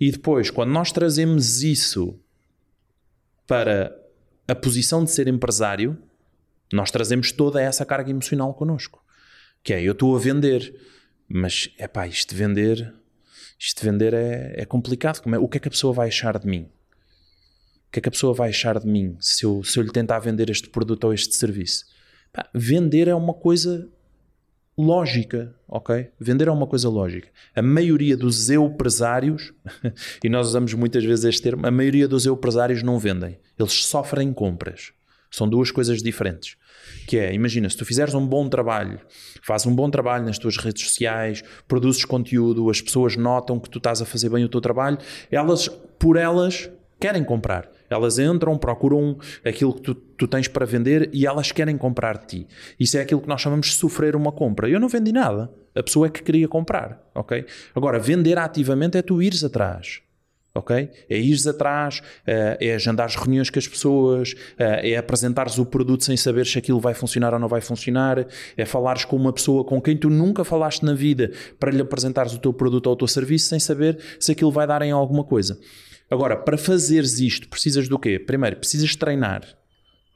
E 0.00 0.10
depois, 0.10 0.50
quando 0.50 0.70
nós 0.70 0.90
trazemos 0.90 1.62
isso 1.62 2.18
para 3.46 3.96
a 4.48 4.56
posição 4.56 5.04
de 5.04 5.12
ser 5.12 5.28
empresário, 5.28 5.96
nós 6.72 6.90
trazemos 6.90 7.32
toda 7.32 7.60
essa 7.60 7.84
carga 7.84 8.10
emocional 8.10 8.52
connosco. 8.54 9.02
Que 9.62 9.74
é, 9.74 9.82
eu 9.82 9.92
estou 9.92 10.14
a 10.16 10.18
vender, 10.18 10.74
mas 11.28 11.70
é 11.78 11.88
pá, 11.88 12.06
isto 12.06 12.30
de 12.30 12.36
vender, 12.36 12.94
isto 13.58 13.80
de 13.80 13.90
vender 13.90 14.14
é, 14.14 14.54
é 14.56 14.64
complicado. 14.64 15.20
Como 15.20 15.34
é, 15.34 15.38
o 15.38 15.48
que 15.48 15.58
é 15.58 15.60
que 15.60 15.68
a 15.68 15.70
pessoa 15.70 15.92
vai 15.92 16.08
achar 16.08 16.38
de 16.38 16.46
mim? 16.46 16.68
O 17.88 17.90
que 17.92 17.98
é 17.98 18.02
que 18.02 18.08
a 18.08 18.12
pessoa 18.12 18.34
vai 18.34 18.50
achar 18.50 18.78
de 18.78 18.86
mim 18.86 19.16
se 19.20 19.44
eu, 19.44 19.64
se 19.64 19.78
eu 19.78 19.82
lhe 19.82 19.90
tentar 19.90 20.18
vender 20.18 20.50
este 20.50 20.68
produto 20.68 21.04
ou 21.04 21.14
este 21.14 21.34
serviço? 21.34 21.86
Pá, 22.32 22.48
vender 22.54 23.08
é 23.08 23.14
uma 23.14 23.34
coisa 23.34 23.88
lógica, 24.76 25.52
ok? 25.66 26.10
Vender 26.20 26.46
é 26.46 26.52
uma 26.52 26.66
coisa 26.66 26.88
lógica. 26.88 27.28
A 27.54 27.60
maioria 27.60 28.16
dos 28.16 28.48
empresários, 28.48 29.52
e 30.22 30.28
nós 30.28 30.48
usamos 30.48 30.72
muitas 30.74 31.04
vezes 31.04 31.24
este 31.24 31.42
termo, 31.42 31.66
a 31.66 31.70
maioria 31.70 32.06
dos 32.06 32.26
empresários 32.26 32.82
não 32.82 32.98
vendem. 32.98 33.38
Eles 33.58 33.72
sofrem 33.84 34.32
compras. 34.32 34.92
São 35.30 35.48
duas 35.48 35.70
coisas 35.70 36.02
diferentes. 36.02 36.56
Que 37.06 37.18
é, 37.18 37.34
imagina, 37.34 37.68
se 37.68 37.76
tu 37.76 37.84
fizeres 37.84 38.14
um 38.14 38.26
bom 38.26 38.48
trabalho, 38.48 39.00
fazes 39.42 39.66
um 39.66 39.74
bom 39.74 39.90
trabalho 39.90 40.24
nas 40.24 40.38
tuas 40.38 40.56
redes 40.56 40.82
sociais, 40.82 41.42
produzes 41.66 42.04
conteúdo, 42.04 42.70
as 42.70 42.80
pessoas 42.80 43.16
notam 43.16 43.58
que 43.58 43.68
tu 43.68 43.78
estás 43.78 44.00
a 44.00 44.06
fazer 44.06 44.28
bem 44.28 44.44
o 44.44 44.48
teu 44.48 44.60
trabalho, 44.60 44.98
elas, 45.30 45.68
por 45.98 46.16
elas, 46.16 46.70
querem 47.00 47.24
comprar. 47.24 47.70
Elas 47.90 48.18
entram, 48.18 48.58
procuram 48.58 49.18
aquilo 49.44 49.74
que 49.74 49.80
tu, 49.80 49.94
tu, 49.94 50.28
tens 50.28 50.48
para 50.48 50.66
vender 50.66 51.08
e 51.12 51.26
elas 51.26 51.52
querem 51.52 51.78
comprar 51.78 52.18
de 52.18 52.26
ti. 52.26 52.46
Isso 52.78 52.98
é 52.98 53.00
aquilo 53.00 53.20
que 53.20 53.28
nós 53.28 53.40
chamamos 53.40 53.68
de 53.68 53.74
sofrer 53.74 54.14
uma 54.14 54.32
compra. 54.32 54.68
Eu 54.68 54.80
não 54.80 54.88
vendi 54.88 55.12
nada. 55.12 55.50
A 55.74 55.82
pessoa 55.82 56.06
é 56.06 56.10
que 56.10 56.22
queria 56.22 56.48
comprar, 56.48 57.00
ok? 57.14 57.46
Agora, 57.74 57.98
vender 57.98 58.36
ativamente 58.36 58.98
é 58.98 59.02
tu 59.02 59.22
ires 59.22 59.44
atrás 59.44 60.02
ok? 60.58 60.90
É 61.08 61.18
ires 61.18 61.46
atrás, 61.46 62.00
eh, 62.26 62.58
é 62.60 62.74
agendar 62.74 63.08
reuniões 63.10 63.50
com 63.50 63.58
as 63.58 63.66
pessoas, 63.66 64.34
eh, 64.58 64.92
é 64.92 64.96
apresentares 64.96 65.58
o 65.58 65.66
produto 65.66 66.04
sem 66.04 66.16
saber 66.16 66.46
se 66.46 66.58
aquilo 66.58 66.80
vai 66.80 66.94
funcionar 66.94 67.32
ou 67.32 67.38
não 67.38 67.48
vai 67.48 67.60
funcionar, 67.60 68.26
é 68.56 68.64
falares 68.64 69.04
com 69.04 69.16
uma 69.16 69.32
pessoa 69.32 69.64
com 69.64 69.80
quem 69.80 69.96
tu 69.96 70.10
nunca 70.10 70.44
falaste 70.44 70.82
na 70.82 70.94
vida 70.94 71.30
para 71.58 71.70
lhe 71.70 71.80
apresentares 71.80 72.34
o 72.34 72.38
teu 72.38 72.52
produto 72.52 72.86
ou 72.86 72.92
o 72.92 72.96
teu 72.96 73.08
serviço 73.08 73.48
sem 73.48 73.58
saber 73.58 73.98
se 74.20 74.32
aquilo 74.32 74.50
vai 74.50 74.66
dar 74.66 74.82
em 74.82 74.90
alguma 74.90 75.24
coisa. 75.24 75.58
Agora, 76.10 76.36
para 76.36 76.56
fazeres 76.56 77.20
isto, 77.20 77.48
precisas 77.48 77.88
do 77.88 77.98
quê? 77.98 78.18
Primeiro, 78.18 78.56
precisas 78.56 78.96
treinar. 78.96 79.42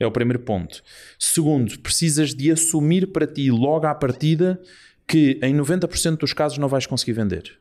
É 0.00 0.07
o 0.07 0.11
primeiro 0.11 0.40
ponto. 0.40 0.83
Segundo, 1.18 1.78
precisas 1.78 2.35
de 2.35 2.50
assumir 2.50 3.12
para 3.12 3.26
ti 3.26 3.50
logo 3.50 3.87
à 3.87 3.94
partida 3.94 4.61
que 5.07 5.38
em 5.42 5.55
90% 5.55 6.18
dos 6.18 6.33
casos 6.33 6.59
não 6.59 6.69
vais 6.69 6.87
conseguir 6.87 7.12
vender. 7.12 7.58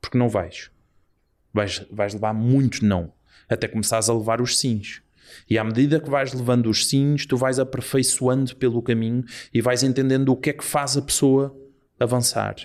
Porque 0.00 0.18
não 0.18 0.28
vais. 0.28 0.70
Vais, 1.52 1.84
vais 1.90 2.14
levar 2.14 2.32
muitos 2.34 2.80
não, 2.80 3.12
até 3.48 3.66
começares 3.66 4.08
a 4.08 4.14
levar 4.14 4.40
os 4.40 4.58
sims. 4.58 5.02
E 5.48 5.58
à 5.58 5.64
medida 5.64 6.00
que 6.00 6.10
vais 6.10 6.32
levando 6.32 6.68
os 6.68 6.86
sims, 6.86 7.26
tu 7.26 7.36
vais 7.36 7.58
aperfeiçoando 7.58 8.56
pelo 8.56 8.82
caminho 8.82 9.24
e 9.52 9.60
vais 9.60 9.82
entendendo 9.82 10.30
o 10.30 10.36
que 10.36 10.50
é 10.50 10.52
que 10.52 10.64
faz 10.64 10.96
a 10.96 11.02
pessoa 11.02 11.54
avançar. 11.98 12.56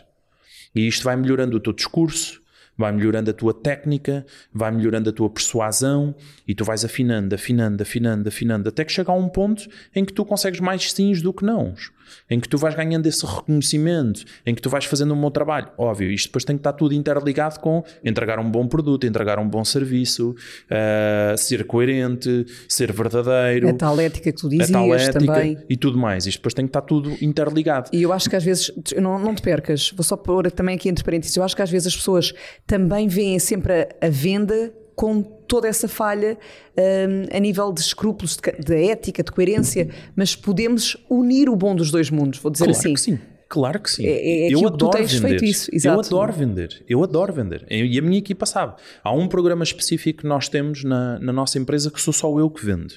E 0.75 0.88
isto 0.88 1.03
vai 1.03 1.15
melhorando 1.15 1.57
o 1.57 1.59
teu 1.59 1.73
discurso, 1.73 2.41
vai 2.77 2.91
melhorando 2.91 3.29
a 3.29 3.34
tua 3.34 3.53
técnica, 3.53 4.25
vai 4.51 4.71
melhorando 4.71 5.09
a 5.09 5.13
tua 5.13 5.29
persuasão 5.29 6.15
e 6.47 6.55
tu 6.55 6.65
vais 6.65 6.84
afinando, 6.84 7.36
afinando, 7.36 7.84
afinando, 7.84 8.27
afinando, 8.27 8.69
até 8.69 8.84
que 8.84 8.91
chega 8.91 9.11
a 9.11 9.15
um 9.15 9.29
ponto 9.29 9.69
em 9.95 10.03
que 10.03 10.13
tu 10.13 10.25
consegues 10.25 10.59
mais 10.59 10.91
sims 10.91 11.21
do 11.21 11.34
que 11.34 11.45
nãos 11.45 11.91
em 12.30 12.39
que 12.39 12.47
tu 12.47 12.58
vais 12.58 12.76
ganhando 12.76 13.06
esse 13.06 13.26
reconhecimento, 13.26 14.24
em 14.45 14.54
que 14.54 14.62
tu 14.62 14.70
vais 14.70 14.86
fazendo 14.86 15.14
um 15.14 15.20
bom 15.20 15.32
trabalho. 15.32 15.70
Óbvio, 15.78 16.12
isto 16.12 16.28
depois 16.28 16.43
tem 16.43 16.56
que 16.56 16.62
estar 16.62 16.74
tudo 16.74 16.93
interligado 16.93 17.60
com 17.60 17.84
entregar 18.04 18.39
um 18.39 18.49
bom 18.49 18.68
produto, 18.68 19.06
entregar 19.06 19.39
um 19.39 19.47
bom 19.47 19.64
serviço, 19.64 20.32
uh, 20.32 21.38
ser 21.38 21.66
coerente, 21.66 22.45
ser 22.68 22.91
verdadeiro. 22.91 23.70
A 23.70 23.74
tal 23.74 23.99
ética 23.99 24.32
que 24.32 24.38
tu 24.39 24.49
dizias 24.49 24.70
a 24.70 24.74
tal 24.74 24.93
ética 24.93 25.20
também. 25.20 25.58
E 25.70 25.78
tudo 25.78 25.97
mais. 25.97 26.26
Isto 26.26 26.39
depois 26.39 26.54
tem 26.54 26.66
que 26.66 26.70
estar 26.70 26.82
tudo 26.82 27.16
interligado. 27.22 27.89
E 27.93 28.01
eu 28.01 28.12
acho 28.12 28.30
que 28.30 28.36
às 28.36 28.43
vezes, 28.43 28.72
não, 28.97 29.20
não 29.20 29.36
te 29.36 29.41
percas, 29.41 29.91
vou 29.91 30.04
só 30.04 30.18
pôr 30.18 30.51
também 30.51 30.76
aqui 30.76 30.89
entre 30.89 31.04
parênteses, 31.04 31.36
eu 31.36 31.43
acho 31.43 31.56
que 31.56 31.62
às 31.62 31.70
vezes 31.70 31.88
as 31.88 31.95
pessoas 31.95 32.34
também 32.66 33.08
veem 33.08 33.39
sempre 33.39 33.74
a, 33.74 34.08
a 34.08 34.10
venda 34.10 34.74
com 34.95 35.21
toda 35.21 35.67
essa 35.67 35.87
falha 35.87 36.37
um, 36.77 37.35
a 37.35 37.39
nível 37.39 37.71
de 37.71 37.81
escrúpulos, 37.81 38.37
de, 38.37 38.51
de, 38.63 38.89
ética, 38.89 39.23
de 39.23 39.31
coerência, 39.31 39.89
mas 40.15 40.35
podemos 40.35 40.97
unir 41.09 41.49
o 41.49 41.55
bom 41.55 41.75
dos 41.75 41.91
dois 41.91 42.09
mundos, 42.09 42.39
vou 42.39 42.51
dizer 42.51 42.65
claro 42.65 42.79
assim. 42.79 42.93
Que 42.93 42.99
sim. 42.99 43.19
Claro 43.53 43.79
que 43.79 43.91
sim. 43.91 44.03
É, 44.07 44.47
é 44.47 44.51
eu 44.51 44.65
adoro 44.65 45.05
vender. 45.05 45.43
Isso, 45.43 45.69
eu 45.71 45.99
adoro 45.99 46.33
vender. 46.33 46.83
Eu 46.89 47.03
adoro 47.03 47.31
vender. 47.31 47.63
E 47.69 47.99
a 47.99 48.01
minha 48.01 48.17
equipa 48.17 48.47
sabe. 48.47 48.81
Há 49.03 49.13
um 49.13 49.27
programa 49.27 49.63
específico 49.63 50.21
que 50.21 50.27
nós 50.27 50.49
temos 50.49 50.83
na, 50.83 51.19
na 51.19 51.31
nossa 51.31 51.59
empresa 51.59 51.91
que 51.91 52.01
sou 52.01 52.11
só 52.11 52.39
eu 52.39 52.49
que 52.49 52.65
vendo. 52.65 52.95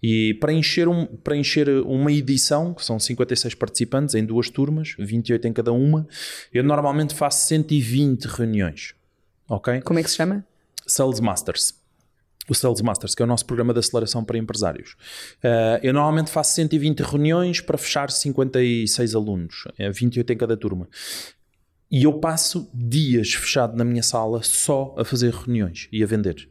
E 0.00 0.34
para 0.34 0.52
encher, 0.52 0.86
um, 0.86 1.06
para 1.06 1.36
encher 1.36 1.68
uma 1.68 2.12
edição, 2.12 2.72
que 2.72 2.84
são 2.84 3.00
56 3.00 3.56
participantes 3.56 4.14
em 4.14 4.24
duas 4.24 4.48
turmas, 4.48 4.94
28 4.96 5.48
em 5.48 5.52
cada 5.52 5.72
uma, 5.72 6.06
eu 6.54 6.62
normalmente 6.62 7.12
faço 7.12 7.48
120 7.48 8.26
reuniões. 8.26 8.94
Ok? 9.48 9.80
Como 9.80 9.98
é 9.98 10.04
que 10.04 10.10
se 10.10 10.16
chama? 10.16 10.44
Sales 10.86 11.20
Masters. 11.20 11.74
O 12.48 12.54
Sales 12.54 12.80
Masters, 12.80 13.14
que 13.14 13.22
é 13.22 13.24
o 13.24 13.28
nosso 13.28 13.44
programa 13.44 13.72
de 13.72 13.80
aceleração 13.80 14.24
para 14.24 14.38
empresários. 14.38 14.92
Uh, 15.42 15.82
eu 15.82 15.92
normalmente 15.92 16.30
faço 16.30 16.54
120 16.54 17.00
reuniões 17.00 17.60
para 17.60 17.76
fechar 17.76 18.10
56 18.10 19.14
alunos, 19.14 19.64
é 19.76 19.90
28 19.90 20.32
em 20.32 20.36
cada 20.36 20.56
turma. 20.56 20.88
E 21.90 22.04
eu 22.04 22.12
passo 22.14 22.70
dias 22.72 23.34
fechado 23.34 23.76
na 23.76 23.84
minha 23.84 24.02
sala 24.02 24.42
só 24.42 24.94
a 24.96 25.04
fazer 25.04 25.32
reuniões 25.32 25.88
e 25.92 26.02
a 26.02 26.06
vender. 26.06 26.48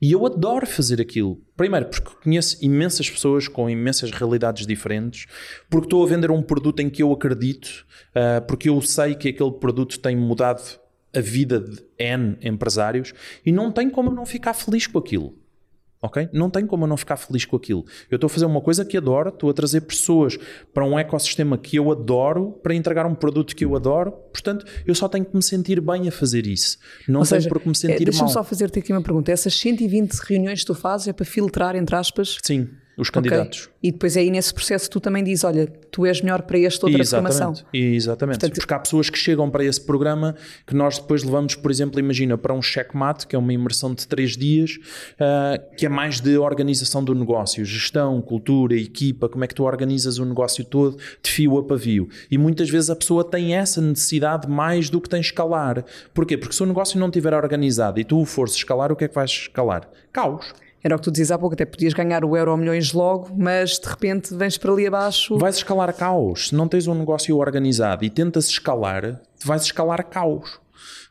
E 0.00 0.12
eu 0.12 0.24
adoro 0.24 0.66
fazer 0.66 0.98
aquilo. 1.00 1.42
Primeiro, 1.54 1.86
porque 1.86 2.10
conheço 2.22 2.56
imensas 2.64 3.10
pessoas 3.10 3.46
com 3.46 3.68
imensas 3.68 4.10
realidades 4.10 4.66
diferentes, 4.66 5.26
porque 5.68 5.86
estou 5.86 6.02
a 6.02 6.08
vender 6.08 6.30
um 6.30 6.42
produto 6.42 6.80
em 6.80 6.88
que 6.88 7.02
eu 7.02 7.12
acredito, 7.12 7.84
uh, 8.10 8.44
porque 8.46 8.70
eu 8.70 8.80
sei 8.80 9.14
que 9.14 9.28
aquele 9.28 9.52
produto 9.52 9.98
tem 9.98 10.16
mudado 10.16 10.80
a 11.14 11.20
vida 11.20 11.60
de 11.60 11.82
N 11.98 12.36
empresários 12.42 13.12
e 13.44 13.52
não 13.52 13.72
tem 13.72 13.90
como 13.90 14.10
eu 14.10 14.14
não 14.14 14.26
ficar 14.26 14.54
feliz 14.54 14.86
com 14.86 14.98
aquilo. 14.98 15.34
Ok? 16.02 16.30
Não 16.32 16.48
tem 16.48 16.66
como 16.66 16.84
eu 16.84 16.88
não 16.88 16.96
ficar 16.96 17.18
feliz 17.18 17.44
com 17.44 17.56
aquilo. 17.56 17.84
Eu 18.10 18.14
estou 18.14 18.26
a 18.26 18.30
fazer 18.30 18.46
uma 18.46 18.62
coisa 18.62 18.86
que 18.86 18.96
adoro, 18.96 19.28
estou 19.28 19.50
a 19.50 19.52
trazer 19.52 19.82
pessoas 19.82 20.38
para 20.72 20.82
um 20.82 20.98
ecossistema 20.98 21.58
que 21.58 21.76
eu 21.76 21.92
adoro, 21.92 22.52
para 22.62 22.74
entregar 22.74 23.04
um 23.04 23.14
produto 23.14 23.54
que 23.54 23.66
eu 23.66 23.76
adoro, 23.76 24.12
portanto, 24.32 24.64
eu 24.86 24.94
só 24.94 25.08
tenho 25.08 25.26
que 25.26 25.36
me 25.36 25.42
sentir 25.42 25.78
bem 25.78 26.08
a 26.08 26.12
fazer 26.12 26.46
isso. 26.46 26.78
Não 27.06 27.20
Ou 27.20 27.26
tenho 27.26 27.42
seja, 27.42 27.50
por 27.50 27.60
que 27.60 27.68
me 27.68 27.76
sentir 27.76 27.92
é, 27.92 28.04
deixa 28.04 28.18
mal. 28.18 28.26
Deixa-me 28.28 28.32
só 28.32 28.48
fazer-te 28.48 28.78
aqui 28.78 28.92
uma 28.92 29.02
pergunta. 29.02 29.30
Essas 29.30 29.54
120 29.54 30.14
reuniões 30.20 30.60
que 30.60 30.66
tu 30.66 30.74
fazes 30.74 31.08
é 31.08 31.12
para 31.12 31.26
filtrar, 31.26 31.76
entre 31.76 31.94
aspas? 31.94 32.38
Sim 32.42 32.70
os 32.96 33.08
candidatos. 33.08 33.62
Okay. 33.62 33.74
E 33.82 33.92
depois 33.92 34.16
aí 34.16 34.30
nesse 34.30 34.52
processo 34.52 34.90
tu 34.90 35.00
também 35.00 35.24
dizes, 35.24 35.44
olha, 35.44 35.66
tu 35.90 36.04
és 36.04 36.20
melhor 36.20 36.42
para 36.42 36.58
esta 36.58 36.86
outra 36.86 37.00
Exatamente. 37.00 37.38
formação. 37.38 37.66
Exatamente. 37.72 38.38
Portanto, 38.38 38.58
Porque 38.58 38.74
há 38.74 38.78
pessoas 38.78 39.10
que 39.10 39.18
chegam 39.18 39.50
para 39.50 39.64
esse 39.64 39.80
programa 39.80 40.36
que 40.66 40.74
nós 40.74 40.98
depois 40.98 41.22
levamos, 41.22 41.54
por 41.54 41.70
exemplo, 41.70 41.98
imagina, 41.98 42.36
para 42.36 42.52
um 42.52 42.60
checkmate, 42.60 43.26
que 43.26 43.34
é 43.34 43.38
uma 43.38 43.52
imersão 43.52 43.94
de 43.94 44.06
três 44.06 44.36
dias, 44.36 44.78
uh, 45.14 45.76
que 45.76 45.86
é 45.86 45.88
mais 45.88 46.20
de 46.20 46.36
organização 46.36 47.02
do 47.02 47.14
negócio, 47.14 47.64
gestão, 47.64 48.20
cultura, 48.20 48.76
equipa, 48.76 49.28
como 49.28 49.44
é 49.44 49.46
que 49.46 49.54
tu 49.54 49.64
organizas 49.64 50.18
o 50.18 50.24
negócio 50.24 50.64
todo 50.64 50.98
de 51.22 51.30
fio 51.30 51.58
a 51.58 51.64
pavio. 51.64 52.08
E 52.30 52.36
muitas 52.36 52.68
vezes 52.68 52.90
a 52.90 52.96
pessoa 52.96 53.24
tem 53.24 53.54
essa 53.54 53.80
necessidade 53.80 54.48
mais 54.48 54.90
do 54.90 55.00
que 55.00 55.08
tem 55.08 55.20
escalar. 55.20 55.84
Porquê? 56.12 56.36
Porque 56.36 56.54
se 56.54 56.62
o 56.62 56.66
negócio 56.66 56.98
não 56.98 57.06
estiver 57.06 57.32
organizado 57.34 57.98
e 57.98 58.04
tu 58.04 58.20
o 58.20 58.26
fores 58.26 58.54
escalar, 58.54 58.92
o 58.92 58.96
que 58.96 59.04
é 59.04 59.08
que 59.08 59.14
vais 59.14 59.30
escalar? 59.30 59.88
Caos. 60.12 60.52
Era 60.82 60.96
o 60.96 60.98
que 60.98 61.04
tu 61.04 61.10
dizias 61.10 61.30
há 61.30 61.38
pouco, 61.38 61.54
até 61.54 61.66
podias 61.66 61.92
ganhar 61.92 62.24
o 62.24 62.36
euro 62.36 62.56
milhões 62.56 62.92
logo, 62.92 63.28
mas 63.36 63.78
de 63.78 63.86
repente 63.86 64.34
vens 64.34 64.56
para 64.56 64.72
ali 64.72 64.86
abaixo. 64.86 65.36
Vais 65.36 65.56
escalar 65.56 65.92
caos. 65.94 66.48
Se 66.48 66.54
não 66.54 66.66
tens 66.66 66.86
um 66.86 66.94
negócio 66.94 67.36
organizado 67.36 68.04
e 68.04 68.08
tentas 68.08 68.48
escalar, 68.48 69.20
vais 69.44 69.62
escalar 69.62 70.04
caos. 70.04 70.58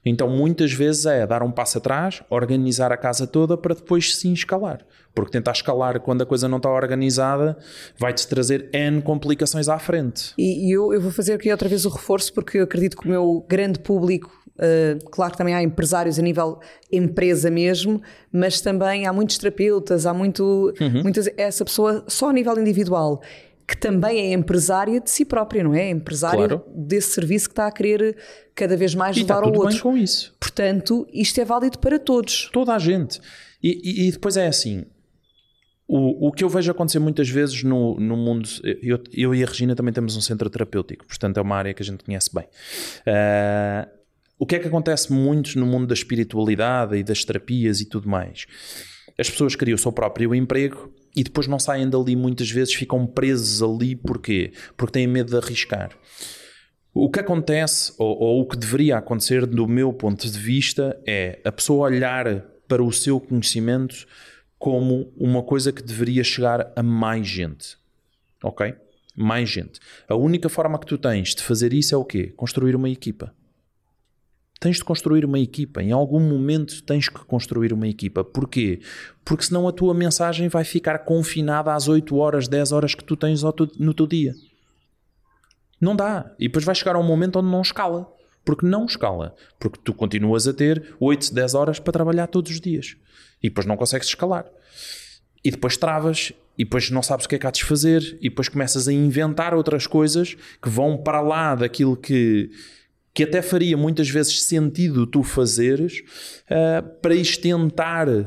Então 0.04 0.28
muitas 0.28 0.74
vezes 0.74 1.06
é 1.06 1.28
dar 1.28 1.44
um 1.44 1.52
passo 1.52 1.78
atrás, 1.78 2.24
organizar 2.30 2.92
a 2.92 2.98
casa 2.98 3.28
toda 3.28 3.56
para 3.56 3.76
depois 3.76 4.16
sim 4.16 4.34
escalar. 4.34 4.80
Porque 5.14 5.32
tentar 5.32 5.52
escalar 5.52 6.00
quando 6.00 6.22
a 6.22 6.26
coisa 6.26 6.48
não 6.48 6.58
está 6.58 6.70
organizada 6.70 7.58
vai-te 7.98 8.28
trazer 8.28 8.70
N 8.72 9.02
complicações 9.02 9.68
à 9.68 9.78
frente. 9.80 10.34
E, 10.38 10.74
eu, 10.74 10.94
eu 10.94 11.02
vou 11.02 11.12
fazer 11.12 11.34
aqui 11.34 11.52
outra 11.52 11.68
vez 11.68 11.86
o 11.86 11.90
reforço, 11.90 12.34
porque 12.34 12.60
eu 12.60 12.64
acredito 12.64 12.96
que 12.98 13.06
o 13.08 13.10
meu 13.10 13.46
grande 13.48 13.80
público 13.80 14.40
Uh, 14.60 15.00
claro 15.10 15.32
que 15.32 15.38
também 15.38 15.56
há 15.56 15.64
empresários 15.64 16.20
a 16.20 16.22
nível 16.22 16.60
empresa 16.92 17.50
mesmo, 17.50 18.02
mas 18.30 18.60
também 18.60 19.08
há 19.08 19.14
muitos 19.14 19.38
terapeutas, 19.38 20.06
há 20.06 20.14
muito, 20.14 20.74
uhum. 20.82 21.02
muitas, 21.02 21.30
essa 21.38 21.64
pessoa 21.64 22.04
só 22.10 22.30
a 22.30 22.34
nível 22.34 22.60
individual 22.60 23.22
que 23.70 23.78
também 23.78 24.18
é 24.20 24.34
empresária 24.34 25.00
de 25.00 25.12
si 25.12 25.24
própria, 25.24 25.64
não 25.64 25.76
é? 25.76 25.92
Empresária 25.92 26.48
claro. 26.48 26.66
desse 26.76 27.12
serviço 27.12 27.48
que 27.48 27.52
está 27.52 27.68
a 27.68 27.72
querer 27.72 28.18
cada 28.56 28.76
vez 28.76 28.96
mais 28.96 29.16
e 29.16 29.20
levar 29.20 29.36
está 29.36 29.44
tudo 29.44 29.56
ao 29.56 29.62
outro. 29.62 29.76
Bem 29.76 29.84
com 29.84 29.96
isso. 29.96 30.36
Portanto, 30.40 31.08
isto 31.14 31.40
é 31.40 31.46
válido 31.46 31.78
para 31.78 32.00
todos. 32.00 32.50
Toda 32.52 32.74
a 32.74 32.80
gente. 32.80 33.22
E, 33.62 33.80
e, 33.84 34.08
e 34.08 34.12
depois 34.12 34.38
é 34.38 34.48
assim. 34.48 34.86
O, 35.92 36.28
o 36.28 36.32
que 36.32 36.44
eu 36.44 36.50
vejo 36.50 36.70
acontecer 36.70 37.00
muitas 37.00 37.28
vezes 37.28 37.64
no, 37.64 38.00
no 38.00 38.16
mundo, 38.16 38.48
eu, 38.64 39.02
eu 39.12 39.34
e 39.34 39.44
a 39.44 39.48
Regina 39.48 39.76
também 39.76 39.92
temos 39.92 40.16
um 40.16 40.22
centro 40.22 40.48
terapêutico, 40.48 41.04
portanto 41.04 41.38
é 41.38 41.42
uma 41.42 41.56
área 41.56 41.74
que 41.74 41.82
a 41.82 41.86
gente 41.86 42.04
conhece 42.04 42.30
bem. 42.32 42.44
Uh, 42.44 43.90
o 44.38 44.46
que 44.46 44.56
é 44.56 44.60
que 44.60 44.68
acontece 44.68 45.12
muito 45.12 45.58
no 45.58 45.66
mundo 45.66 45.88
da 45.88 45.96
espiritualidade 45.96 46.96
e 46.96 47.02
das 47.02 47.26
terapias 47.26 47.82
e 47.82 47.86
tudo 47.86 48.08
mais? 48.08 48.46
As 49.18 49.32
pessoas 49.32 49.56
criam 49.56 49.74
o 49.74 49.80
seu 49.80 49.92
próprio 49.92 50.36
emprego 50.36 50.94
e 51.16 51.24
depois 51.24 51.48
não 51.48 51.58
saem 51.58 51.90
dali 51.90 52.16
muitas 52.16 52.52
vezes, 52.52 52.76
ficam 52.76 53.08
presos 53.08 53.64
ali. 53.64 53.96
Porquê? 53.96 54.54
Porque 54.78 54.94
têm 54.94 55.08
medo 55.08 55.32
de 55.32 55.38
arriscar. 55.38 55.90
O 56.94 57.10
que 57.10 57.20
acontece, 57.20 57.94
ou, 57.98 58.16
ou, 58.16 58.42
o 58.42 58.48
que 58.48 58.56
deveria 58.56 58.98
acontecer, 58.98 59.48
do 59.48 59.68
meu 59.68 59.92
ponto 59.92 60.30
de 60.30 60.38
vista, 60.38 60.96
é 61.08 61.40
a 61.44 61.52
pessoa 61.52 61.88
olhar 61.88 62.46
para 62.68 62.84
o 62.84 62.92
seu 62.92 63.20
conhecimento 63.20 64.06
como 64.60 65.12
uma 65.18 65.42
coisa 65.42 65.72
que 65.72 65.82
deveria 65.82 66.24
chegar 66.24 66.72
a 66.76 66.84
mais 66.84 67.26
gente. 67.26 67.78
Ok? 68.44 68.76
Mais 69.16 69.50
gente. 69.50 69.80
A 70.08 70.16
única 70.16 70.50
forma 70.50 70.78
que 70.78 70.86
tu 70.86 70.98
tens 70.98 71.34
de 71.34 71.42
fazer 71.42 71.74
isso 71.74 71.96
é 71.96 71.98
o 71.98 72.04
quê? 72.04 72.34
Construir 72.36 72.76
uma 72.76 72.90
equipa. 72.90 73.34
Tens 74.60 74.76
de 74.76 74.84
construir 74.84 75.24
uma 75.24 75.40
equipa. 75.40 75.82
Em 75.82 75.94
algum 75.94 76.20
momento 76.20 76.84
tens 76.84 77.08
que 77.08 77.24
construir 77.24 77.72
uma 77.72 77.88
equipa. 77.88 78.24
Porquê? 78.26 78.82
Porque 79.24 79.46
senão 79.46 79.66
a 79.66 79.72
tua 79.72 79.94
mensagem 79.94 80.50
vai 80.50 80.66
ficar 80.66 81.00
confinada 81.00 81.74
às 81.74 81.88
8 81.88 82.14
horas, 82.18 82.50
10 82.50 82.74
horas 82.74 82.94
que 82.94 83.04
tu 83.04 83.16
tens 83.16 83.42
no 83.78 83.94
teu 83.94 84.06
dia. 84.06 84.36
Não 85.80 85.96
dá. 85.96 86.36
E 86.38 86.50
depois 86.50 86.66
vai 86.66 86.76
chegar 86.76 86.98
a 86.98 87.00
um 87.00 87.04
momento 87.04 87.40
onde 87.40 87.50
não 87.50 87.62
escala. 87.62 88.12
Porque 88.44 88.66
não 88.66 88.86
escala. 88.86 89.34
Porque 89.58 89.80
tu 89.82 89.94
continuas 89.94 90.46
a 90.48 90.54
ter 90.54 90.96
8, 91.00 91.34
10 91.34 91.56
horas 91.56 91.80
para 91.80 91.94
trabalhar 91.94 92.28
todos 92.28 92.52
os 92.52 92.60
dias. 92.60 92.98
E 93.42 93.50
depois 93.50 93.66
não 93.66 93.78
consegues 93.78 94.08
escalar. 94.08 94.46
E 95.44 95.52
depois 95.52 95.78
travas, 95.78 96.34
e 96.58 96.64
depois 96.66 96.90
não 96.92 97.02
sabes 97.02 97.26
o 97.26 97.30
que 97.30 97.36
é 97.36 97.40
que 97.40 97.48
há 97.48 97.52
de 97.52 97.64
fazer, 97.64 98.18
e 98.20 98.30
depois 98.30 98.50
começas 98.50 98.88
a 98.88 98.94
inventar 98.94 99.54
outras 99.54 99.88
coisas 99.88 100.36
que 100.62 100.70
vão 100.70 100.98
para 100.98 101.22
lá 101.22 101.56
daquilo 101.56 101.96
que 101.96 102.52
que 103.20 103.24
até 103.24 103.42
faria 103.42 103.76
muitas 103.76 104.10
vezes 104.10 104.44
sentido 104.44 105.06
tu 105.06 105.24
fazeres 105.24 106.00
uh, 106.50 106.82
para 107.02 107.14
tentar 107.42 108.08
uh, 108.08 108.26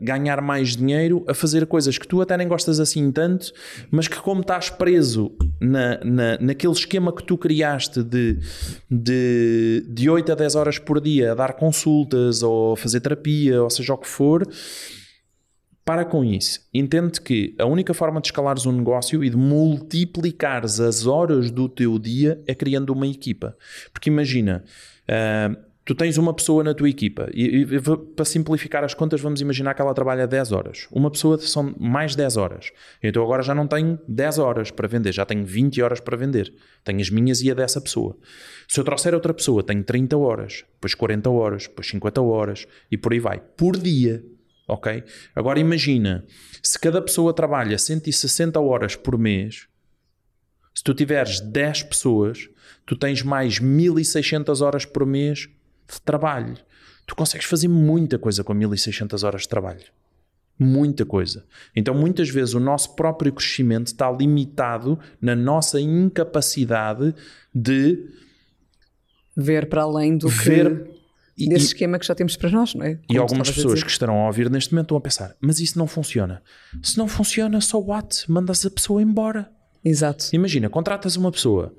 ganhar 0.00 0.42
mais 0.42 0.74
dinheiro 0.74 1.24
a 1.28 1.34
fazer 1.34 1.66
coisas 1.66 1.96
que 1.96 2.08
tu 2.08 2.20
até 2.20 2.36
nem 2.36 2.48
gostas 2.48 2.80
assim 2.80 3.12
tanto, 3.12 3.52
mas 3.92 4.08
que 4.08 4.20
como 4.20 4.40
estás 4.40 4.70
preso 4.70 5.30
na, 5.60 6.00
na, 6.02 6.36
naquele 6.40 6.72
esquema 6.72 7.14
que 7.14 7.22
tu 7.22 7.38
criaste 7.38 8.02
de, 8.02 8.40
de, 8.90 9.86
de 9.88 10.10
8 10.10 10.32
a 10.32 10.34
10 10.34 10.54
horas 10.56 10.78
por 10.80 11.00
dia 11.00 11.30
a 11.30 11.34
dar 11.36 11.52
consultas 11.52 12.42
ou 12.42 12.74
fazer 12.74 12.98
terapia, 12.98 13.62
ou 13.62 13.70
seja 13.70 13.94
o 13.94 13.98
que 13.98 14.08
for, 14.08 14.44
para 15.88 16.04
com 16.04 16.22
isso. 16.22 16.60
Entende 16.74 17.18
que 17.18 17.54
a 17.58 17.64
única 17.64 17.94
forma 17.94 18.20
de 18.20 18.28
escalares 18.28 18.66
um 18.66 18.72
negócio 18.72 19.24
e 19.24 19.30
de 19.30 19.38
multiplicares 19.38 20.80
as 20.80 21.06
horas 21.06 21.50
do 21.50 21.66
teu 21.66 21.98
dia 21.98 22.38
é 22.46 22.54
criando 22.54 22.90
uma 22.90 23.06
equipa. 23.06 23.56
Porque 23.90 24.10
imagina, 24.10 24.62
uh, 25.08 25.56
tu 25.86 25.94
tens 25.94 26.18
uma 26.18 26.34
pessoa 26.34 26.62
na 26.62 26.74
tua 26.74 26.90
equipa 26.90 27.30
e, 27.32 27.62
e, 27.62 27.80
para 28.14 28.26
simplificar 28.26 28.84
as 28.84 28.92
contas 28.92 29.22
vamos 29.22 29.40
imaginar 29.40 29.72
que 29.72 29.80
ela 29.80 29.94
trabalha 29.94 30.26
10 30.26 30.52
horas. 30.52 30.86
Uma 30.92 31.10
pessoa 31.10 31.38
são 31.38 31.74
mais 31.78 32.14
10 32.14 32.36
horas. 32.36 32.70
Então 33.02 33.22
agora 33.22 33.42
já 33.42 33.54
não 33.54 33.66
tenho 33.66 33.98
10 34.06 34.38
horas 34.40 34.70
para 34.70 34.86
vender, 34.86 35.12
já 35.12 35.24
tenho 35.24 35.46
20 35.46 35.80
horas 35.80 36.00
para 36.00 36.18
vender. 36.18 36.52
Tenho 36.84 37.00
as 37.00 37.08
minhas 37.08 37.40
e 37.40 37.50
a 37.50 37.54
dessa 37.54 37.80
pessoa. 37.80 38.14
Se 38.68 38.78
eu 38.78 38.84
trouxer 38.84 39.14
outra 39.14 39.32
pessoa, 39.32 39.62
tenho 39.62 39.82
30 39.82 40.18
horas, 40.18 40.66
depois 40.74 40.94
40 40.94 41.30
horas, 41.30 41.62
depois 41.62 41.88
50 41.88 42.20
horas 42.20 42.66
e 42.90 42.98
por 42.98 43.14
aí 43.14 43.20
vai. 43.20 43.40
Por 43.56 43.74
dia. 43.74 44.22
Ok? 44.68 45.02
Agora 45.34 45.58
imagina, 45.58 46.26
se 46.62 46.78
cada 46.78 47.00
pessoa 47.00 47.32
trabalha 47.32 47.78
160 47.78 48.60
horas 48.60 48.94
por 48.94 49.16
mês, 49.16 49.66
se 50.74 50.84
tu 50.84 50.92
tiveres 50.94 51.40
10 51.40 51.84
pessoas, 51.84 52.48
tu 52.84 52.94
tens 52.94 53.22
mais 53.22 53.58
1600 53.58 54.60
horas 54.60 54.84
por 54.84 55.06
mês 55.06 55.48
de 55.90 56.00
trabalho. 56.02 56.56
Tu 57.06 57.16
consegues 57.16 57.46
fazer 57.46 57.66
muita 57.66 58.18
coisa 58.18 58.44
com 58.44 58.52
1600 58.52 59.24
horas 59.24 59.42
de 59.42 59.48
trabalho. 59.48 59.86
Muita 60.58 61.06
coisa. 61.06 61.46
Então, 61.74 61.94
muitas 61.94 62.28
vezes, 62.28 62.52
o 62.52 62.60
nosso 62.60 62.94
próprio 62.94 63.32
crescimento 63.32 63.86
está 63.86 64.10
limitado 64.10 64.98
na 65.20 65.34
nossa 65.34 65.80
incapacidade 65.80 67.14
de 67.54 68.06
ver 69.34 69.68
para 69.68 69.82
além 69.82 70.18
do 70.18 70.28
ver, 70.28 70.84
que, 70.84 70.97
desse 71.46 71.66
e, 71.66 71.68
esquema 71.68 71.98
que 71.98 72.06
já 72.06 72.14
temos 72.14 72.36
para 72.36 72.50
nós, 72.50 72.74
não 72.74 72.84
é? 72.84 72.94
Como 72.94 73.06
e 73.10 73.18
algumas 73.18 73.50
pessoas 73.50 73.82
que 73.82 73.90
estarão 73.90 74.22
a 74.22 74.26
ouvir 74.26 74.50
neste 74.50 74.72
momento 74.72 74.86
estão 74.86 74.96
a 74.96 75.00
pensar: 75.00 75.36
mas 75.40 75.60
isso 75.60 75.78
não 75.78 75.86
funciona. 75.86 76.42
Se 76.82 76.96
não 76.96 77.06
funciona, 77.06 77.60
só 77.60 77.78
what? 77.78 78.30
Mandas 78.30 78.64
a 78.64 78.70
pessoa 78.70 79.02
embora. 79.02 79.50
Exato. 79.84 80.26
Imagina, 80.32 80.68
contratas 80.68 81.16
uma 81.16 81.30
pessoa 81.30 81.74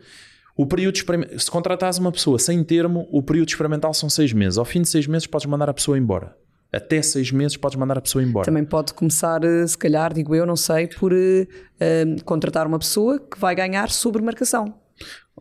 o 0.59 0.65
período 0.65 0.97
se 1.37 1.49
contratares 1.49 1.99
uma 1.99 2.11
pessoa 2.11 2.37
sem 2.37 2.61
termo, 2.65 3.07
o 3.13 3.23
período 3.23 3.47
experimental 3.47 3.93
são 3.93 4.09
seis 4.09 4.33
meses. 4.33 4.57
Ao 4.57 4.65
fim 4.65 4.81
de 4.81 4.89
seis 4.89 5.07
meses 5.07 5.25
podes 5.25 5.47
mandar 5.47 5.69
a 5.69 5.73
pessoa 5.73 5.97
embora. 5.97 6.35
Até 6.69 7.01
seis 7.01 7.31
meses 7.31 7.55
podes 7.55 7.77
mandar 7.77 7.97
a 7.97 8.01
pessoa 8.01 8.21
embora. 8.21 8.43
Também 8.43 8.65
pode 8.65 8.93
começar, 8.93 9.41
eh, 9.41 9.65
se 9.65 9.77
calhar, 9.77 10.13
digo 10.13 10.35
eu, 10.35 10.45
não 10.45 10.57
sei, 10.57 10.87
por 10.87 11.13
uh, 11.13 12.23
contratar 12.25 12.67
uma 12.67 12.77
pessoa 12.77 13.17
que 13.17 13.39
vai 13.39 13.55
ganhar 13.55 13.89
sobre 13.89 14.21
marcação. 14.21 14.73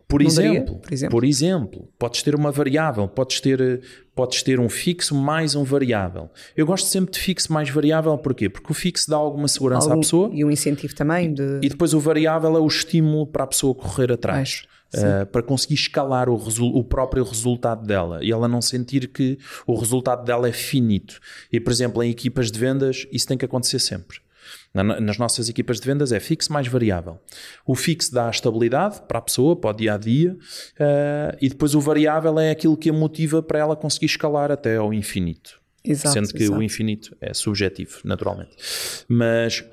Por 0.07 0.21
exemplo, 0.21 0.79
por 0.79 0.93
exemplo, 0.93 1.11
por 1.11 1.23
exemplo, 1.25 1.89
podes 1.97 2.23
ter 2.23 2.35
uma 2.35 2.51
variável, 2.51 3.07
podes 3.07 3.39
ter, 3.39 3.81
podes 4.15 4.43
ter 4.43 4.59
um 4.59 4.69
fixo 4.69 5.15
mais 5.15 5.55
um 5.55 5.63
variável. 5.63 6.29
Eu 6.55 6.65
gosto 6.65 6.87
sempre 6.87 7.11
de 7.13 7.19
fixo 7.19 7.51
mais 7.51 7.69
variável, 7.69 8.17
porquê? 8.17 8.49
Porque 8.49 8.71
o 8.71 8.75
fixo 8.75 9.09
dá 9.09 9.17
alguma 9.17 9.47
segurança 9.47 9.87
Algum, 9.87 9.99
à 9.99 10.01
pessoa. 10.01 10.29
E 10.33 10.43
um 10.43 10.51
incentivo 10.51 10.95
também. 10.95 11.33
De... 11.33 11.59
E 11.61 11.69
depois 11.69 11.93
o 11.93 11.99
variável 11.99 12.55
é 12.55 12.59
o 12.59 12.67
estímulo 12.67 13.27
para 13.27 13.43
a 13.43 13.47
pessoa 13.47 13.75
correr 13.75 14.11
atrás 14.11 14.63
uh, 14.93 15.25
para 15.27 15.41
conseguir 15.41 15.75
escalar 15.75 16.29
o, 16.29 16.35
o, 16.35 16.83
próprio 16.83 17.23
resultado 17.23 17.85
dela 17.85 18.23
e 18.23 18.31
ela 18.31 18.47
não 18.47 18.61
sentir 18.61 19.07
que 19.07 19.37
o 19.65 19.75
resultado 19.75 20.23
dela 20.23 20.47
é 20.47 20.51
finito. 20.51 21.19
E, 21.51 21.59
por 21.59 21.71
exemplo, 21.71 22.03
em 22.03 22.09
equipas 22.09 22.51
de 22.51 22.59
vendas, 22.59 23.05
isso 23.11 23.27
tem 23.27 23.37
que 23.37 23.45
acontecer 23.45 23.79
sempre. 23.79 24.19
Nas 24.71 25.17
nossas 25.17 25.49
equipas 25.49 25.79
de 25.79 25.87
vendas 25.87 26.11
é 26.11 26.19
fixo 26.19 26.53
mais 26.53 26.67
variável. 26.67 27.19
O 27.65 27.75
fixo 27.75 28.13
dá 28.13 28.29
estabilidade 28.29 29.01
para 29.07 29.17
a 29.17 29.21
pessoa, 29.21 29.55
para 29.55 29.71
o 29.71 29.73
dia 29.73 29.95
a 29.95 29.97
dia, 29.97 30.33
uh, 30.33 31.37
e 31.41 31.49
depois 31.49 31.73
o 31.73 31.81
variável 31.81 32.37
é 32.39 32.51
aquilo 32.51 32.77
que 32.77 32.89
a 32.89 32.93
motiva 32.93 33.41
para 33.41 33.57
ela 33.57 33.75
conseguir 33.75 34.05
escalar 34.05 34.51
até 34.51 34.75
ao 34.75 34.93
infinito. 34.93 35.59
Exato, 35.83 36.13
Sendo 36.13 36.29
que 36.29 36.43
exato. 36.43 36.59
o 36.59 36.61
infinito 36.61 37.17
é 37.19 37.33
subjetivo, 37.33 37.99
naturalmente. 38.03 38.55
Mas 39.07 39.65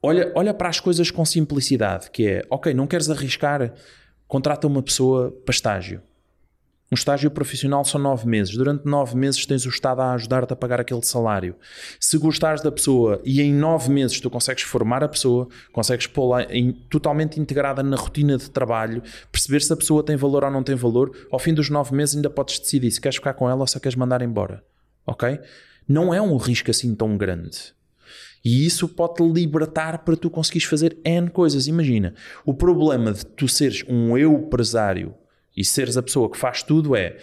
olha, 0.00 0.30
olha 0.36 0.54
para 0.54 0.68
as 0.68 0.78
coisas 0.78 1.10
com 1.10 1.24
simplicidade, 1.24 2.10
que 2.10 2.26
é, 2.28 2.42
ok, 2.48 2.72
não 2.72 2.86
queres 2.86 3.10
arriscar, 3.10 3.74
contrata 4.28 4.66
uma 4.66 4.82
pessoa 4.82 5.32
para 5.44 5.52
estágio. 5.52 6.02
Um 6.92 6.96
estágio 6.96 7.30
profissional 7.30 7.84
são 7.84 8.00
nove 8.00 8.26
meses. 8.26 8.56
Durante 8.56 8.84
nove 8.84 9.16
meses 9.16 9.46
tens 9.46 9.64
o 9.64 9.68
Estado 9.68 10.00
a 10.00 10.12
ajudar-te 10.14 10.52
a 10.52 10.56
pagar 10.56 10.80
aquele 10.80 11.02
salário. 11.02 11.54
Se 12.00 12.18
gostares 12.18 12.62
da 12.62 12.72
pessoa 12.72 13.22
e 13.24 13.40
em 13.40 13.54
nove 13.54 13.88
meses 13.88 14.20
tu 14.20 14.28
consegues 14.28 14.64
formar 14.64 15.04
a 15.04 15.08
pessoa, 15.08 15.46
consegues 15.72 16.08
pô-la 16.08 16.40
totalmente 16.88 17.38
integrada 17.38 17.80
na 17.80 17.96
rotina 17.96 18.36
de 18.36 18.50
trabalho, 18.50 19.04
perceber 19.30 19.60
se 19.60 19.72
a 19.72 19.76
pessoa 19.76 20.02
tem 20.02 20.16
valor 20.16 20.42
ou 20.42 20.50
não 20.50 20.64
tem 20.64 20.74
valor, 20.74 21.16
ao 21.30 21.38
fim 21.38 21.54
dos 21.54 21.70
nove 21.70 21.94
meses 21.94 22.16
ainda 22.16 22.28
podes 22.28 22.58
decidir 22.58 22.90
se 22.90 23.00
queres 23.00 23.14
ficar 23.14 23.34
com 23.34 23.48
ela 23.48 23.60
ou 23.60 23.68
se 23.68 23.78
a 23.78 23.80
queres 23.80 23.94
mandar 23.94 24.20
embora. 24.20 24.64
Ok? 25.06 25.38
Não 25.86 26.12
é 26.12 26.20
um 26.20 26.36
risco 26.36 26.72
assim 26.72 26.92
tão 26.96 27.16
grande. 27.16 27.72
E 28.44 28.66
isso 28.66 28.88
pode-te 28.88 29.22
libertar 29.22 29.98
para 29.98 30.16
tu 30.16 30.28
conseguires 30.28 30.66
fazer 30.66 30.98
N 31.04 31.30
coisas. 31.30 31.68
Imagina, 31.68 32.14
o 32.44 32.52
problema 32.52 33.12
de 33.12 33.24
tu 33.24 33.46
seres 33.46 33.84
um 33.88 34.18
eu 34.18 34.32
empresário 34.32 35.14
e 35.60 35.64
seres 35.64 35.96
a 35.96 36.02
pessoa 36.02 36.30
que 36.30 36.38
faz 36.38 36.62
tudo 36.62 36.96
é 36.96 37.16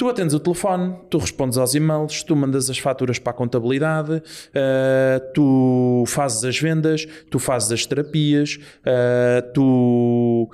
tu 0.00 0.08
atendes 0.08 0.34
o 0.34 0.40
telefone, 0.40 0.96
tu 1.10 1.18
respondes 1.18 1.58
aos 1.58 1.74
e-mails, 1.74 2.22
tu 2.22 2.34
mandas 2.34 2.70
as 2.70 2.78
faturas 2.78 3.18
para 3.18 3.32
a 3.32 3.34
contabilidade, 3.34 4.14
uh, 4.14 5.32
tu 5.34 6.04
fazes 6.06 6.42
as 6.42 6.58
vendas, 6.58 7.06
tu 7.30 7.38
fazes 7.38 7.70
as 7.70 7.84
terapias, 7.84 8.58
uh, 8.80 9.52
tu 9.52 10.50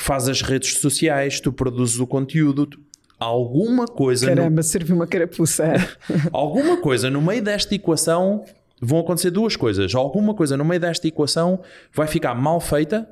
fazes 0.00 0.28
as 0.28 0.42
redes 0.42 0.78
sociais, 0.78 1.38
tu 1.38 1.52
produzes 1.52 2.00
o 2.00 2.06
conteúdo. 2.06 2.66
Tu, 2.66 2.80
alguma 3.16 3.86
coisa. 3.86 4.26
Caramba, 4.26 4.56
no... 4.56 4.62
serviu 4.64 4.96
uma 4.96 5.06
carapuça. 5.06 5.72
alguma 6.32 6.78
coisa 6.78 7.08
no 7.08 7.22
meio 7.22 7.44
desta 7.44 7.76
equação 7.76 8.44
vão 8.82 8.98
acontecer 8.98 9.30
duas 9.30 9.54
coisas. 9.54 9.94
Alguma 9.94 10.34
coisa 10.34 10.56
no 10.56 10.64
meio 10.64 10.80
desta 10.80 11.06
equação 11.06 11.60
vai 11.92 12.08
ficar 12.08 12.34
mal 12.34 12.60
feita 12.60 13.08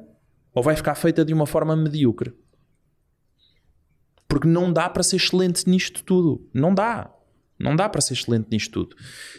ou 0.52 0.60
vai 0.60 0.74
ficar 0.74 0.96
feita 0.96 1.24
de 1.24 1.32
uma 1.32 1.46
forma 1.46 1.76
medíocre. 1.76 2.34
Porque 4.32 4.48
não 4.48 4.72
dá 4.72 4.88
para 4.88 5.02
ser 5.02 5.16
excelente 5.16 5.68
nisto 5.68 6.02
tudo. 6.02 6.48
Não 6.54 6.74
dá. 6.74 7.14
Não 7.60 7.76
dá 7.76 7.86
para 7.86 8.00
ser 8.00 8.14
excelente 8.14 8.46
nisto 8.50 8.70
tudo. 8.70 8.96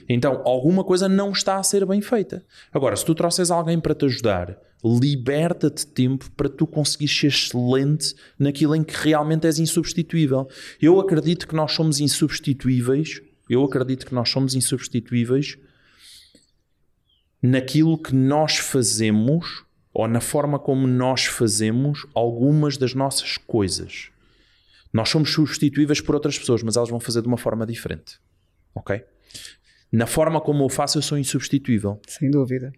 Então, 0.08 0.44
alguma 0.46 0.84
coisa 0.84 1.10
não 1.10 1.32
está 1.32 1.58
a 1.58 1.64
ser 1.64 1.84
bem 1.84 2.00
feita. 2.00 2.46
Agora, 2.72 2.96
se 2.96 3.04
tu 3.04 3.16
trouxeres 3.16 3.50
alguém 3.50 3.80
para 3.80 3.96
te 3.96 4.06
ajudar, 4.06 4.56
liberta-te 4.86 5.88
tempo 5.88 6.30
para 6.38 6.48
tu 6.48 6.68
conseguires 6.68 7.20
ser 7.20 7.26
excelente 7.26 8.14
naquilo 8.38 8.76
em 8.76 8.84
que 8.84 8.94
realmente 8.96 9.48
és 9.48 9.58
insubstituível. 9.58 10.48
Eu 10.80 11.00
acredito 11.00 11.48
que 11.48 11.56
nós 11.56 11.72
somos 11.72 12.00
insubstituíveis. 12.00 13.20
Eu 13.50 13.64
acredito 13.64 14.06
que 14.06 14.14
nós 14.14 14.30
somos 14.30 14.54
insubstituíveis 14.54 15.58
naquilo 17.42 17.98
que 17.98 18.14
nós 18.14 18.58
fazemos 18.58 19.64
ou 19.92 20.08
na 20.08 20.22
forma 20.22 20.60
como 20.60 20.86
nós 20.86 21.26
fazemos 21.26 22.06
algumas 22.14 22.78
das 22.78 22.94
nossas 22.94 23.38
coisas. 23.38 24.13
Nós 24.94 25.10
somos 25.10 25.32
substituíveis 25.34 26.00
por 26.00 26.14
outras 26.14 26.38
pessoas, 26.38 26.62
mas 26.62 26.78
elas 26.78 26.90
vão 26.90 27.00
fazer 27.00 27.22
de 27.22 27.28
uma 27.28 27.38
forma 27.38 27.66
diferente. 27.66 28.20
Ok? 28.76 29.04
Na 29.92 30.06
forma 30.06 30.40
como 30.40 30.64
eu 30.64 30.70
faço, 30.70 30.98
eu 30.98 31.02
sou 31.02 31.18
insubstituível. 31.18 32.00
Sem 32.08 32.30
dúvida. 32.30 32.72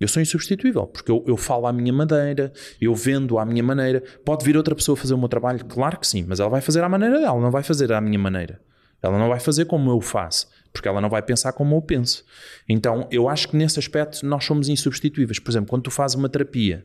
Eu 0.00 0.06
sou 0.06 0.22
insubstituível, 0.22 0.86
porque 0.86 1.10
eu, 1.10 1.24
eu 1.26 1.36
falo 1.36 1.66
à 1.66 1.72
minha 1.72 1.92
maneira, 1.92 2.52
eu 2.80 2.94
vendo 2.94 3.38
à 3.38 3.44
minha 3.44 3.62
maneira. 3.62 4.02
Pode 4.24 4.44
vir 4.44 4.56
outra 4.56 4.74
pessoa 4.74 4.96
fazer 4.96 5.14
o 5.14 5.18
meu 5.18 5.28
trabalho? 5.28 5.64
Claro 5.64 5.98
que 5.98 6.06
sim, 6.06 6.24
mas 6.26 6.38
ela 6.38 6.48
vai 6.48 6.60
fazer 6.60 6.84
à 6.84 6.88
maneira 6.88 7.18
dela, 7.18 7.40
não 7.40 7.50
vai 7.50 7.64
fazer 7.64 7.92
à 7.92 8.00
minha 8.00 8.18
maneira. 8.18 8.60
Ela 9.02 9.18
não 9.18 9.28
vai 9.28 9.40
fazer 9.40 9.64
como 9.64 9.90
eu 9.90 10.00
faço, 10.00 10.48
porque 10.72 10.88
ela 10.88 11.00
não 11.00 11.08
vai 11.08 11.22
pensar 11.22 11.52
como 11.52 11.74
eu 11.74 11.82
penso. 11.82 12.24
Então, 12.68 13.08
eu 13.10 13.28
acho 13.28 13.48
que 13.48 13.56
nesse 13.56 13.78
aspecto 13.78 14.24
nós 14.24 14.44
somos 14.44 14.68
insubstituíveis. 14.68 15.40
Por 15.40 15.50
exemplo, 15.50 15.68
quando 15.68 15.82
tu 15.82 15.90
fazes 15.90 16.16
uma 16.16 16.28
terapia, 16.28 16.84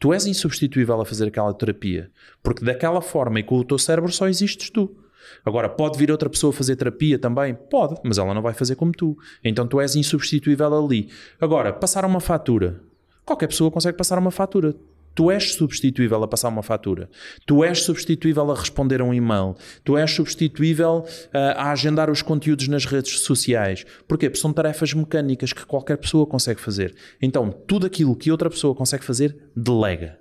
tu 0.00 0.12
és 0.14 0.26
insubstituível 0.26 1.00
a 1.00 1.04
fazer 1.04 1.28
aquela 1.28 1.52
terapia, 1.52 2.10
porque 2.42 2.64
daquela 2.64 3.02
forma 3.02 3.38
e 3.38 3.42
com 3.42 3.56
o 3.56 3.64
teu 3.64 3.78
cérebro 3.78 4.10
só 4.10 4.26
existes 4.26 4.70
tu. 4.70 4.96
Agora, 5.44 5.68
pode 5.68 5.98
vir 5.98 6.10
outra 6.10 6.28
pessoa 6.28 6.52
fazer 6.52 6.74
terapia 6.74 7.18
também? 7.18 7.54
Pode, 7.54 8.00
mas 8.02 8.18
ela 8.18 8.34
não 8.34 8.42
vai 8.42 8.54
fazer 8.54 8.74
como 8.74 8.90
tu. 8.90 9.16
Então 9.44 9.68
tu 9.68 9.80
és 9.80 9.94
insubstituível 9.94 10.74
ali. 10.74 11.10
Agora, 11.38 11.72
passar 11.72 12.04
uma 12.04 12.18
fatura. 12.18 12.80
Qualquer 13.24 13.46
pessoa 13.46 13.70
consegue 13.70 13.96
passar 13.96 14.18
uma 14.18 14.30
fatura. 14.30 14.74
Tu 15.14 15.30
és 15.30 15.54
substituível 15.54 16.22
a 16.22 16.28
passar 16.28 16.48
uma 16.48 16.62
fatura. 16.62 17.10
Tu 17.46 17.64
és 17.64 17.82
substituível 17.82 18.50
a 18.50 18.54
responder 18.54 19.00
a 19.00 19.04
um 19.04 19.12
e-mail. 19.12 19.54
Tu 19.84 19.96
és 19.96 20.10
substituível 20.10 21.04
uh, 21.04 21.38
a 21.56 21.72
agendar 21.72 22.10
os 22.10 22.22
conteúdos 22.22 22.68
nas 22.68 22.84
redes 22.84 23.20
sociais. 23.20 23.84
Porquê? 24.06 24.28
Porque 24.28 24.40
são 24.40 24.52
tarefas 24.52 24.94
mecânicas 24.94 25.52
que 25.52 25.66
qualquer 25.66 25.96
pessoa 25.96 26.26
consegue 26.26 26.60
fazer. 26.60 26.94
Então, 27.20 27.50
tudo 27.50 27.86
aquilo 27.86 28.16
que 28.16 28.30
outra 28.30 28.48
pessoa 28.48 28.74
consegue 28.74 29.04
fazer, 29.04 29.36
delega. 29.56 30.18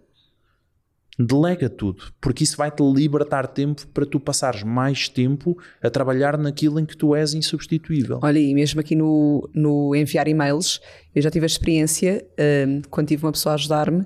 Delega 1.22 1.70
tudo, 1.70 2.02
porque 2.22 2.46
isso 2.46 2.56
vai-te 2.56 2.82
libertar 2.82 3.46
tempo 3.46 3.86
para 3.88 4.06
tu 4.06 4.22
passares 4.22 4.64
mais 4.64 5.10
tempo 5.10 5.58
a 5.84 5.90
trabalhar 5.90 6.38
naquilo 6.38 6.80
em 6.80 6.86
que 6.86 6.96
tu 6.96 7.14
és 7.14 7.34
insubstituível. 7.34 8.22
Olha, 8.24 8.40
e 8.40 8.54
mesmo 8.54 8.80
aqui 8.80 8.96
no, 8.96 9.50
no 9.54 9.94
enviar 9.94 10.30
e-mails, 10.30 10.80
eu 11.14 11.22
já 11.22 11.30
tive 11.30 11.44
a 11.44 11.48
experiência, 11.48 12.26
um, 12.66 12.82
quando 12.90 13.10
tive 13.10 13.26
uma 13.26 13.34
pessoa 13.34 13.52
a 13.52 13.56
ajudar-me, 13.56 14.06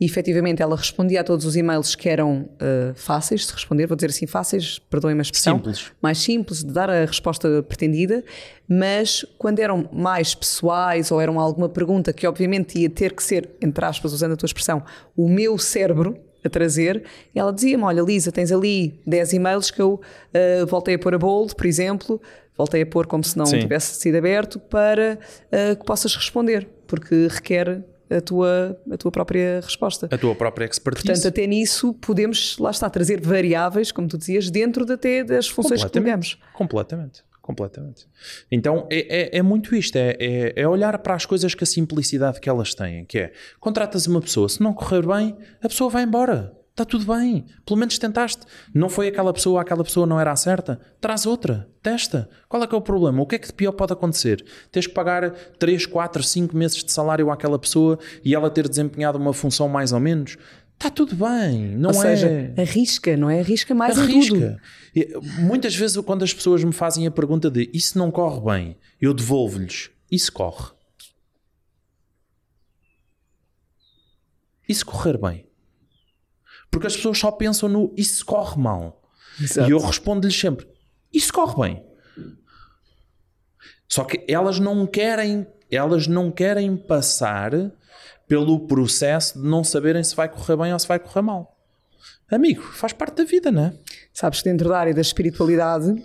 e 0.00 0.04
efetivamente 0.04 0.60
ela 0.60 0.76
respondia 0.76 1.20
a 1.20 1.24
todos 1.24 1.44
os 1.44 1.54
e-mails 1.54 1.94
que 1.94 2.08
eram 2.08 2.48
uh, 2.54 2.94
fáceis 2.94 3.46
de 3.46 3.52
responder, 3.52 3.86
vou 3.86 3.96
dizer 3.96 4.08
assim, 4.08 4.26
fáceis, 4.26 4.78
perdoem-me 4.78 5.20
a 5.20 5.22
expressão, 5.22 5.56
simples. 5.56 5.92
mais 6.00 6.18
simples 6.18 6.64
de 6.64 6.72
dar 6.72 6.90
a 6.90 7.04
resposta 7.04 7.62
pretendida, 7.62 8.24
mas 8.68 9.24
quando 9.38 9.60
eram 9.60 9.88
mais 9.92 10.34
pessoais 10.34 11.10
ou 11.10 11.20
eram 11.20 11.38
alguma 11.38 11.68
pergunta 11.68 12.12
que 12.12 12.26
obviamente 12.26 12.78
ia 12.78 12.90
ter 12.90 13.12
que 13.12 13.22
ser, 13.22 13.50
entre 13.60 13.84
aspas, 13.84 14.12
usando 14.12 14.32
a 14.32 14.36
tua 14.36 14.46
expressão, 14.46 14.82
o 15.16 15.28
meu 15.28 15.56
cérebro 15.56 16.18
a 16.44 16.48
trazer, 16.48 17.04
ela 17.34 17.52
dizia-me: 17.52 17.84
Olha, 17.84 18.02
Lisa, 18.02 18.32
tens 18.32 18.50
ali 18.50 19.00
10 19.06 19.34
e-mails 19.34 19.70
que 19.70 19.80
eu 19.80 20.00
uh, 20.00 20.66
voltei 20.66 20.96
a 20.96 20.98
pôr 20.98 21.14
a 21.14 21.18
bold, 21.18 21.54
por 21.54 21.66
exemplo, 21.66 22.20
voltei 22.56 22.82
a 22.82 22.86
pôr 22.86 23.06
como 23.06 23.22
se 23.22 23.36
não 23.38 23.46
Sim. 23.46 23.60
tivesse 23.60 24.00
sido 24.00 24.16
aberto, 24.16 24.58
para 24.58 25.18
uh, 25.46 25.76
que 25.76 25.84
possas 25.84 26.14
responder, 26.14 26.68
porque 26.86 27.28
requer 27.30 27.84
a 28.16 28.20
tua, 28.20 28.80
a 28.90 28.96
tua 28.96 29.10
própria 29.10 29.60
resposta. 29.62 30.08
A 30.10 30.18
tua 30.18 30.34
própria 30.34 30.66
expertise. 30.66 31.06
Portanto, 31.06 31.28
até 31.28 31.46
nisso 31.46 31.94
podemos, 31.94 32.58
lá 32.58 32.70
está, 32.70 32.88
trazer 32.88 33.20
variáveis, 33.20 33.92
como 33.92 34.08
tu 34.08 34.18
dizias, 34.18 34.50
dentro 34.50 34.84
de 34.84 34.92
até 34.92 35.24
das 35.24 35.48
funções 35.48 35.84
que 35.84 35.90
colocamos. 35.90 36.38
Completamente. 36.52 37.24
Completamente. 37.42 38.06
Então 38.52 38.86
é, 38.88 39.36
é, 39.36 39.38
é 39.38 39.42
muito 39.42 39.74
isto: 39.74 39.96
é, 39.96 40.16
é, 40.20 40.52
é, 40.54 40.68
olhar 40.68 40.96
para 40.98 41.14
as 41.14 41.26
coisas 41.26 41.54
com 41.56 41.64
a 41.64 41.66
simplicidade 41.66 42.40
que 42.40 42.48
elas 42.48 42.72
têm. 42.72 43.04
Que 43.04 43.18
é 43.18 43.32
contratas 43.58 44.06
uma 44.06 44.20
pessoa, 44.20 44.48
se 44.48 44.62
não 44.62 44.72
correr 44.72 45.04
bem, 45.04 45.36
a 45.60 45.68
pessoa 45.68 45.90
vai 45.90 46.04
embora. 46.04 46.56
Está 46.72 46.86
tudo 46.86 47.04
bem. 47.04 47.44
Pelo 47.66 47.78
menos 47.78 47.98
tentaste. 47.98 48.42
Não 48.74 48.88
foi 48.88 49.06
aquela 49.08 49.30
pessoa, 49.30 49.60
aquela 49.60 49.84
pessoa 49.84 50.06
não 50.06 50.18
era 50.18 50.32
a 50.32 50.36
certa. 50.36 50.80
Traz 51.02 51.26
outra. 51.26 51.68
Testa. 51.82 52.30
Qual 52.48 52.62
é 52.62 52.66
que 52.66 52.74
é 52.74 52.78
o 52.78 52.80
problema? 52.80 53.20
O 53.22 53.26
que 53.26 53.34
é 53.34 53.38
que 53.38 53.48
de 53.48 53.52
pior 53.52 53.72
pode 53.72 53.92
acontecer? 53.92 54.42
Tens 54.70 54.86
que 54.86 54.94
pagar 54.94 55.30
3, 55.58 55.84
4, 55.84 56.22
5 56.22 56.56
meses 56.56 56.82
de 56.82 56.90
salário 56.90 57.30
àquela 57.30 57.58
pessoa 57.58 57.98
e 58.24 58.34
ela 58.34 58.50
ter 58.50 58.68
desempenhado 58.68 59.18
uma 59.18 59.34
função 59.34 59.68
mais 59.68 59.92
ou 59.92 60.00
menos? 60.00 60.38
Está 60.72 60.90
tudo 60.90 61.14
bem, 61.14 61.76
não 61.76 61.90
ou 61.90 61.96
é? 61.96 62.16
seja, 62.16 62.54
arrisca, 62.58 63.16
não 63.16 63.30
é? 63.30 63.38
Arrisca 63.38 63.74
mais 63.74 63.96
arrisca. 63.98 64.34
em 64.94 65.06
tudo. 65.10 65.30
Muitas 65.42 65.76
vezes 65.76 65.96
quando 65.98 66.24
as 66.24 66.32
pessoas 66.32 66.64
me 66.64 66.72
fazem 66.72 67.06
a 67.06 67.10
pergunta 67.10 67.48
de 67.48 67.70
isso 67.72 67.96
não 67.96 68.10
corre 68.10 68.40
bem, 68.40 68.76
eu 69.00 69.14
devolvo-lhes, 69.14 69.90
isso 70.10 70.32
corre. 70.32 70.72
Isso 74.68 74.84
correr 74.84 75.18
bem. 75.18 75.51
Porque 76.72 76.86
as 76.86 76.96
pessoas 76.96 77.18
só 77.18 77.30
pensam 77.30 77.68
no 77.68 77.94
isso 77.96 78.24
corre 78.24 78.60
mal. 78.60 79.00
Exato. 79.40 79.68
E 79.68 79.72
eu 79.72 79.78
respondo-lhes 79.78 80.38
sempre, 80.38 80.66
isso 81.12 81.32
corre 81.32 81.68
bem. 81.68 81.86
Só 83.86 84.04
que 84.04 84.24
elas 84.26 84.58
não 84.58 84.86
querem, 84.86 85.46
elas 85.70 86.06
não 86.06 86.30
querem 86.30 86.74
passar 86.76 87.52
pelo 88.26 88.66
processo 88.66 89.38
de 89.38 89.46
não 89.46 89.62
saberem 89.62 90.02
se 90.02 90.16
vai 90.16 90.28
correr 90.28 90.56
bem 90.56 90.72
ou 90.72 90.78
se 90.78 90.88
vai 90.88 90.98
correr 90.98 91.20
mal. 91.20 91.58
Amigo, 92.30 92.62
faz 92.62 92.94
parte 92.94 93.16
da 93.16 93.24
vida, 93.24 93.52
não 93.52 93.66
é? 93.66 93.74
Sabes 94.14 94.40
que 94.40 94.48
dentro 94.48 94.70
da 94.70 94.78
área 94.78 94.94
da 94.94 95.02
espiritualidade, 95.02 96.02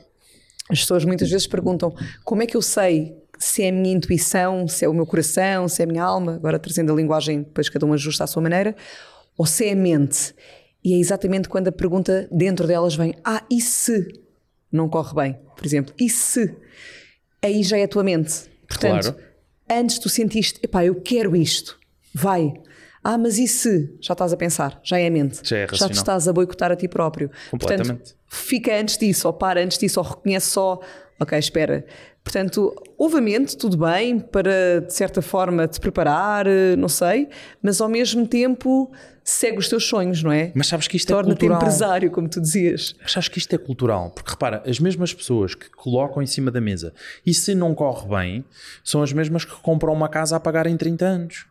as 0.69 0.81
pessoas 0.81 1.05
muitas 1.05 1.29
vezes 1.29 1.47
perguntam 1.47 1.95
como 2.25 2.43
é 2.43 2.45
que 2.45 2.57
eu 2.57 2.61
sei 2.61 3.15
se 3.39 3.63
é 3.63 3.69
a 3.69 3.71
minha 3.71 3.95
intuição, 3.95 4.67
se 4.67 4.83
é 4.83 4.89
o 4.89 4.93
meu 4.93 5.05
coração, 5.05 5.69
se 5.69 5.81
é 5.81 5.85
a 5.85 5.87
minha 5.87 6.03
alma, 6.03 6.35
agora 6.35 6.59
trazendo 6.59 6.91
a 6.91 6.95
linguagem, 6.95 7.43
depois 7.43 7.69
cada 7.69 7.85
um 7.85 7.93
ajusta 7.93 8.25
à 8.25 8.27
sua 8.27 8.41
maneira, 8.41 8.75
ou 9.37 9.45
se 9.45 9.65
é 9.65 9.71
a 9.71 9.75
mente. 9.75 10.35
E 10.87 10.93
é 10.93 10.97
exatamente 10.99 11.49
quando 11.49 11.67
a 11.67 11.71
pergunta 11.73 12.29
dentro 12.31 12.65
delas 12.65 12.95
vem: 12.95 13.13
Ah, 13.21 13.43
e 13.51 13.59
se 13.59 14.07
não 14.71 14.87
corre 14.87 15.13
bem? 15.13 15.39
Por 15.53 15.65
exemplo, 15.65 15.93
e 15.99 16.09
se? 16.09 16.55
Aí 17.43 17.61
já 17.61 17.77
é 17.77 17.83
a 17.83 17.87
tua 17.89 18.05
mente. 18.05 18.45
Portanto, 18.65 19.11
claro. 19.11 19.17
antes 19.69 19.99
tu 19.99 20.07
sentiste, 20.07 20.61
epá, 20.63 20.85
eu 20.85 20.95
quero 21.01 21.35
isto 21.35 21.77
vai. 22.13 22.53
Ah, 23.03 23.17
mas 23.17 23.37
e 23.37 23.49
se? 23.49 23.97
Já 23.99 24.13
estás 24.13 24.31
a 24.31 24.37
pensar, 24.37 24.79
já 24.81 24.97
é 24.97 25.07
a 25.07 25.11
mente. 25.11 25.41
Já, 25.43 25.57
é 25.57 25.67
já 25.73 25.89
te 25.89 25.95
estás 25.95 26.25
a 26.25 26.31
boicotar 26.31 26.71
a 26.71 26.75
ti 26.77 26.87
próprio. 26.87 27.29
Completamente. 27.51 27.87
Portanto, 27.87 28.15
fica 28.29 28.73
antes 28.73 28.97
disso, 28.97 29.27
ou 29.27 29.33
para 29.33 29.61
antes 29.61 29.77
disso, 29.77 29.99
ou 29.99 30.05
reconhece 30.05 30.51
só, 30.51 30.79
ok, 31.19 31.37
espera. 31.37 31.85
Portanto, 32.23 32.73
obviamente, 32.99 33.55
tudo 33.57 33.77
bem 33.77 34.19
para, 34.19 34.81
de 34.81 34.93
certa 34.93 35.21
forma, 35.21 35.67
te 35.67 35.79
preparar, 35.79 36.45
não 36.77 36.89
sei, 36.89 37.29
mas 37.61 37.79
ao 37.79 37.87
mesmo 37.87 38.27
tempo 38.27 38.91
segue 39.23 39.57
os 39.57 39.67
teus 39.69 39.85
sonhos, 39.85 40.21
não 40.23 40.31
é? 40.31 40.51
Mas 40.53 40.67
sabes 40.67 40.87
que 40.87 40.97
isto 40.97 41.09
é 41.09 41.15
Torna-te 41.15 41.37
é 41.37 41.39
cultural. 41.39 41.61
empresário, 41.61 42.11
como 42.11 42.27
tu 42.29 42.41
dizias. 42.41 42.95
Mas 43.01 43.11
sabes 43.11 43.29
que 43.29 43.37
isto 43.37 43.53
é 43.53 43.57
cultural, 43.57 44.09
porque 44.11 44.29
repara, 44.31 44.61
as 44.65 44.79
mesmas 44.79 45.13
pessoas 45.13 45.55
que 45.55 45.69
colocam 45.69 46.21
em 46.21 46.25
cima 46.25 46.51
da 46.51 46.59
mesa 46.59 46.93
e 47.25 47.33
se 47.33 47.55
não 47.55 47.73
corre 47.73 48.07
bem, 48.07 48.45
são 48.83 49.01
as 49.01 49.11
mesmas 49.13 49.45
que 49.45 49.55
compram 49.61 49.93
uma 49.93 50.09
casa 50.09 50.35
a 50.35 50.39
pagar 50.39 50.67
em 50.67 50.75
30 50.77 51.05
anos. 51.05 51.45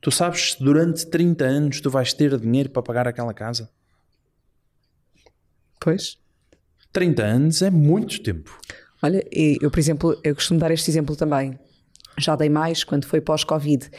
Tu 0.00 0.10
sabes 0.10 0.52
se 0.52 0.62
durante 0.62 1.06
30 1.06 1.44
anos 1.44 1.80
tu 1.80 1.90
vais 1.90 2.12
ter 2.12 2.38
dinheiro 2.38 2.70
para 2.70 2.82
pagar 2.82 3.08
aquela 3.08 3.34
casa? 3.34 3.68
Pois. 5.80 6.16
30 6.96 7.22
anos 7.22 7.60
é 7.60 7.68
muito 7.68 8.22
tempo. 8.22 8.58
Olha, 9.02 9.22
eu, 9.30 9.70
por 9.70 9.78
exemplo, 9.78 10.18
eu 10.24 10.34
costumo 10.34 10.58
dar 10.58 10.70
este 10.70 10.90
exemplo 10.90 11.14
também. 11.14 11.58
Já 12.18 12.34
dei 12.34 12.48
mais 12.48 12.84
quando 12.84 13.04
foi 13.04 13.20
pós-Covid. 13.20 13.90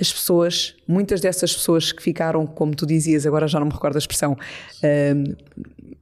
As 0.00 0.12
pessoas, 0.12 0.76
muitas 0.86 1.20
dessas 1.20 1.52
pessoas 1.52 1.90
que 1.90 2.00
ficaram, 2.00 2.46
como 2.46 2.72
tu 2.72 2.86
dizias, 2.86 3.26
agora 3.26 3.48
já 3.48 3.58
não 3.58 3.66
me 3.66 3.72
recordo 3.72 3.96
a 3.96 3.98
expressão, 3.98 4.38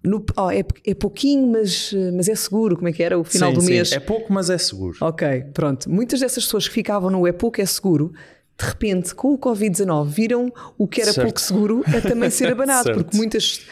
no, 0.05 0.23
oh, 0.37 0.51
é, 0.51 0.63
é, 0.87 0.95
pouquinho, 0.95 1.47
mas, 1.47 1.95
mas 2.15 2.29
é 2.29 2.35
seguro. 2.35 2.77
Como 2.77 2.89
é 2.89 2.93
que 2.93 3.03
era 3.03 3.19
o 3.19 3.25
final 3.25 3.49
sim, 3.49 3.55
do 3.55 3.63
sim. 3.63 3.71
mês? 3.71 3.93
É 3.93 3.99
pouco, 3.99 4.31
mas 4.31 4.51
é 4.51 4.59
seguro. 4.59 4.99
Ok, 5.01 5.45
pronto. 5.55 5.91
Muitas 5.91 6.21
dessas 6.21 6.45
pessoas 6.45 6.69
que 6.69 6.75
ficavam 6.75 7.09
no 7.09 7.27
é 7.27 7.33
pouco, 7.33 7.59
é 7.59 7.65
seguro, 7.65 8.13
de 8.61 8.67
repente, 8.67 9.15
com 9.15 9.33
o 9.33 9.39
Covid-19, 9.39 10.07
viram 10.09 10.53
o 10.77 10.87
que 10.87 11.01
era 11.01 11.11
certo. 11.11 11.25
pouco 11.25 11.41
seguro 11.41 11.83
a 11.87 12.03
também 12.03 12.29
ser 12.29 12.49
abanado, 12.53 12.93
porque 12.93 13.17
muitas 13.17 13.63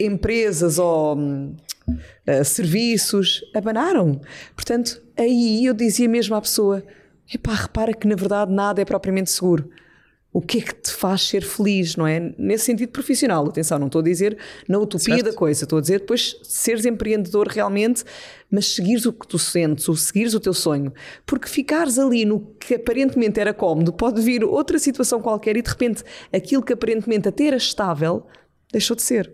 empresas 0.00 0.78
ou 0.78 1.14
uh, 1.88 2.44
serviços 2.44 3.42
abanaram. 3.54 4.20
Portanto, 4.54 5.02
aí 5.16 5.64
eu 5.64 5.74
dizia 5.74 6.08
mesmo 6.08 6.34
à 6.34 6.40
pessoa: 6.40 6.82
epá, 7.32 7.54
repara 7.54 7.94
que 7.94 8.06
na 8.06 8.14
verdade 8.14 8.52
nada 8.52 8.80
é 8.80 8.84
propriamente 8.84 9.30
seguro 9.30 9.70
o 10.36 10.40
que 10.42 10.58
é 10.58 10.60
que 10.60 10.74
te 10.74 10.90
faz 10.90 11.22
ser 11.22 11.42
feliz, 11.42 11.96
não 11.96 12.06
é? 12.06 12.34
Nesse 12.36 12.66
sentido 12.66 12.90
profissional, 12.90 13.48
atenção, 13.48 13.78
não 13.78 13.86
estou 13.86 14.02
a 14.02 14.04
dizer 14.04 14.36
na 14.68 14.78
utopia 14.78 15.14
certo. 15.14 15.30
da 15.30 15.32
coisa, 15.32 15.64
estou 15.64 15.78
a 15.78 15.80
dizer 15.80 16.00
depois 16.00 16.38
seres 16.42 16.84
empreendedor 16.84 17.48
realmente, 17.48 18.04
mas 18.50 18.74
seguires 18.74 19.06
o 19.06 19.14
que 19.14 19.26
tu 19.26 19.38
sentes, 19.38 19.88
ou 19.88 19.96
seguires 19.96 20.34
o 20.34 20.40
teu 20.40 20.52
sonho, 20.52 20.92
porque 21.24 21.48
ficares 21.48 21.98
ali 21.98 22.26
no 22.26 22.40
que 22.60 22.74
aparentemente 22.74 23.40
era 23.40 23.54
cómodo, 23.54 23.94
pode 23.94 24.20
vir 24.20 24.44
outra 24.44 24.78
situação 24.78 25.22
qualquer 25.22 25.56
e 25.56 25.62
de 25.62 25.70
repente 25.70 26.04
aquilo 26.30 26.62
que 26.62 26.74
aparentemente 26.74 27.26
até 27.26 27.46
era 27.46 27.56
estável, 27.56 28.26
deixou 28.70 28.94
de 28.94 29.00
ser. 29.00 29.32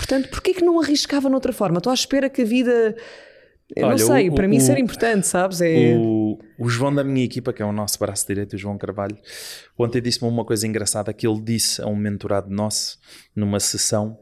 Portanto, 0.00 0.30
porquê 0.30 0.54
que 0.54 0.64
não 0.64 0.80
arriscava 0.80 1.28
noutra 1.28 1.52
forma? 1.52 1.76
Estou 1.76 1.90
à 1.90 1.94
espera 1.94 2.30
que 2.30 2.40
a 2.40 2.44
vida 2.46 2.96
eu 3.76 3.86
Olha, 3.86 3.98
não 3.98 4.06
sei, 4.06 4.30
o, 4.30 4.34
para 4.34 4.46
o, 4.46 4.48
mim 4.48 4.58
ser 4.58 4.78
importante, 4.78 5.26
sabes? 5.26 5.60
É... 5.60 5.94
O, 5.94 6.38
João 6.70 6.94
da 6.94 7.04
minha 7.04 7.22
equipa, 7.22 7.52
que 7.52 7.60
é 7.60 7.66
o 7.66 7.70
nosso 7.70 7.98
braço 7.98 8.26
direito, 8.26 8.54
o 8.54 8.58
João 8.58 8.78
Carvalho, 8.78 9.16
ontem 9.78 10.00
disse-me 10.00 10.26
uma 10.26 10.42
coisa 10.42 10.66
engraçada 10.66 11.12
que 11.12 11.26
ele 11.26 11.38
disse 11.42 11.82
a 11.82 11.86
um 11.86 11.94
mentorado 11.94 12.48
nosso 12.48 12.98
numa 13.36 13.60
sessão 13.60 14.18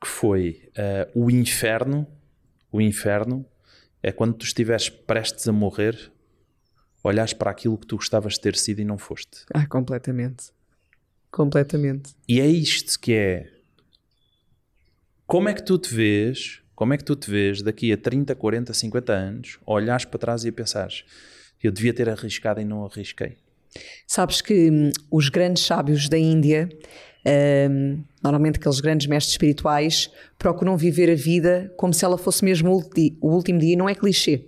que 0.00 0.06
foi 0.06 0.70
uh, 0.78 1.24
o 1.24 1.28
inferno, 1.28 2.06
o 2.70 2.80
inferno 2.80 3.44
é 4.04 4.12
quando 4.12 4.34
tu 4.34 4.44
estiveres 4.44 4.88
prestes 4.88 5.48
a 5.48 5.52
morrer, 5.52 5.98
olhas 7.02 7.32
para 7.32 7.50
aquilo 7.50 7.76
que 7.76 7.86
tu 7.88 7.96
gostavas 7.96 8.34
de 8.34 8.40
ter 8.42 8.54
sido 8.54 8.80
e 8.80 8.84
não 8.84 8.96
foste. 8.96 9.44
Ah, 9.52 9.66
completamente. 9.66 10.52
Completamente. 11.32 12.14
E 12.28 12.40
é 12.40 12.46
isto 12.46 12.98
que 13.00 13.12
é. 13.12 13.55
Como 15.26 15.48
é 15.48 15.54
que 15.54 15.62
tu 15.62 15.78
te 15.78 15.94
vês 15.94 16.62
como 16.76 16.92
é 16.92 16.98
que 16.98 17.04
tu 17.04 17.16
te 17.16 17.30
vês 17.30 17.62
daqui 17.62 17.90
a 17.90 17.96
30, 17.96 18.34
40, 18.34 18.74
50 18.74 19.10
anos, 19.10 19.58
olhares 19.64 20.04
para 20.04 20.18
trás 20.18 20.44
e 20.44 20.52
pensares 20.52 21.04
eu 21.64 21.72
devia 21.72 21.92
ter 21.92 22.08
arriscado 22.08 22.60
e 22.60 22.64
não 22.64 22.84
arrisquei? 22.84 23.36
Sabes 24.06 24.40
que 24.40 24.70
hum, 24.70 24.90
os 25.10 25.28
grandes 25.28 25.64
sábios 25.64 26.08
da 26.08 26.18
Índia, 26.18 26.68
hum, 27.70 28.04
normalmente 28.22 28.58
aqueles 28.58 28.78
grandes 28.78 29.06
mestres 29.06 29.32
espirituais, 29.32 30.10
procuram 30.38 30.76
viver 30.76 31.10
a 31.10 31.14
vida 31.14 31.72
como 31.76 31.92
se 31.92 32.04
ela 32.04 32.18
fosse 32.18 32.44
mesmo 32.44 32.70
o 33.20 33.28
último 33.30 33.58
dia, 33.58 33.76
não 33.76 33.88
é 33.88 33.94
clichê. 33.94 34.44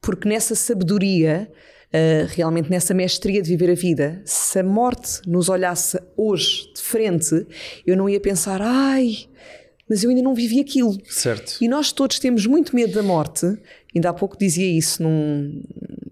Porque 0.00 0.28
nessa 0.28 0.54
sabedoria, 0.54 1.50
uh, 1.88 2.26
realmente 2.28 2.70
nessa 2.70 2.92
mestria 2.92 3.40
de 3.42 3.48
viver 3.48 3.70
a 3.70 3.74
vida, 3.74 4.22
se 4.24 4.58
a 4.58 4.62
morte 4.62 5.22
nos 5.26 5.48
olhasse 5.48 5.98
hoje 6.16 6.72
de 6.74 6.80
frente, 6.80 7.46
eu 7.86 7.96
não 7.96 8.08
ia 8.08 8.20
pensar, 8.20 8.60
ai, 8.62 9.26
mas 9.88 10.02
eu 10.02 10.10
ainda 10.10 10.22
não 10.22 10.34
vivi 10.34 10.60
aquilo. 10.60 10.96
Certo. 11.08 11.58
E 11.60 11.68
nós 11.68 11.92
todos 11.92 12.18
temos 12.18 12.46
muito 12.46 12.74
medo 12.74 12.94
da 12.94 13.02
morte. 13.02 13.46
Ainda 13.94 14.10
há 14.10 14.14
pouco 14.14 14.36
dizia 14.36 14.66
isso 14.66 15.02
num, 15.02 15.62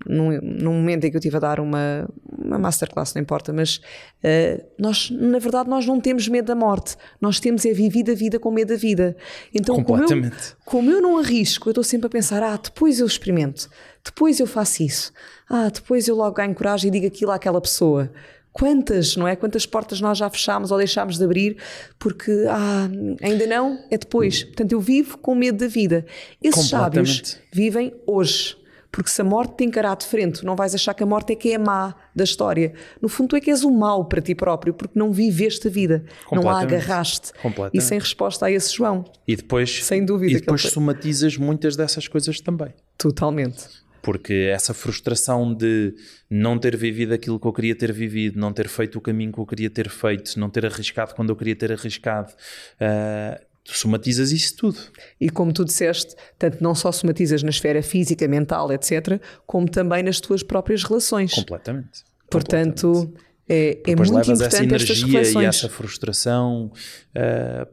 num, 0.06 0.40
num 0.40 0.72
momento 0.74 1.04
em 1.04 1.10
que 1.10 1.16
eu 1.16 1.18
estive 1.18 1.36
a 1.36 1.40
dar 1.40 1.58
uma, 1.58 2.08
uma 2.38 2.58
masterclass, 2.58 3.14
não 3.14 3.22
importa, 3.22 3.52
mas 3.52 3.76
uh, 3.76 4.62
nós, 4.78 5.10
na 5.10 5.38
verdade, 5.38 5.68
nós 5.68 5.86
não 5.86 6.00
temos 6.00 6.28
medo 6.28 6.46
da 6.46 6.54
morte. 6.54 6.96
Nós 7.20 7.40
temos 7.40 7.64
é 7.64 7.72
vivido 7.72 8.12
a 8.12 8.14
vida 8.14 8.38
com 8.38 8.50
medo 8.50 8.68
da 8.68 8.76
vida. 8.76 9.16
Então, 9.54 9.82
como 9.82 10.02
eu, 10.02 10.30
como 10.64 10.90
eu 10.90 11.00
não 11.00 11.18
arrisco, 11.18 11.68
eu 11.68 11.72
estou 11.72 11.84
sempre 11.84 12.06
a 12.06 12.10
pensar: 12.10 12.42
ah, 12.42 12.56
depois 12.56 13.00
eu 13.00 13.06
experimento, 13.06 13.68
depois 14.04 14.38
eu 14.38 14.46
faço 14.46 14.82
isso, 14.82 15.12
ah, 15.48 15.68
depois 15.68 16.06
eu 16.06 16.14
logo 16.14 16.36
ganho 16.36 16.54
coragem 16.54 16.88
e 16.88 16.90
digo 16.92 17.06
aquilo 17.06 17.30
àquela 17.30 17.60
pessoa. 17.60 18.10
Quantas, 18.52 19.16
não 19.16 19.26
é? 19.26 19.34
Quantas 19.34 19.64
portas 19.64 20.00
nós 20.00 20.18
já 20.18 20.28
fechámos 20.28 20.70
ou 20.70 20.78
deixámos 20.78 21.16
de 21.16 21.24
abrir 21.24 21.56
porque 21.98 22.30
ah, 22.48 22.88
ainda 23.22 23.46
não, 23.46 23.82
é 23.90 23.96
depois. 23.96 24.44
Portanto, 24.44 24.72
eu 24.72 24.80
vivo 24.80 25.16
com 25.18 25.34
medo 25.34 25.58
da 25.58 25.66
vida. 25.66 26.04
Esses 26.42 26.68
sábios 26.68 27.38
vivem 27.52 27.94
hoje. 28.06 28.56
Porque 28.90 29.08
se 29.08 29.22
a 29.22 29.24
morte 29.24 29.54
te 29.56 29.64
encarar 29.64 29.96
de 29.96 30.04
frente, 30.04 30.44
não 30.44 30.54
vais 30.54 30.74
achar 30.74 30.92
que 30.92 31.02
a 31.02 31.06
morte 31.06 31.32
é 31.32 31.36
que 31.36 31.50
é 31.52 31.54
a 31.54 31.58
má 31.58 31.94
da 32.14 32.24
história. 32.24 32.74
No 33.00 33.08
fundo, 33.08 33.30
tu 33.30 33.36
é 33.36 33.40
que 33.40 33.50
és 33.50 33.64
o 33.64 33.70
mau 33.70 34.04
para 34.04 34.20
ti 34.20 34.34
próprio, 34.34 34.74
porque 34.74 34.98
não 34.98 35.10
viveste 35.10 35.66
a 35.66 35.70
vida, 35.70 36.04
não 36.30 36.46
a 36.46 36.60
agarraste. 36.60 37.32
E 37.72 37.80
sem 37.80 37.98
resposta 37.98 38.44
a 38.44 38.50
esse 38.50 38.74
João. 38.74 39.02
E 39.26 39.34
depois, 39.34 39.82
sem 39.82 40.04
dúvida, 40.04 40.32
e 40.32 40.40
depois 40.40 40.60
somatizas 40.64 41.38
muitas 41.38 41.74
dessas 41.74 42.06
coisas 42.06 42.38
também. 42.38 42.74
Totalmente 42.98 43.81
porque 44.02 44.50
essa 44.52 44.74
frustração 44.74 45.54
de 45.54 45.94
não 46.28 46.58
ter 46.58 46.76
vivido 46.76 47.14
aquilo 47.14 47.38
que 47.38 47.46
eu 47.46 47.52
queria 47.52 47.74
ter 47.74 47.92
vivido, 47.92 48.38
não 48.38 48.52
ter 48.52 48.68
feito 48.68 48.98
o 48.98 49.00
caminho 49.00 49.32
que 49.32 49.38
eu 49.38 49.46
queria 49.46 49.70
ter 49.70 49.88
feito, 49.88 50.38
não 50.38 50.50
ter 50.50 50.66
arriscado 50.66 51.14
quando 51.14 51.30
eu 51.30 51.36
queria 51.36 51.54
ter 51.54 51.70
arriscado, 51.72 52.32
uh, 52.32 53.40
tu 53.64 53.76
somatizas 53.78 54.32
isso 54.32 54.56
tudo. 54.56 54.78
E 55.20 55.30
como 55.30 55.52
tu 55.52 55.64
disseste, 55.64 56.16
tanto 56.36 56.62
não 56.62 56.74
só 56.74 56.90
somatizas 56.90 57.44
na 57.44 57.50
esfera 57.50 57.80
física, 57.80 58.26
mental, 58.26 58.72
etc., 58.72 59.20
como 59.46 59.68
também 59.68 60.02
nas 60.02 60.20
tuas 60.20 60.42
próprias 60.42 60.82
relações. 60.82 61.32
Completamente. 61.32 62.02
Portanto, 62.28 62.92
Completamente. 62.92 63.24
é, 63.48 63.82
é 63.86 63.96
muito 63.96 64.12
levas 64.12 64.28
importante 64.28 64.54
essa 64.54 64.64
energia 64.64 65.42
e 65.42 65.44
essa 65.44 65.68
frustração 65.68 66.72
uh, 67.16 67.66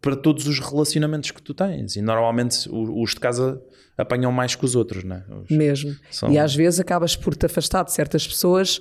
para 0.00 0.16
todos 0.16 0.46
os 0.46 0.58
relacionamentos 0.58 1.30
que 1.30 1.42
tu 1.42 1.52
tens. 1.52 1.96
E 1.96 2.00
normalmente 2.00 2.68
os 2.70 3.10
de 3.10 3.20
casa 3.20 3.62
apanham 3.96 4.32
mais 4.32 4.54
que 4.54 4.64
os 4.64 4.74
outros, 4.74 5.04
não 5.04 5.16
é? 5.16 5.24
Os 5.42 5.50
Mesmo. 5.50 5.94
São... 6.10 6.30
E 6.30 6.38
às 6.38 6.54
vezes 6.54 6.80
acabas 6.80 7.16
por 7.16 7.36
te 7.36 7.46
afastar 7.46 7.84
de 7.84 7.92
certas 7.92 8.26
pessoas 8.26 8.80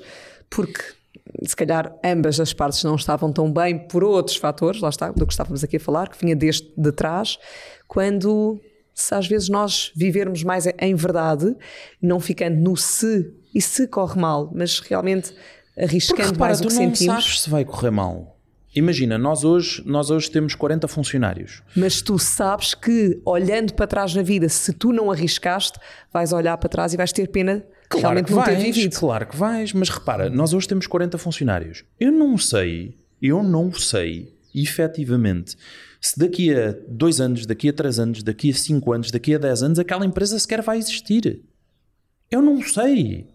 porque 0.49 0.81
se 1.45 1.55
calhar 1.55 1.93
ambas 2.03 2.39
as 2.39 2.53
partes 2.53 2.83
não 2.83 2.95
estavam 2.95 3.31
tão 3.31 3.51
bem 3.51 3.77
por 3.87 4.03
outros 4.03 4.37
fatores, 4.37 4.81
lá 4.81 4.89
está, 4.89 5.11
do 5.11 5.25
que 5.25 5.33
estávamos 5.33 5.63
aqui 5.63 5.77
a 5.77 5.79
falar, 5.79 6.09
que 6.09 6.17
vinha 6.23 6.35
desde 6.35 6.71
de 6.75 6.91
trás, 6.91 7.37
quando 7.87 8.59
se 8.93 9.13
às 9.15 9.27
vezes 9.27 9.49
nós 9.49 9.91
vivermos 9.95 10.43
mais 10.43 10.65
em 10.79 10.95
verdade, 10.95 11.55
não 12.01 12.19
ficando 12.19 12.57
no 12.57 12.77
se 12.77 13.33
e 13.53 13.61
se 13.61 13.87
corre 13.87 14.19
mal, 14.19 14.51
mas 14.53 14.79
realmente 14.79 15.33
arriscando 15.77 16.31
repara, 16.31 16.49
mais 16.49 16.61
o 16.61 16.67
que 16.67 16.73
sentimos. 16.73 16.99
Tu 16.99 17.05
não 17.05 17.13
sabes 17.21 17.41
se 17.41 17.49
vai 17.49 17.65
correr 17.65 17.91
mal. 17.91 18.32
Imagina, 18.75 19.17
nós 19.17 19.43
hoje, 19.43 19.83
nós 19.85 20.09
hoje 20.09 20.31
temos 20.31 20.55
40 20.55 20.87
funcionários. 20.87 21.61
Mas 21.75 22.01
tu 22.01 22.17
sabes 22.17 22.73
que, 22.73 23.21
olhando 23.23 23.73
para 23.73 23.85
trás 23.85 24.15
na 24.15 24.23
vida, 24.23 24.49
se 24.49 24.73
tu 24.73 24.91
não 24.91 25.11
arriscaste, 25.11 25.79
vais 26.11 26.33
olhar 26.33 26.57
para 26.57 26.69
trás 26.69 26.93
e 26.93 26.97
vais 26.97 27.11
ter 27.11 27.27
pena 27.27 27.63
claro 27.87 28.01
realmente 28.01 28.25
que 28.25 28.31
não 28.31 28.43
vais, 28.43 28.57
ter 28.57 28.63
vivido. 28.63 28.99
Claro 28.99 29.27
que 29.27 29.37
vais, 29.37 29.73
mas 29.73 29.89
repara, 29.89 30.29
nós 30.29 30.53
hoje 30.53 30.67
temos 30.67 30.87
40 30.87 31.17
funcionários. 31.17 31.83
Eu 31.99 32.11
não 32.11 32.37
sei, 32.37 32.97
eu 33.21 33.43
não 33.43 33.71
sei, 33.71 34.33
efetivamente, 34.55 35.55
se 36.01 36.19
daqui 36.19 36.53
a 36.53 36.75
dois 36.87 37.21
anos, 37.21 37.45
daqui 37.45 37.69
a 37.69 37.73
três 37.73 37.99
anos, 37.99 38.23
daqui 38.23 38.49
a 38.49 38.53
cinco 38.53 38.91
anos, 38.91 39.11
daqui 39.11 39.35
a 39.35 39.37
10 39.37 39.63
anos, 39.63 39.79
aquela 39.79 40.05
empresa 40.05 40.37
sequer 40.37 40.61
vai 40.61 40.77
existir. 40.77 41.41
Eu 42.29 42.41
não 42.41 42.61
sei. 42.61 43.27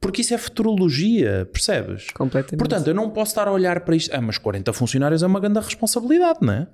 Porque 0.00 0.20
isso 0.20 0.32
é 0.32 0.38
futurologia, 0.38 1.48
percebes? 1.52 2.10
Completamente. 2.10 2.58
Portanto, 2.58 2.86
eu 2.86 2.94
não 2.94 3.10
posso 3.10 3.32
estar 3.32 3.48
a 3.48 3.52
olhar 3.52 3.80
para 3.80 3.96
isto. 3.96 4.14
Ah, 4.14 4.20
mas 4.20 4.38
40 4.38 4.72
funcionários 4.72 5.22
é 5.22 5.26
uma 5.26 5.40
grande 5.40 5.58
responsabilidade, 5.58 6.38
não 6.40 6.52
é? 6.52 6.68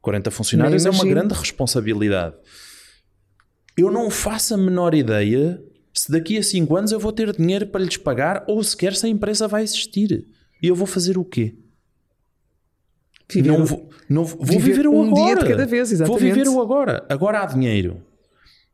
40 0.00 0.30
funcionários 0.30 0.86
é 0.86 0.90
uma 0.90 1.04
grande 1.04 1.34
responsabilidade. 1.34 2.34
Eu 3.76 3.90
não 3.90 4.10
faço 4.10 4.54
a 4.54 4.56
menor 4.56 4.94
ideia 4.94 5.62
se 5.92 6.10
daqui 6.10 6.38
a 6.38 6.42
5 6.42 6.76
anos 6.76 6.92
eu 6.92 6.98
vou 6.98 7.12
ter 7.12 7.34
dinheiro 7.36 7.66
para 7.66 7.82
lhes 7.82 7.96
pagar 7.96 8.42
ou 8.46 8.62
sequer 8.64 8.94
se 8.94 9.06
a 9.06 9.08
empresa 9.08 9.46
vai 9.46 9.62
existir. 9.62 10.26
E 10.62 10.66
eu 10.66 10.74
vou 10.74 10.86
fazer 10.86 11.18
o 11.18 11.24
quê? 11.24 11.54
Viver 13.30 13.48
não 13.48 13.64
vou, 13.64 13.90
não, 14.08 14.24
vou 14.24 14.44
viver, 14.44 14.72
viver 14.72 14.86
o 14.86 14.94
um 14.94 15.08
agora. 15.08 15.24
dia 15.24 15.36
de 15.36 15.50
cada 15.50 15.66
vez, 15.66 15.92
exatamente. 15.92 16.20
Vou 16.20 16.34
viver 16.34 16.48
o 16.48 16.60
agora. 16.60 17.04
Agora 17.08 17.42
há 17.42 17.46
dinheiro. 17.46 18.02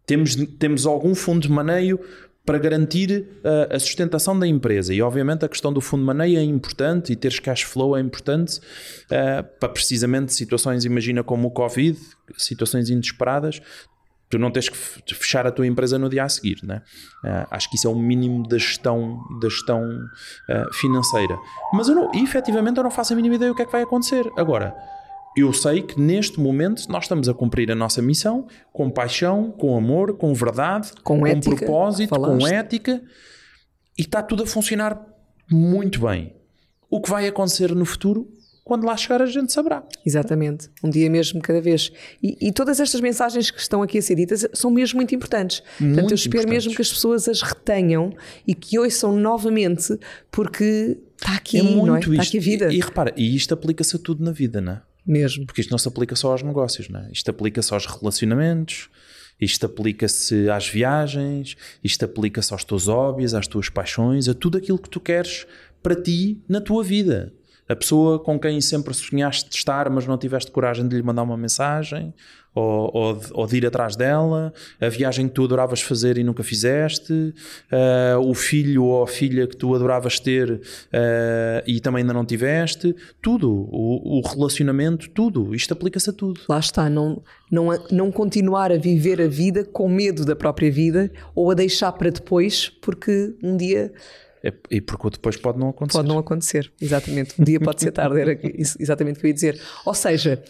Temos, 0.04 0.34
temos 0.58 0.86
algum 0.86 1.14
fundo 1.14 1.42
de 1.42 1.50
maneio 1.50 2.00
para 2.48 2.56
garantir 2.56 3.28
uh, 3.44 3.76
a 3.76 3.78
sustentação 3.78 4.38
da 4.38 4.46
empresa. 4.46 4.94
E, 4.94 5.02
obviamente, 5.02 5.44
a 5.44 5.48
questão 5.50 5.70
do 5.70 5.82
fundo 5.82 6.00
de 6.00 6.06
maneio 6.06 6.38
é 6.38 6.42
importante 6.42 7.12
e 7.12 7.16
teres 7.16 7.38
cash 7.38 7.60
flow 7.60 7.94
é 7.94 8.00
importante 8.00 8.56
uh, 8.56 9.44
para 9.60 9.68
precisamente 9.68 10.32
situações, 10.32 10.86
imagina 10.86 11.22
como 11.22 11.48
o 11.48 11.50
Covid, 11.50 11.98
situações 12.38 12.88
inesperadas, 12.88 13.60
tu 14.30 14.38
não 14.38 14.50
tens 14.50 14.70
que 14.70 14.78
fechar 15.14 15.46
a 15.46 15.50
tua 15.50 15.66
empresa 15.66 15.98
no 15.98 16.08
dia 16.08 16.24
a 16.24 16.28
seguir, 16.30 16.56
né? 16.62 16.80
Uh, 17.22 17.46
acho 17.50 17.68
que 17.68 17.76
isso 17.76 17.86
é 17.86 17.90
o 17.90 17.94
mínimo 17.94 18.48
da 18.48 18.56
gestão, 18.56 19.20
da 19.42 19.50
gestão 19.50 19.82
uh, 19.86 20.72
financeira. 20.72 21.38
Mas 21.74 21.90
eu 21.90 21.94
não, 21.94 22.10
efetivamente 22.14 22.78
eu 22.78 22.82
não 22.82 22.90
faço 22.90 23.12
a 23.12 23.16
mínima 23.16 23.34
ideia 23.34 23.50
do 23.50 23.54
que 23.54 23.60
é 23.60 23.66
que 23.66 23.72
vai 23.72 23.82
acontecer. 23.82 24.26
Agora, 24.38 24.74
eu 25.40 25.52
sei 25.52 25.82
que 25.82 26.00
neste 26.00 26.40
momento 26.40 26.86
nós 26.88 27.04
estamos 27.04 27.28
a 27.28 27.34
cumprir 27.34 27.70
a 27.70 27.74
nossa 27.74 28.00
missão 28.00 28.46
com 28.72 28.90
paixão, 28.90 29.50
com 29.50 29.76
amor, 29.76 30.16
com 30.16 30.32
verdade, 30.34 30.92
com, 31.02 31.20
com 31.20 31.26
ética, 31.26 31.56
propósito, 31.56 32.10
falaste. 32.10 32.40
com 32.40 32.46
ética 32.46 33.02
e 33.96 34.02
está 34.02 34.22
tudo 34.22 34.44
a 34.44 34.46
funcionar 34.46 35.00
muito 35.50 36.00
bem. 36.00 36.34
O 36.90 37.00
que 37.00 37.10
vai 37.10 37.26
acontecer 37.26 37.74
no 37.74 37.84
futuro, 37.84 38.30
quando 38.64 38.84
lá 38.84 38.96
chegar, 38.96 39.20
a 39.20 39.26
gente 39.26 39.52
saberá. 39.52 39.82
Exatamente, 40.04 40.70
um 40.82 40.88
dia 40.88 41.10
mesmo 41.10 41.40
cada 41.40 41.60
vez. 41.60 41.92
E, 42.22 42.48
e 42.48 42.52
todas 42.52 42.80
estas 42.80 43.00
mensagens 43.00 43.50
que 43.50 43.60
estão 43.60 43.82
aqui 43.82 43.98
a 43.98 44.02
ser 44.02 44.14
ditas 44.14 44.46
são 44.54 44.70
mesmo 44.70 44.96
muito 44.96 45.14
importantes. 45.14 45.62
Muito 45.78 45.94
Portanto, 45.94 46.10
eu 46.12 46.14
espero 46.14 46.48
mesmo 46.48 46.74
que 46.74 46.82
as 46.82 46.90
pessoas 46.90 47.28
as 47.28 47.42
retenham 47.42 48.14
e 48.46 48.54
que 48.54 48.78
ouçam 48.78 49.12
novamente, 49.12 49.98
porque 50.30 50.98
está 51.16 51.34
aqui, 51.34 51.58
é 51.58 51.62
muito 51.62 51.86
não 51.86 51.96
é? 51.96 52.00
Está 52.00 52.22
aqui 52.22 52.38
a 52.38 52.40
vida. 52.40 52.72
E, 52.72 52.76
e 52.76 52.80
repara, 52.80 53.12
e 53.16 53.36
isto 53.36 53.52
aplica-se 53.52 53.96
a 53.96 53.98
tudo 53.98 54.24
na 54.24 54.32
vida, 54.32 54.60
não 54.60 54.72
é? 54.72 54.82
Mesmo. 55.08 55.46
Porque 55.46 55.62
isto 55.62 55.70
não 55.70 55.78
se 55.78 55.88
aplica 55.88 56.14
só 56.14 56.32
aos 56.32 56.42
negócios, 56.42 56.90
não 56.90 57.00
é? 57.00 57.10
Isto 57.10 57.30
aplica-se 57.30 57.72
aos 57.72 57.86
relacionamentos, 57.86 58.90
isto 59.40 59.64
aplica-se 59.64 60.50
às 60.50 60.68
viagens, 60.68 61.56
isto 61.82 62.04
aplica-se 62.04 62.52
aos 62.52 62.62
teus 62.62 62.88
hobbies, 62.88 63.32
às 63.32 63.46
tuas 63.46 63.70
paixões, 63.70 64.28
a 64.28 64.34
tudo 64.34 64.58
aquilo 64.58 64.78
que 64.78 64.90
tu 64.90 65.00
queres 65.00 65.46
para 65.82 65.94
ti 65.94 66.42
na 66.46 66.60
tua 66.60 66.84
vida. 66.84 67.32
A 67.66 67.74
pessoa 67.74 68.18
com 68.18 68.38
quem 68.38 68.60
sempre 68.60 68.92
sonhaste 68.92 69.48
de 69.48 69.56
estar, 69.56 69.88
mas 69.88 70.06
não 70.06 70.18
tiveste 70.18 70.50
coragem 70.50 70.86
de 70.86 70.96
lhe 70.96 71.02
mandar 71.02 71.22
uma 71.22 71.36
mensagem, 71.36 72.12
ou, 72.58 72.90
ou, 72.92 73.14
de, 73.16 73.26
ou, 73.32 73.46
de, 73.46 73.56
ir 73.56 73.66
atrás 73.66 73.94
dela, 73.94 74.52
a 74.80 74.88
viagem 74.88 75.28
que 75.28 75.34
tu 75.34 75.44
adoravas 75.44 75.80
fazer 75.80 76.18
e 76.18 76.24
nunca 76.24 76.42
fizeste, 76.42 77.12
uh, 77.12 78.18
o 78.18 78.34
filho 78.34 78.84
ou 78.84 79.04
a 79.04 79.06
filha 79.06 79.46
que 79.46 79.56
tu 79.56 79.74
adoravas 79.74 80.18
ter 80.18 80.50
uh, 80.50 80.60
e 81.66 81.80
também 81.80 82.02
ainda 82.02 82.12
não 82.12 82.24
tiveste, 82.24 82.94
tudo, 83.22 83.50
o, 83.50 84.18
o 84.18 84.20
relacionamento, 84.22 85.08
tudo, 85.10 85.54
isto 85.54 85.72
aplica-se 85.72 86.10
a 86.10 86.12
tudo. 86.12 86.40
Lá 86.48 86.58
está, 86.58 86.90
não, 86.90 87.22
não, 87.50 87.68
não 87.90 88.10
continuar 88.10 88.72
a 88.72 88.76
viver 88.76 89.22
a 89.22 89.28
vida 89.28 89.64
com 89.64 89.88
medo 89.88 90.24
da 90.24 90.34
própria 90.34 90.70
vida 90.70 91.10
ou 91.34 91.50
a 91.50 91.54
deixar 91.54 91.92
para 91.92 92.10
depois, 92.10 92.68
porque 92.68 93.34
um 93.42 93.56
dia. 93.56 93.92
É, 94.42 94.52
e 94.70 94.80
porque 94.80 95.10
depois 95.10 95.36
pode 95.36 95.58
não 95.58 95.68
acontecer. 95.70 95.98
Pode 95.98 96.08
não 96.08 96.18
acontecer, 96.18 96.72
exatamente. 96.80 97.40
Um 97.40 97.44
dia 97.44 97.60
pode 97.60 97.80
ser 97.80 97.92
tarde, 97.92 98.20
era 98.20 98.38
exatamente 98.78 99.18
o 99.18 99.20
que 99.20 99.26
eu 99.26 99.28
ia 99.28 99.34
dizer. 99.34 99.60
Ou 99.84 99.94
seja, 99.94 100.42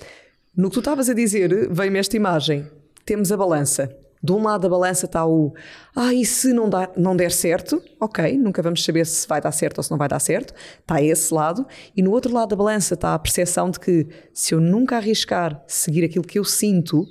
no 0.59 0.69
que 0.69 0.75
tu 0.75 0.81
estavas 0.81 1.09
a 1.09 1.15
dizer, 1.15 1.69
veio-me 1.71 2.01
esta 2.01 2.17
imagem. 2.17 2.67
Temos 3.05 3.31
a 3.31 3.37
balança. 3.37 3.97
De 4.21 4.33
um 4.33 4.43
lado 4.43 4.63
da 4.63 4.69
balança 4.69 5.07
está 5.07 5.25
o 5.25 5.55
ah, 5.95 6.13
e 6.13 6.27
se 6.27 6.53
não, 6.53 6.69
dá, 6.69 6.91
não 6.97 7.15
der 7.15 7.31
certo, 7.31 7.81
ok, 8.01 8.37
nunca 8.37 8.61
vamos 8.61 8.83
saber 8.83 9.07
se 9.07 9.29
vai 9.29 9.41
dar 9.41 9.53
certo 9.53 9.79
ou 9.79 9.85
se 9.85 9.91
não 9.93 9.97
vai 9.97 10.09
dar 10.09 10.19
certo, 10.19 10.53
está 10.81 11.01
esse 11.01 11.33
lado, 11.33 11.65
e 11.97 12.03
no 12.03 12.11
outro 12.11 12.35
lado 12.35 12.49
da 12.49 12.57
balança 12.57 12.95
está 12.95 13.15
a 13.15 13.19
percepção 13.21 13.71
de 13.71 13.79
que 13.79 14.09
se 14.35 14.53
eu 14.53 14.61
nunca 14.61 14.97
arriscar 14.97 15.63
seguir 15.69 16.05
aquilo 16.05 16.25
que 16.25 16.41
eu 16.41 16.45
sinto, 16.45 17.07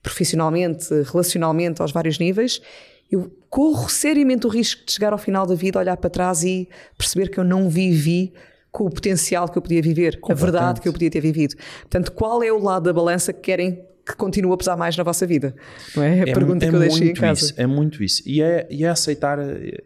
profissionalmente, 0.00 0.94
relacionalmente, 1.10 1.82
aos 1.82 1.90
vários 1.90 2.20
níveis, 2.20 2.62
eu 3.10 3.36
corro 3.50 3.90
seriamente 3.90 4.46
o 4.46 4.48
risco 4.48 4.86
de 4.86 4.92
chegar 4.92 5.12
ao 5.12 5.18
final 5.18 5.44
da 5.44 5.56
vida, 5.56 5.80
olhar 5.80 5.96
para 5.96 6.08
trás 6.08 6.44
e 6.44 6.68
perceber 6.96 7.30
que 7.30 7.40
eu 7.40 7.44
não 7.44 7.68
vivi 7.68 8.32
com 8.72 8.86
o 8.86 8.90
potencial 8.90 9.48
que 9.48 9.58
eu 9.58 9.62
podia 9.62 9.82
viver, 9.82 10.18
a 10.28 10.34
verdade 10.34 10.80
que 10.80 10.88
eu 10.88 10.92
podia 10.92 11.10
ter 11.10 11.20
vivido. 11.20 11.54
Portanto, 11.82 12.10
qual 12.10 12.42
é 12.42 12.50
o 12.50 12.58
lado 12.58 12.84
da 12.84 12.92
balança 12.92 13.30
que 13.30 13.40
querem 13.40 13.84
que 14.04 14.16
continue 14.16 14.52
a 14.52 14.56
pesar 14.56 14.76
mais 14.76 14.96
na 14.96 15.04
vossa 15.04 15.26
vida? 15.26 15.54
Não 15.94 16.02
é? 16.02 16.22
A 16.22 16.28
é, 16.28 16.32
pergunta 16.32 16.64
é 16.64 16.68
que 16.70 16.74
eu 16.74 16.80
deixei 16.80 17.10
em 17.10 17.14
casa. 17.14 17.44
Isso, 17.44 17.54
é 17.56 17.66
muito 17.66 18.02
isso. 18.02 18.22
E 18.26 18.42
é, 18.42 18.66
e 18.70 18.82
é 18.82 18.88
aceitar, 18.88 19.38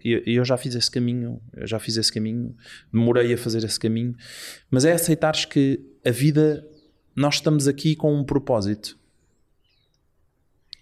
e 0.05 0.23
eu, 0.25 0.45
já 0.45 0.57
fiz 0.57 0.75
esse 0.77 0.91
caminho, 0.91 1.41
eu 1.55 1.67
já 1.67 1.81
fiz 1.81 1.97
esse 1.97 2.13
caminho, 2.13 2.55
demorei 2.93 3.35
a 3.35 3.37
fazer 3.37 3.63
esse 3.65 3.79
caminho, 3.79 4.15
mas 4.71 4.85
é 4.85 4.93
aceitares 4.93 5.45
que 5.45 5.81
a 6.05 6.11
vida, 6.11 6.65
nós 7.15 7.35
estamos 7.35 7.67
aqui 7.67 7.97
com 7.97 8.15
um 8.15 8.25
propósito. 8.25 8.97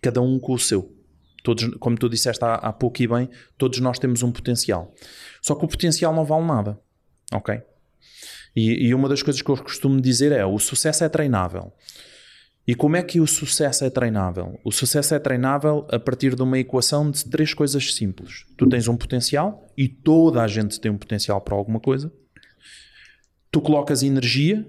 Cada 0.02 0.20
um 0.20 0.38
com 0.38 0.52
o 0.52 0.58
seu. 0.58 0.94
Todos, 1.42 1.74
como 1.78 1.96
tu 1.96 2.08
disseste 2.08 2.44
há, 2.44 2.54
há 2.54 2.72
pouco 2.72 3.02
e 3.02 3.06
bem, 3.06 3.30
todos 3.56 3.80
nós 3.80 3.98
temos 3.98 4.22
um 4.22 4.30
potencial. 4.30 4.94
Só 5.40 5.54
que 5.54 5.64
o 5.64 5.68
potencial 5.68 6.14
não 6.14 6.24
vale 6.24 6.46
nada. 6.46 6.78
Ok? 7.32 7.62
E, 8.54 8.86
e 8.86 8.94
uma 8.94 9.08
das 9.08 9.22
coisas 9.22 9.42
que 9.42 9.50
eu 9.50 9.56
costumo 9.56 10.00
dizer 10.00 10.32
é: 10.32 10.44
o 10.44 10.58
sucesso 10.58 11.04
é 11.04 11.08
treinável. 11.08 11.72
E 12.66 12.74
como 12.74 12.96
é 12.96 13.02
que 13.02 13.20
o 13.20 13.26
sucesso 13.26 13.84
é 13.84 13.90
treinável? 13.90 14.58
O 14.64 14.72
sucesso 14.72 15.14
é 15.14 15.18
treinável 15.18 15.86
a 15.90 15.98
partir 15.98 16.34
de 16.34 16.42
uma 16.42 16.58
equação 16.58 17.10
de 17.10 17.24
três 17.26 17.52
coisas 17.52 17.94
simples. 17.94 18.46
Tu 18.56 18.66
tens 18.66 18.88
um 18.88 18.96
potencial 18.96 19.70
e 19.76 19.86
toda 19.86 20.42
a 20.42 20.48
gente 20.48 20.80
tem 20.80 20.90
um 20.90 20.96
potencial 20.96 21.42
para 21.42 21.54
alguma 21.54 21.78
coisa. 21.78 22.10
Tu 23.50 23.60
colocas 23.60 24.02
energia 24.02 24.66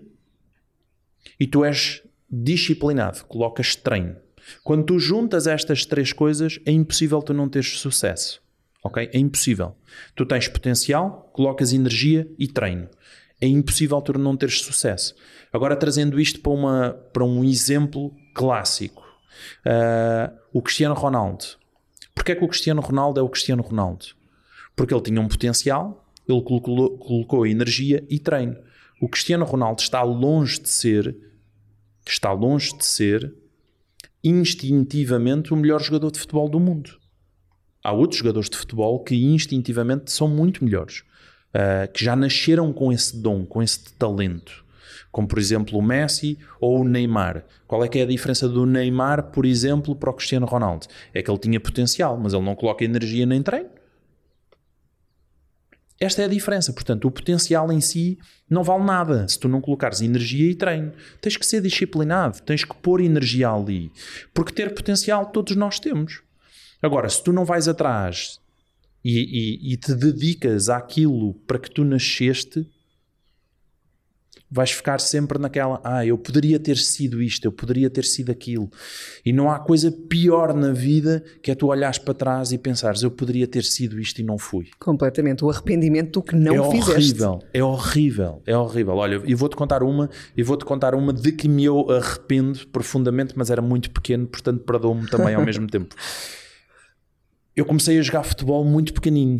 e 1.40 1.48
tu 1.48 1.64
és 1.64 2.04
disciplinado, 2.30 3.24
colocas 3.26 3.78
treino. 3.78 4.18
Quando 4.62 4.84
tu 4.84 5.00
juntas 5.00 5.48
estas 5.48 5.86
três 5.86 6.12
coisas, 6.12 6.60
é 6.66 6.72
impossível 6.72 7.22
tu 7.22 7.34
não 7.34 7.48
teres 7.48 7.80
sucesso. 7.80 8.42
Ok? 8.84 9.10
É 9.12 9.18
impossível. 9.18 9.74
Tu 10.16 10.26
tens 10.26 10.48
potencial, 10.50 11.32
colocas 11.34 11.72
energia 11.72 12.30
e 12.38 12.48
treino. 12.48 12.90
É 13.42 13.48
impossível 13.48 14.02
tu 14.02 14.18
não 14.18 14.38
teres 14.38 14.62
sucesso. 14.62 15.16
Agora, 15.52 15.76
trazendo 15.76 16.20
isto 16.20 16.40
para, 16.40 16.52
uma, 16.52 16.94
para 17.14 17.24
um 17.24 17.44
exemplo 17.44 18.16
clássico. 18.34 19.04
Uh, 19.66 20.34
o 20.54 20.62
Cristiano 20.62 20.96
Ronaldo. 20.96 21.46
Porquê 22.14 22.32
é 22.32 22.36
que 22.36 22.44
o 22.44 22.48
Cristiano 22.48 22.82
Ronaldo 22.82 23.20
é 23.20 23.24
o 23.24 23.30
Cristiano 23.30 23.62
Ronaldo? 23.62 24.06
Porque 24.76 24.94
ele 24.94 25.04
tinha 25.04 25.20
um 25.20 25.28
potencial, 25.28 26.06
ele 26.28 26.42
colocou, 26.42 26.98
colocou 26.98 27.46
energia 27.46 28.06
e 28.10 28.20
treino. 28.20 28.56
O 29.02 29.10
Cristiano 29.10 29.46
Ronaldo 29.46 29.82
está 29.82 30.02
longe 30.02 30.60
de 30.62 30.70
ser, 30.70 31.16
está 32.08 32.32
longe 32.32 32.76
de 32.78 32.86
ser 32.86 33.34
instintivamente 34.24 35.54
o 35.54 35.58
melhor 35.58 35.82
jogador 35.82 36.10
de 36.12 36.20
futebol 36.20 36.50
do 36.50 36.60
mundo. 36.60 36.98
Há 37.84 37.92
outros 37.92 38.18
jogadores 38.18 38.50
de 38.50 38.58
futebol 38.58 39.04
que 39.04 39.16
instintivamente 39.16 40.12
são 40.12 40.28
muito 40.28 40.64
melhores, 40.64 41.04
uh, 41.56 41.92
que 41.92 42.04
já 42.04 42.16
nasceram 42.16 42.74
com 42.74 42.92
esse 42.92 43.16
dom, 43.18 43.46
com 43.46 43.64
esse 43.64 43.94
talento. 43.94 44.66
Como, 45.12 45.28
por 45.28 45.40
exemplo, 45.40 45.80
o 45.80 45.82
Messi 45.82 46.38
ou 46.60 46.82
o 46.82 46.84
Neymar. 46.84 47.46
Qual 47.66 47.84
é 47.84 47.88
que 47.88 48.00
é 48.00 48.04
a 48.04 48.06
diferença 48.06 48.50
do 48.50 48.66
Neymar, 48.66 49.32
por 49.32 49.46
exemplo, 49.46 49.96
para 49.96 50.10
o 50.10 50.14
Cristiano 50.14 50.46
Ronaldo? 50.46 50.88
É 51.14 51.24
que 51.24 51.32
ele 51.32 51.40
tinha 51.40 51.60
potencial, 51.60 52.18
mas 52.18 52.34
ele 52.34 52.44
não 52.44 52.54
coloca 52.54 52.84
energia 52.84 53.26
nem 53.26 53.42
treino. 53.42 53.70
Esta 55.98 56.24
é 56.24 56.26
a 56.26 56.28
diferença. 56.28 56.74
Portanto, 56.74 57.08
o 57.08 57.12
potencial 57.12 57.72
em 57.72 57.80
si 57.80 58.20
não 58.50 58.62
vale 58.62 58.84
nada 58.84 59.26
se 59.30 59.40
tu 59.40 59.48
não 59.48 59.62
colocares 59.62 60.02
energia 60.02 60.52
e 60.52 60.56
treino. 60.56 60.92
Tens 61.22 61.38
que 61.38 61.46
ser 61.46 61.62
disciplinado, 61.62 62.42
tens 62.42 62.66
que 62.66 62.76
pôr 62.76 63.00
energia 63.00 63.50
ali. 63.50 63.90
Porque 64.34 64.52
ter 64.52 64.74
potencial 64.74 65.28
todos 65.28 65.56
nós 65.56 65.80
temos. 65.80 66.22
Agora, 66.82 67.08
se 67.08 67.24
tu 67.24 67.32
não 67.32 67.46
vais 67.46 67.70
atrás 67.70 68.42
e, 69.06 69.70
e, 69.70 69.74
e 69.74 69.78
te 69.78 69.94
dedicas 69.94 70.68
àquilo 70.68 71.36
para 71.46 71.60
que 71.60 71.70
tu 71.70 71.86
nasceste, 71.86 72.68
vais 74.50 74.72
ficar 74.72 75.00
sempre 75.00 75.38
naquela, 75.38 75.80
ah, 75.84 76.04
eu 76.04 76.18
poderia 76.18 76.60
ter 76.60 76.78
sido 76.78 77.22
isto, 77.22 77.46
eu 77.46 77.52
poderia 77.52 77.88
ter 77.88 78.04
sido 78.04 78.32
aquilo. 78.32 78.68
E 79.24 79.32
não 79.32 79.52
há 79.52 79.60
coisa 79.60 79.92
pior 79.92 80.56
na 80.56 80.72
vida 80.72 81.24
que 81.44 81.52
é 81.52 81.56
tu 81.56 81.68
olhares 81.68 82.00
para 82.00 82.16
trás 82.16 82.52
e 82.52 82.58
pensares, 82.58 83.04
eu 83.04 83.12
poderia 83.12 83.46
ter 83.46 83.64
sido 83.64 84.00
isto 84.00 84.22
e 84.22 84.24
não 84.24 84.40
fui. 84.40 84.70
Completamente, 84.80 85.46
o 85.46 85.52
arrependimento 85.52 86.14
do 86.14 86.24
que 86.24 86.36
não 86.36 86.66
é 86.66 86.72
fizeste. 86.72 87.22
Horrível, 87.22 87.40
é 87.54 87.64
horrível, 87.64 88.42
é 88.48 88.58
horrível. 88.58 88.96
Olha, 88.96 89.22
e 89.24 89.36
vou-te 89.36 89.56
contar 89.56 89.84
uma, 89.84 90.10
e 90.36 90.42
vou-te 90.42 90.66
contar 90.66 90.96
uma 90.96 91.14
de 91.14 91.32
que 91.32 91.48
me 91.48 91.64
eu 91.64 91.92
arrependo 91.92 92.66
profundamente, 92.70 93.34
mas 93.36 93.52
era 93.52 93.62
muito 93.62 93.92
pequeno, 93.92 94.26
portanto 94.26 94.64
perdoo-me 94.64 95.08
também 95.08 95.36
ao 95.36 95.46
mesmo 95.46 95.68
tempo. 95.70 95.94
Eu 97.56 97.66
comecei 97.66 97.98
a 97.98 98.02
jogar 98.02 98.24
futebol 98.24 98.66
muito 98.66 98.94
pequenino. 98.94 99.40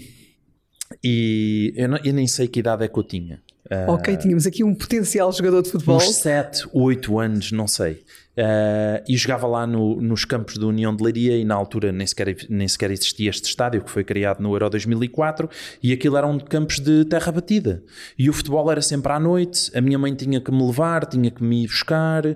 E 1.04 1.74
eu, 1.76 1.90
não, 1.90 1.98
eu 2.04 2.14
nem 2.14 2.28
sei 2.28 2.48
que 2.48 2.60
idade 2.60 2.84
é 2.84 2.88
que 2.88 2.98
eu 2.98 3.04
tinha. 3.04 3.44
Uh, 3.66 3.94
ok, 3.94 4.16
tínhamos 4.18 4.46
aqui 4.46 4.64
um 4.64 4.76
potencial 4.76 5.32
jogador 5.32 5.64
de 5.64 5.72
futebol. 5.72 5.98
Uns 5.98 6.16
7, 6.16 6.70
8 6.72 7.20
anos, 7.20 7.52
não 7.52 7.68
sei. 7.68 8.04
Uh, 8.38 9.02
e 9.08 9.16
jogava 9.16 9.48
lá 9.48 9.66
no, 9.66 10.00
nos 10.02 10.26
campos 10.26 10.58
da 10.58 10.68
União 10.68 10.94
de 10.94 11.02
Leiria 11.02 11.38
e 11.38 11.46
na 11.46 11.56
altura 11.56 11.92
nem 11.92 12.06
sequer, 12.06 12.36
nem 12.50 12.68
sequer 12.68 12.92
existia 12.92 13.30
este 13.30 13.46
estádio 13.46 13.82
que 13.82 13.90
foi 13.90 14.04
criado 14.04 14.44
no 14.44 14.54
Euro 14.54 14.70
2004 14.70 15.50
e 15.82 15.94
aquilo 15.94 16.18
eram 16.18 16.38
campos 16.38 16.80
de 16.80 17.06
terra 17.06 17.32
batida. 17.32 17.82
E 18.20 18.30
o 18.30 18.34
futebol 18.34 18.70
era 18.70 18.82
sempre 18.82 19.12
à 19.14 19.20
noite, 19.20 19.72
a 19.76 19.80
minha 19.80 19.98
mãe 19.98 20.14
tinha 20.14 20.42
que 20.42 20.52
me 20.52 20.64
levar, 20.64 21.06
tinha 21.06 21.32
que 21.32 21.42
me 21.42 21.64
ir 21.64 21.68
buscar, 21.68 22.26
uh, 22.26 22.36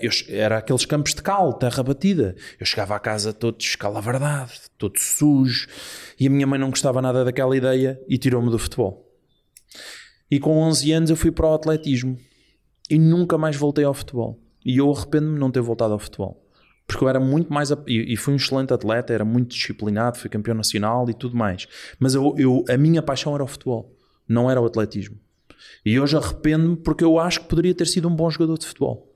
eu, 0.00 0.10
era 0.28 0.58
aqueles 0.58 0.84
campos 0.84 1.14
de 1.14 1.22
cal, 1.22 1.54
terra 1.54 1.82
batida. 1.82 2.36
Eu 2.60 2.66
chegava 2.66 2.94
à 2.94 3.00
casa 3.00 3.32
todo 3.32 3.58
escalaverdade, 3.58 4.52
todo 4.78 4.98
sujo 4.98 5.66
e 6.20 6.26
a 6.26 6.30
minha 6.30 6.46
mãe 6.46 6.60
não 6.60 6.70
gostava 6.70 7.02
nada 7.02 7.24
daquela 7.24 7.56
ideia 7.56 7.98
e 8.06 8.16
tirou-me 8.16 8.50
do 8.50 8.58
futebol. 8.58 9.11
E 10.32 10.40
com 10.40 10.56
11 10.62 10.92
anos 10.92 11.10
eu 11.10 11.16
fui 11.16 11.30
para 11.30 11.46
o 11.46 11.52
atletismo 11.52 12.16
e 12.88 12.98
nunca 12.98 13.36
mais 13.36 13.54
voltei 13.54 13.84
ao 13.84 13.92
futebol. 13.92 14.40
E 14.64 14.78
eu 14.78 14.90
arrependo-me 14.90 15.34
de 15.34 15.38
não 15.38 15.50
ter 15.50 15.60
voltado 15.60 15.92
ao 15.92 15.98
futebol. 15.98 16.42
Porque 16.86 17.04
eu 17.04 17.08
era 17.10 17.20
muito 17.20 17.52
mais. 17.52 17.70
E, 17.86 18.16
fui 18.16 18.32
um 18.32 18.36
excelente 18.36 18.72
atleta, 18.72 19.12
era 19.12 19.26
muito 19.26 19.50
disciplinado, 19.50 20.16
fui 20.16 20.30
campeão 20.30 20.54
nacional 20.54 21.10
e 21.10 21.12
tudo 21.12 21.36
mais. 21.36 21.68
Mas 21.98 22.14
eu, 22.14 22.34
eu, 22.38 22.64
a 22.66 22.78
minha 22.78 23.02
paixão 23.02 23.34
era 23.34 23.44
o 23.44 23.46
futebol, 23.46 23.94
não 24.26 24.50
era 24.50 24.58
o 24.58 24.64
atletismo. 24.64 25.18
E 25.84 26.00
hoje 26.00 26.16
arrependo-me 26.16 26.76
porque 26.76 27.04
eu 27.04 27.18
acho 27.18 27.42
que 27.42 27.48
poderia 27.48 27.74
ter 27.74 27.86
sido 27.86 28.08
um 28.08 28.16
bom 28.16 28.30
jogador 28.30 28.56
de 28.56 28.66
futebol. 28.66 29.14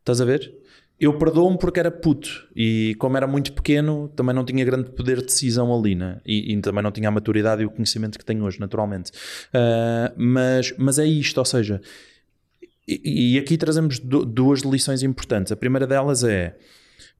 Estás 0.00 0.20
a 0.20 0.24
ver? 0.24 0.52
Eu 0.98 1.18
perdoo-me 1.18 1.58
porque 1.58 1.78
era 1.78 1.90
puto 1.90 2.48
e 2.56 2.96
como 2.98 3.16
era 3.16 3.26
muito 3.26 3.52
pequeno 3.52 4.08
também 4.16 4.34
não 4.34 4.44
tinha 4.44 4.64
grande 4.64 4.90
poder 4.90 5.18
de 5.18 5.26
decisão 5.26 5.76
ali 5.76 5.94
né? 5.94 6.20
e, 6.24 6.52
e 6.52 6.60
também 6.60 6.82
não 6.82 6.90
tinha 6.90 7.08
a 7.08 7.10
maturidade 7.10 7.62
e 7.62 7.66
o 7.66 7.70
conhecimento 7.70 8.18
que 8.18 8.24
tenho 8.24 8.42
hoje 8.44 8.58
naturalmente. 8.58 9.10
Uh, 9.10 10.12
mas, 10.16 10.74
mas 10.78 10.98
é 10.98 11.04
isto, 11.04 11.36
ou 11.38 11.44
seja 11.44 11.82
e, 12.88 13.34
e 13.34 13.38
aqui 13.38 13.58
trazemos 13.58 13.98
duas 13.98 14.60
lições 14.60 15.02
importantes. 15.02 15.52
A 15.52 15.56
primeira 15.56 15.86
delas 15.86 16.24
é 16.24 16.56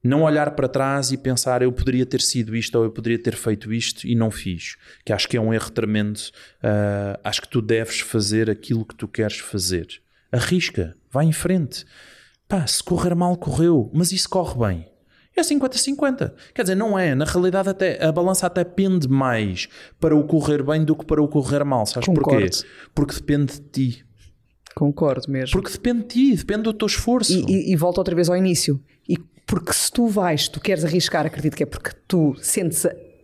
não 0.03 0.23
olhar 0.23 0.51
para 0.51 0.67
trás 0.67 1.11
e 1.11 1.17
pensar 1.17 1.61
eu 1.61 1.71
poderia 1.71 2.05
ter 2.05 2.21
sido 2.21 2.55
isto 2.55 2.75
ou 2.77 2.85
eu 2.85 2.91
poderia 2.91 3.19
ter 3.19 3.35
feito 3.35 3.73
isto 3.73 4.07
e 4.07 4.15
não 4.15 4.31
fiz 4.31 4.75
que 5.03 5.11
acho 5.11 5.27
que 5.27 5.37
é 5.37 5.41
um 5.41 5.53
erro 5.53 5.69
tremendo. 5.69 6.17
Uh, 6.17 7.19
acho 7.23 7.41
que 7.41 7.47
tu 7.47 7.61
deves 7.61 7.99
fazer 7.99 8.49
aquilo 8.49 8.85
que 8.85 8.95
tu 8.95 9.07
queres 9.07 9.37
fazer. 9.37 9.87
Arrisca, 10.31 10.95
vai 11.11 11.25
em 11.25 11.31
frente 11.31 11.85
Pá, 12.47 12.65
se 12.65 12.83
correr 12.83 13.13
mal, 13.15 13.35
correu, 13.35 13.89
mas 13.93 14.11
isso 14.11 14.29
corre 14.29 14.57
bem. 14.57 14.87
É 15.35 15.41
50-50. 15.41 16.33
Quer 16.53 16.63
dizer, 16.63 16.75
não 16.75 16.97
é. 16.97 17.13
Na 17.13 17.25
realidade, 17.25 17.69
até, 17.69 18.03
a 18.03 18.11
balança 18.11 18.47
até 18.47 18.63
pende 18.63 19.07
mais 19.07 19.67
para 19.99 20.15
o 20.15 20.23
correr 20.23 20.63
bem 20.63 20.83
do 20.83 20.95
que 20.95 21.05
para 21.05 21.21
o 21.21 21.27
correr 21.27 21.63
mal. 21.63 21.85
Sabes 21.85 22.07
Concordo. 22.07 22.39
porquê? 22.39 22.67
Porque 22.95 23.13
depende 23.13 23.53
de 23.53 23.59
ti. 23.59 24.05
Concordo 24.73 25.31
mesmo. 25.31 25.51
Porque 25.51 25.71
depende 25.71 26.01
de 26.01 26.07
ti, 26.07 26.35
depende 26.35 26.63
do 26.63 26.73
teu 26.73 26.87
esforço. 26.87 27.33
E, 27.33 27.43
e, 27.47 27.71
e 27.71 27.75
volta 27.75 27.99
outra 27.99 28.15
vez 28.15 28.29
ao 28.29 28.35
início. 28.35 28.81
E 29.07 29.17
porque 29.45 29.73
se 29.73 29.91
tu 29.91 30.07
vais, 30.07 30.47
tu 30.47 30.59
queres 30.59 30.83
arriscar, 30.83 31.25
acredito 31.25 31.55
que 31.55 31.63
é 31.63 31.65
porque 31.65 31.91
tu 32.07 32.35
sentes, 32.39 32.83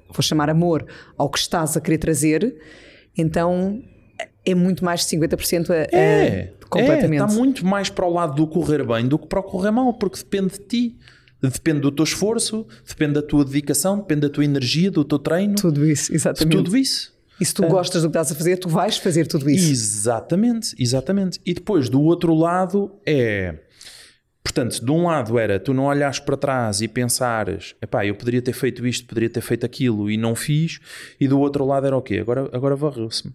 vou 0.10 0.22
chamar 0.22 0.50
amor, 0.50 0.86
ao 1.18 1.30
que 1.30 1.40
estás 1.40 1.76
a 1.76 1.82
querer 1.82 1.98
trazer, 1.98 2.56
então 3.18 3.84
é 4.46 4.56
muito 4.56 4.86
mais 4.86 5.06
de 5.06 5.18
50% 5.18 5.70
a, 5.70 5.76
é, 5.96 6.54
completamente. 6.74 7.22
É, 7.22 7.26
está 7.26 7.38
muito 7.38 7.66
mais 7.66 7.90
para 7.90 8.06
o 8.06 8.14
lado 8.14 8.36
do 8.36 8.48
correr 8.48 8.86
bem 8.86 9.08
do 9.08 9.18
que 9.18 9.28
para 9.28 9.40
o 9.40 9.44
correr 9.44 9.72
mal, 9.72 9.94
porque 9.94 10.18
depende 10.18 10.54
de 10.54 10.60
ti. 10.60 10.98
Depende 11.42 11.82
do 11.82 11.92
teu 11.92 12.04
esforço, 12.04 12.66
depende 12.88 13.16
da 13.16 13.22
tua 13.22 13.44
dedicação, 13.44 13.98
depende 13.98 14.22
da 14.22 14.30
tua 14.30 14.46
energia, 14.46 14.90
do 14.90 15.04
teu 15.04 15.20
treino. 15.20 15.56
Tudo 15.56 15.86
isso, 15.86 16.14
exatamente. 16.14 16.56
Tudo 16.56 16.78
isso. 16.78 17.12
E 17.40 17.46
se 17.46 17.54
tu 17.54 17.66
é. 17.66 17.68
gostas 17.68 18.02
do 18.02 18.10
que 18.10 18.18
estás 18.18 18.32
a 18.32 18.36
fazer, 18.36 18.58
tu 18.58 18.70
vais 18.70 18.98
fazer 18.98 19.28
tudo 19.28 19.50
isso. 19.50 19.70
Exatamente, 19.70 20.74
exatamente. 20.80 21.42
E 21.46 21.54
depois, 21.54 21.90
do 21.90 22.02
outro 22.02 22.34
lado, 22.34 22.92
é. 23.06 23.60
Portanto, 24.42 24.84
de 24.84 24.92
um 24.92 25.04
lado 25.04 25.40
era 25.40 25.60
tu 25.60 25.74
não 25.74 25.86
olhares 25.86 26.20
para 26.20 26.38
trás 26.38 26.82
e 26.82 26.88
pensares, 26.88 27.76
epá, 27.82 28.06
eu 28.06 28.14
poderia 28.14 28.42
ter 28.42 28.54
feito 28.54 28.86
isto, 28.86 29.08
poderia 29.08 29.30
ter 29.30 29.42
feito 29.42 29.66
aquilo 29.66 30.12
e 30.12 30.18
não 30.18 30.36
fiz, 30.36 30.80
e 31.20 31.28
do 31.28 31.40
outro 31.40 31.66
lado 31.66 31.88
era 31.88 31.98
o 31.98 32.02
quê? 32.02 32.20
Agora, 32.20 32.50
agora 32.54 32.76
varreu-se-me. 32.76 33.34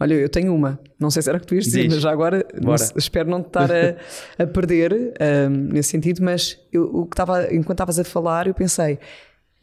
Olha, 0.00 0.14
eu 0.14 0.28
tenho 0.28 0.54
uma, 0.54 0.78
não 0.98 1.10
sei 1.10 1.22
se 1.22 1.28
era 1.28 1.40
que 1.40 1.46
tu 1.46 1.54
ias 1.56 1.64
dizer, 1.64 1.82
Diz. 1.82 1.94
mas 1.94 2.02
já 2.02 2.10
agora 2.12 2.46
não, 2.60 2.74
espero 2.96 3.28
não 3.28 3.42
te 3.42 3.48
estar 3.48 3.68
a, 3.70 3.96
a 4.42 4.46
perder 4.46 4.92
um, 4.94 5.50
nesse 5.72 5.90
sentido, 5.90 6.22
mas 6.22 6.56
eu, 6.72 6.84
o 6.84 7.04
que 7.04 7.14
estava, 7.14 7.52
enquanto 7.52 7.72
estavas 7.72 7.98
a 7.98 8.04
falar, 8.04 8.46
eu 8.46 8.54
pensei, 8.54 8.98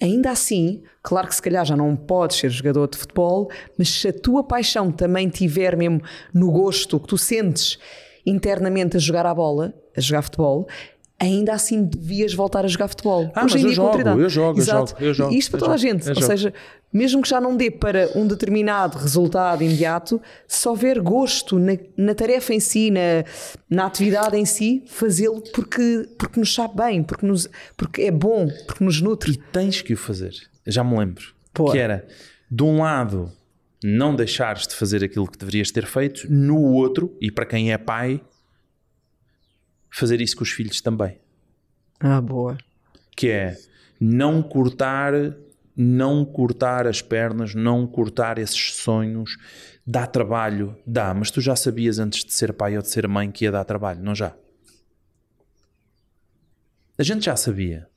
ainda 0.01 0.29
assim, 0.31 0.83
claro 1.01 1.27
que 1.27 1.35
se 1.35 1.41
calhar 1.41 1.65
já 1.65 1.77
não 1.77 1.95
podes 1.95 2.37
ser 2.37 2.49
jogador 2.49 2.89
de 2.89 2.97
futebol, 2.97 3.49
mas 3.77 3.89
se 3.89 4.09
a 4.09 4.13
tua 4.13 4.43
paixão 4.43 4.91
também 4.91 5.29
tiver 5.29 5.77
mesmo 5.77 6.01
no 6.33 6.51
gosto 6.51 6.99
que 6.99 7.07
tu 7.07 7.17
sentes 7.17 7.79
internamente 8.25 8.97
a 8.97 8.99
jogar 8.99 9.25
a 9.25 9.33
bola, 9.33 9.73
a 9.95 10.01
jogar 10.01 10.21
futebol, 10.23 10.67
ainda 11.19 11.53
assim 11.53 11.83
devias 11.83 12.33
voltar 12.33 12.65
a 12.65 12.67
jogar 12.67 12.87
futebol. 12.87 13.31
Ah, 13.33 13.45
Hoje 13.45 13.55
mas 13.55 13.63
eu 13.63 13.71
jogo, 13.71 14.09
eu 14.09 14.29
jogo, 14.29 14.59
Exato. 14.59 14.95
eu 14.99 15.13
jogo, 15.13 15.33
Isto 15.33 15.51
para 15.51 15.59
toda 15.59 15.77
jogo, 15.77 15.89
a 15.89 15.93
gente. 15.93 16.09
Ou 16.09 16.21
seja, 16.21 16.53
mesmo 16.91 17.21
que 17.21 17.29
já 17.29 17.39
não 17.39 17.55
dê 17.55 17.71
para 17.71 18.09
um 18.15 18.27
determinado 18.27 18.97
resultado 18.97 19.63
imediato, 19.63 20.21
se 20.47 20.67
houver 20.67 20.99
gosto 20.99 21.57
na, 21.57 21.77
na 21.97 22.13
tarefa 22.13 22.53
em 22.53 22.59
si, 22.59 22.91
na, 22.91 23.23
na 23.69 23.85
atividade 23.85 24.37
em 24.37 24.45
si, 24.45 24.83
fazê-lo 24.87 25.41
porque, 25.53 26.07
porque 26.17 26.39
nos 26.39 26.53
sabe 26.53 26.75
bem, 26.75 27.03
porque, 27.03 27.25
nos, 27.25 27.49
porque 27.77 28.03
é 28.03 28.11
bom, 28.11 28.47
porque 28.67 28.83
nos 28.83 29.01
nutre. 29.01 29.31
E 29.31 29.37
tens 29.37 29.81
que 29.81 29.93
o 29.93 29.97
fazer. 29.97 30.33
Já 30.67 30.83
me 30.83 30.97
lembro. 30.97 31.33
Pô. 31.53 31.71
Que 31.71 31.77
era, 31.77 32.05
de 32.51 32.63
um 32.63 32.81
lado, 32.81 33.31
não 33.83 34.15
deixares 34.15 34.67
de 34.67 34.75
fazer 34.75 35.03
aquilo 35.03 35.27
que 35.27 35.37
deverias 35.37 35.71
ter 35.71 35.85
feito, 35.85 36.29
no 36.29 36.59
outro, 36.59 37.15
e 37.21 37.31
para 37.31 37.45
quem 37.45 37.71
é 37.71 37.77
pai, 37.77 38.21
fazer 39.95 40.19
isso 40.19 40.35
com 40.35 40.43
os 40.43 40.51
filhos 40.51 40.81
também. 40.81 41.17
Ah, 41.99 42.19
boa. 42.19 42.57
Que 43.15 43.29
é 43.29 43.57
não 43.99 44.43
cortar, 44.43 45.13
não 45.75 46.25
cortar 46.25 46.85
as 46.85 47.01
pernas, 47.01 47.55
não 47.55 47.87
cortar 47.87 48.37
esses 48.37 48.75
sonhos. 48.75 49.37
Dá 49.87 50.05
trabalho, 50.05 50.75
dá, 50.85 51.13
mas 51.13 51.31
tu 51.31 51.39
já 51.39 51.55
sabias 51.55 51.97
antes 51.97 52.25
de 52.25 52.33
ser 52.33 52.51
pai 52.51 52.75
ou 52.75 52.81
de 52.81 52.89
ser 52.89 53.07
mãe 53.07 53.31
que 53.31 53.45
ia 53.45 53.51
dar 53.51 53.63
trabalho, 53.63 54.03
não 54.03 54.13
já? 54.13 54.35
A 56.97 57.03
gente 57.03 57.25
já 57.25 57.35
sabia. 57.35 57.87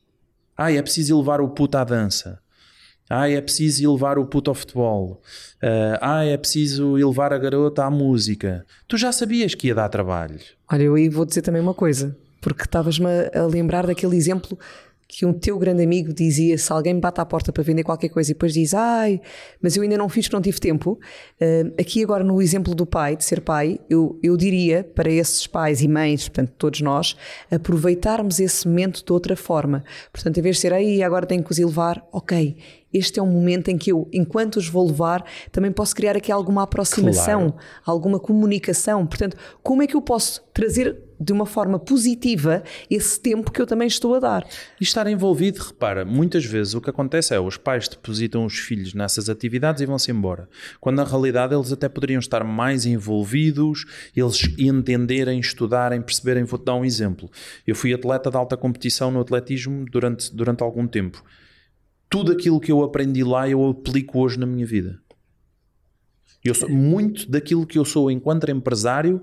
Ah, 0.56 0.70
é 0.72 0.80
preciso 0.80 1.16
elevar 1.16 1.40
o 1.40 1.48
puto 1.48 1.78
à 1.78 1.84
dança. 1.84 2.40
Ah, 3.08 3.28
é 3.28 3.40
preciso 3.40 3.82
elevar 3.84 4.18
o 4.18 4.26
puto 4.26 4.50
ao 4.50 4.54
futebol. 4.54 5.22
Uh, 5.62 5.98
ah, 6.00 6.24
é 6.24 6.36
preciso 6.36 6.98
elevar 6.98 7.32
a 7.32 7.38
garota 7.38 7.84
à 7.84 7.90
música. 7.90 8.66
Tu 8.86 8.96
já 8.96 9.10
sabias 9.12 9.54
que 9.54 9.68
ia 9.68 9.74
dar 9.74 9.88
trabalho. 9.88 10.38
Olha, 10.70 10.82
eu 10.82 10.94
aí 10.94 11.08
vou 11.08 11.24
dizer 11.24 11.42
também 11.42 11.62
uma 11.62 11.74
coisa, 11.74 12.16
porque 12.40 12.62
estavas-me 12.62 13.08
a 13.34 13.46
lembrar 13.46 13.86
daquele 13.86 14.16
exemplo 14.16 14.58
que 15.08 15.24
um 15.24 15.32
teu 15.32 15.58
grande 15.58 15.82
amigo 15.82 16.12
dizia 16.12 16.58
se 16.58 16.70
alguém 16.70 16.92
me 16.92 17.00
bate 17.00 17.18
à 17.18 17.24
porta 17.24 17.50
para 17.50 17.62
vender 17.62 17.82
qualquer 17.82 18.10
coisa 18.10 18.30
e 18.30 18.34
depois 18.34 18.52
diz 18.52 18.74
ai, 18.74 19.18
mas 19.60 19.74
eu 19.74 19.82
ainda 19.82 19.96
não 19.96 20.06
fiz 20.06 20.26
porque 20.26 20.36
não 20.36 20.42
tive 20.42 20.60
tempo. 20.60 21.00
Uh, 21.40 21.72
aqui 21.80 22.02
agora 22.02 22.22
no 22.22 22.42
exemplo 22.42 22.74
do 22.74 22.84
pai, 22.84 23.16
de 23.16 23.24
ser 23.24 23.40
pai, 23.40 23.80
eu, 23.88 24.20
eu 24.22 24.36
diria 24.36 24.84
para 24.84 25.10
esses 25.10 25.46
pais 25.46 25.80
e 25.80 25.88
mães, 25.88 26.28
portanto 26.28 26.52
todos 26.58 26.82
nós, 26.82 27.16
aproveitarmos 27.50 28.38
esse 28.38 28.68
momento 28.68 29.02
de 29.02 29.10
outra 29.10 29.34
forma. 29.34 29.82
Portanto, 30.12 30.36
em 30.36 30.42
vez 30.42 30.56
de 30.56 30.62
ser 30.62 30.74
aí 30.74 31.02
agora 31.02 31.24
tenho 31.24 31.42
que 31.42 31.50
os 31.50 31.58
levar, 31.58 32.06
ok, 32.12 32.56
este 32.92 33.20
é 33.20 33.22
um 33.22 33.26
momento 33.26 33.68
em 33.68 33.76
que 33.76 33.92
eu, 33.92 34.08
enquanto 34.12 34.56
os 34.56 34.68
vou 34.68 34.86
levar, 34.86 35.24
também 35.52 35.70
posso 35.70 35.94
criar 35.94 36.16
aqui 36.16 36.32
alguma 36.32 36.62
aproximação, 36.62 37.50
claro. 37.50 37.66
alguma 37.84 38.18
comunicação. 38.18 39.06
Portanto, 39.06 39.36
como 39.62 39.82
é 39.82 39.86
que 39.86 39.94
eu 39.94 40.00
posso 40.00 40.42
trazer 40.54 40.96
de 41.20 41.32
uma 41.32 41.44
forma 41.44 41.78
positiva 41.78 42.62
esse 42.88 43.20
tempo 43.20 43.50
que 43.50 43.60
eu 43.60 43.66
também 43.66 43.88
estou 43.88 44.14
a 44.14 44.20
dar? 44.20 44.46
E 44.80 44.84
estar 44.84 45.06
envolvido, 45.06 45.62
repara, 45.62 46.04
muitas 46.04 46.44
vezes 46.44 46.74
o 46.74 46.80
que 46.80 46.88
acontece 46.88 47.34
é 47.34 47.40
os 47.40 47.58
pais 47.58 47.88
depositam 47.88 48.46
os 48.46 48.58
filhos 48.58 48.94
nessas 48.94 49.28
atividades 49.28 49.82
e 49.82 49.86
vão-se 49.86 50.10
embora. 50.10 50.48
Quando 50.80 50.96
na 50.96 51.04
realidade 51.04 51.54
eles 51.54 51.72
até 51.72 51.88
poderiam 51.88 52.20
estar 52.20 52.42
mais 52.42 52.86
envolvidos, 52.86 53.84
eles 54.16 54.48
entenderem, 54.58 55.38
estudarem, 55.40 56.00
perceberem. 56.00 56.44
Vou-te 56.44 56.64
dar 56.64 56.74
um 56.74 56.84
exemplo. 56.84 57.30
Eu 57.66 57.74
fui 57.74 57.92
atleta 57.92 58.30
de 58.30 58.36
alta 58.36 58.56
competição 58.56 59.10
no 59.10 59.20
atletismo 59.20 59.84
durante, 59.90 60.34
durante 60.34 60.62
algum 60.62 60.86
tempo 60.86 61.22
tudo 62.08 62.32
aquilo 62.32 62.60
que 62.60 62.72
eu 62.72 62.82
aprendi 62.82 63.22
lá 63.22 63.48
eu 63.48 63.68
aplico 63.68 64.18
hoje 64.18 64.38
na 64.38 64.46
minha 64.46 64.66
vida. 64.66 65.00
Eu 66.44 66.54
sou, 66.54 66.68
muito 66.68 67.30
daquilo 67.30 67.66
que 67.66 67.78
eu 67.78 67.84
sou 67.84 68.10
enquanto 68.10 68.50
empresário 68.50 69.20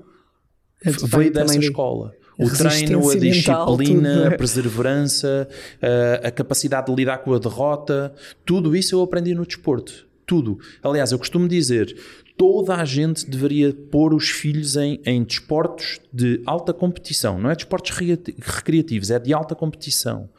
veio 0.83 1.31
dessa 1.31 1.57
escola. 1.57 2.13
O 2.38 2.49
treino, 2.49 3.09
a 3.09 3.15
disciplina, 3.15 4.27
a 4.27 4.38
perseverança, 4.38 5.47
a, 5.81 6.27
a, 6.27 6.31
capacidade 6.31 6.88
de 6.88 6.95
lidar 6.95 7.19
com 7.19 7.33
a 7.33 7.39
derrota, 7.39 8.13
tudo 8.45 8.75
isso 8.75 8.93
eu 8.93 9.01
aprendi 9.01 9.33
no 9.33 9.45
desporto. 9.45 10.05
Tudo. 10.25 10.59
Aliás, 10.83 11.13
eu 11.13 11.17
costumo 11.17 11.47
dizer: 11.47 11.95
toda 12.38 12.75
a 12.75 12.86
gente 12.86 13.29
deveria 13.29 13.73
pôr 13.73 14.13
os 14.13 14.29
filhos 14.29 14.75
em, 14.75 14.99
em 15.05 15.23
desportos 15.23 15.99
de 16.11 16.41
alta 16.45 16.73
competição. 16.73 17.39
Não 17.39 17.49
é 17.49 17.55
desportos 17.55 17.91
recreativos, 17.91 19.09
é 19.09 19.19
de 19.19 19.33
alta 19.33 19.55
competição. 19.55 20.29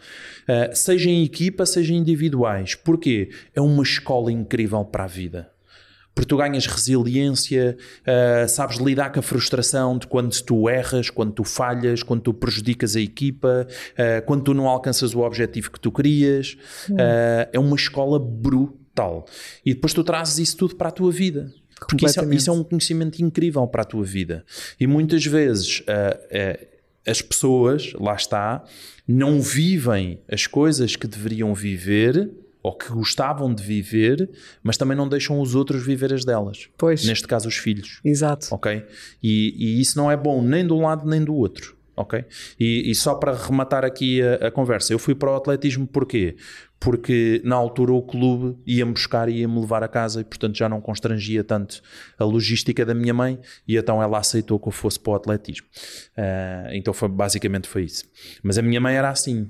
Uh, 0.42 0.74
seja 0.74 1.09
em 1.09 1.24
equipa, 1.24 1.64
seja 1.64 1.94
individuais. 1.94 2.74
Porquê? 2.74 3.30
É 3.55 3.61
uma 3.61 3.82
escola 3.82 4.30
incrível 4.30 4.84
para 4.84 5.05
a 5.05 5.07
vida. 5.07 5.51
Porque 6.14 6.28
tu 6.28 6.36
ganhas 6.38 6.66
resiliência, 6.66 7.76
uh, 8.03 8.49
sabes 8.49 8.78
lidar 8.78 9.11
com 9.12 9.20
a 9.20 9.22
frustração 9.22 9.99
de 9.99 10.07
quando 10.07 10.34
tu 10.42 10.68
erras, 10.68 11.11
quando 11.11 11.32
tu 11.32 11.44
falhas, 11.44 12.03
quando 12.03 12.22
tu 12.22 12.34
prejudicas 12.34 12.97
a 12.97 13.01
equipa, 13.01 13.66
uh, 13.68 14.24
quando 14.26 14.44
tu 14.44 14.55
não 14.55 14.66
alcanças 14.66 15.14
o 15.14 15.20
objetivo 15.20 15.70
que 15.70 15.80
tu 15.80 15.90
querias. 15.90 16.57
é 17.53 17.59
uma 17.59 17.76
escola 17.76 18.18
brutal. 18.18 19.26
E 19.64 19.74
depois 19.74 19.92
tu 19.92 20.05
trazes 20.05 20.38
isso 20.38 20.57
tudo 20.57 20.76
para 20.76 20.88
a 20.88 20.92
tua 20.92 21.11
vida. 21.11 21.53
Porque 21.81 22.07
isso 22.07 22.20
é, 22.20 22.35
isso 22.35 22.51
é, 22.51 22.53
um 22.53 22.64
conhecimento 22.64 23.22
incrível 23.22 23.66
para 23.66 23.83
a 23.83 23.85
tua 23.85 24.05
vida. 24.05 24.45
E 24.81 24.87
muitas 24.87 25.24
vezes 25.24 25.81
uh, 25.81 25.83
uh, 25.83 26.66
as 27.07 27.20
pessoas, 27.20 27.93
lá 27.95 28.14
está, 28.14 28.64
não 29.07 29.41
vivem 29.41 30.18
as 30.29 30.47
coisas 30.47 30.97
que 30.97 31.07
deveriam 31.07 31.55
viver 31.55 32.31
ou 32.62 32.72
que 32.72 32.89
gostavam 32.89 33.55
de 33.55 33.62
viver, 33.62 34.29
mas 34.61 34.77
também 34.77 34.97
não 34.97 35.09
deixam 35.09 35.41
os 35.41 35.55
outros 35.55 35.87
viver 35.87 36.12
as 36.12 36.24
delas. 36.24 36.68
Pois. 36.77 37.05
Neste 37.05 37.29
caso, 37.29 37.47
os 37.49 37.57
filhos. 37.57 38.01
Exato. 38.05 38.49
Ok? 38.51 38.85
E, 39.22 39.55
e 39.57 39.81
isso 39.81 39.97
não 39.97 40.11
é 40.11 40.16
bom 40.16 40.43
nem 40.43 40.66
de 40.66 40.72
um 40.72 40.83
lado 40.83 41.09
nem 41.09 41.22
do 41.22 41.33
outro. 41.33 41.76
Ok? 41.97 42.24
E, 42.61 42.90
e 42.90 42.94
só 42.94 43.14
para 43.14 43.32
rematar 43.34 43.84
aqui 43.84 44.20
a, 44.20 44.49
a, 44.49 44.51
conversa, 44.51 44.92
eu 44.92 44.99
fui 44.99 45.14
para 45.14 45.30
o 45.30 45.34
atletismo 45.34 45.86
porquê? 45.86 46.36
porque 46.78 47.40
na 47.44 47.57
altura 47.57 47.92
o 47.92 48.03
clube 48.03 48.57
ia-me 48.66 48.92
buscar 48.92 49.28
e 49.28 49.38
ia-me 49.40 49.59
levar 49.59 49.82
a 49.82 49.88
casa 49.88 50.20
e 50.20 50.24
portanto 50.24 50.57
já 50.57 50.68
não 50.68 50.80
constrangia 50.80 51.42
tanto 51.42 51.80
a 52.18 52.24
logística 52.24 52.84
da 52.84 52.94
minha 52.94 53.14
mãe 53.14 53.38
e 53.66 53.76
então 53.76 54.03
ela 54.03 54.18
aceitou 54.18 54.59
que 54.59 54.68
eu 54.68 54.72
fosse 54.72 55.01
para 55.01 55.12
o 55.12 55.14
atletismo. 55.14 55.66
Uh, 56.16 56.72
então 56.72 56.92
foi, 56.92 57.09
basicamente 57.09 57.66
foi 57.68 57.84
isso. 57.84 58.05
Mas 58.42 58.59
a 58.59 58.62
minha 58.62 58.80
mãe 58.80 58.94
era 58.94 59.11
assim. 59.11 59.49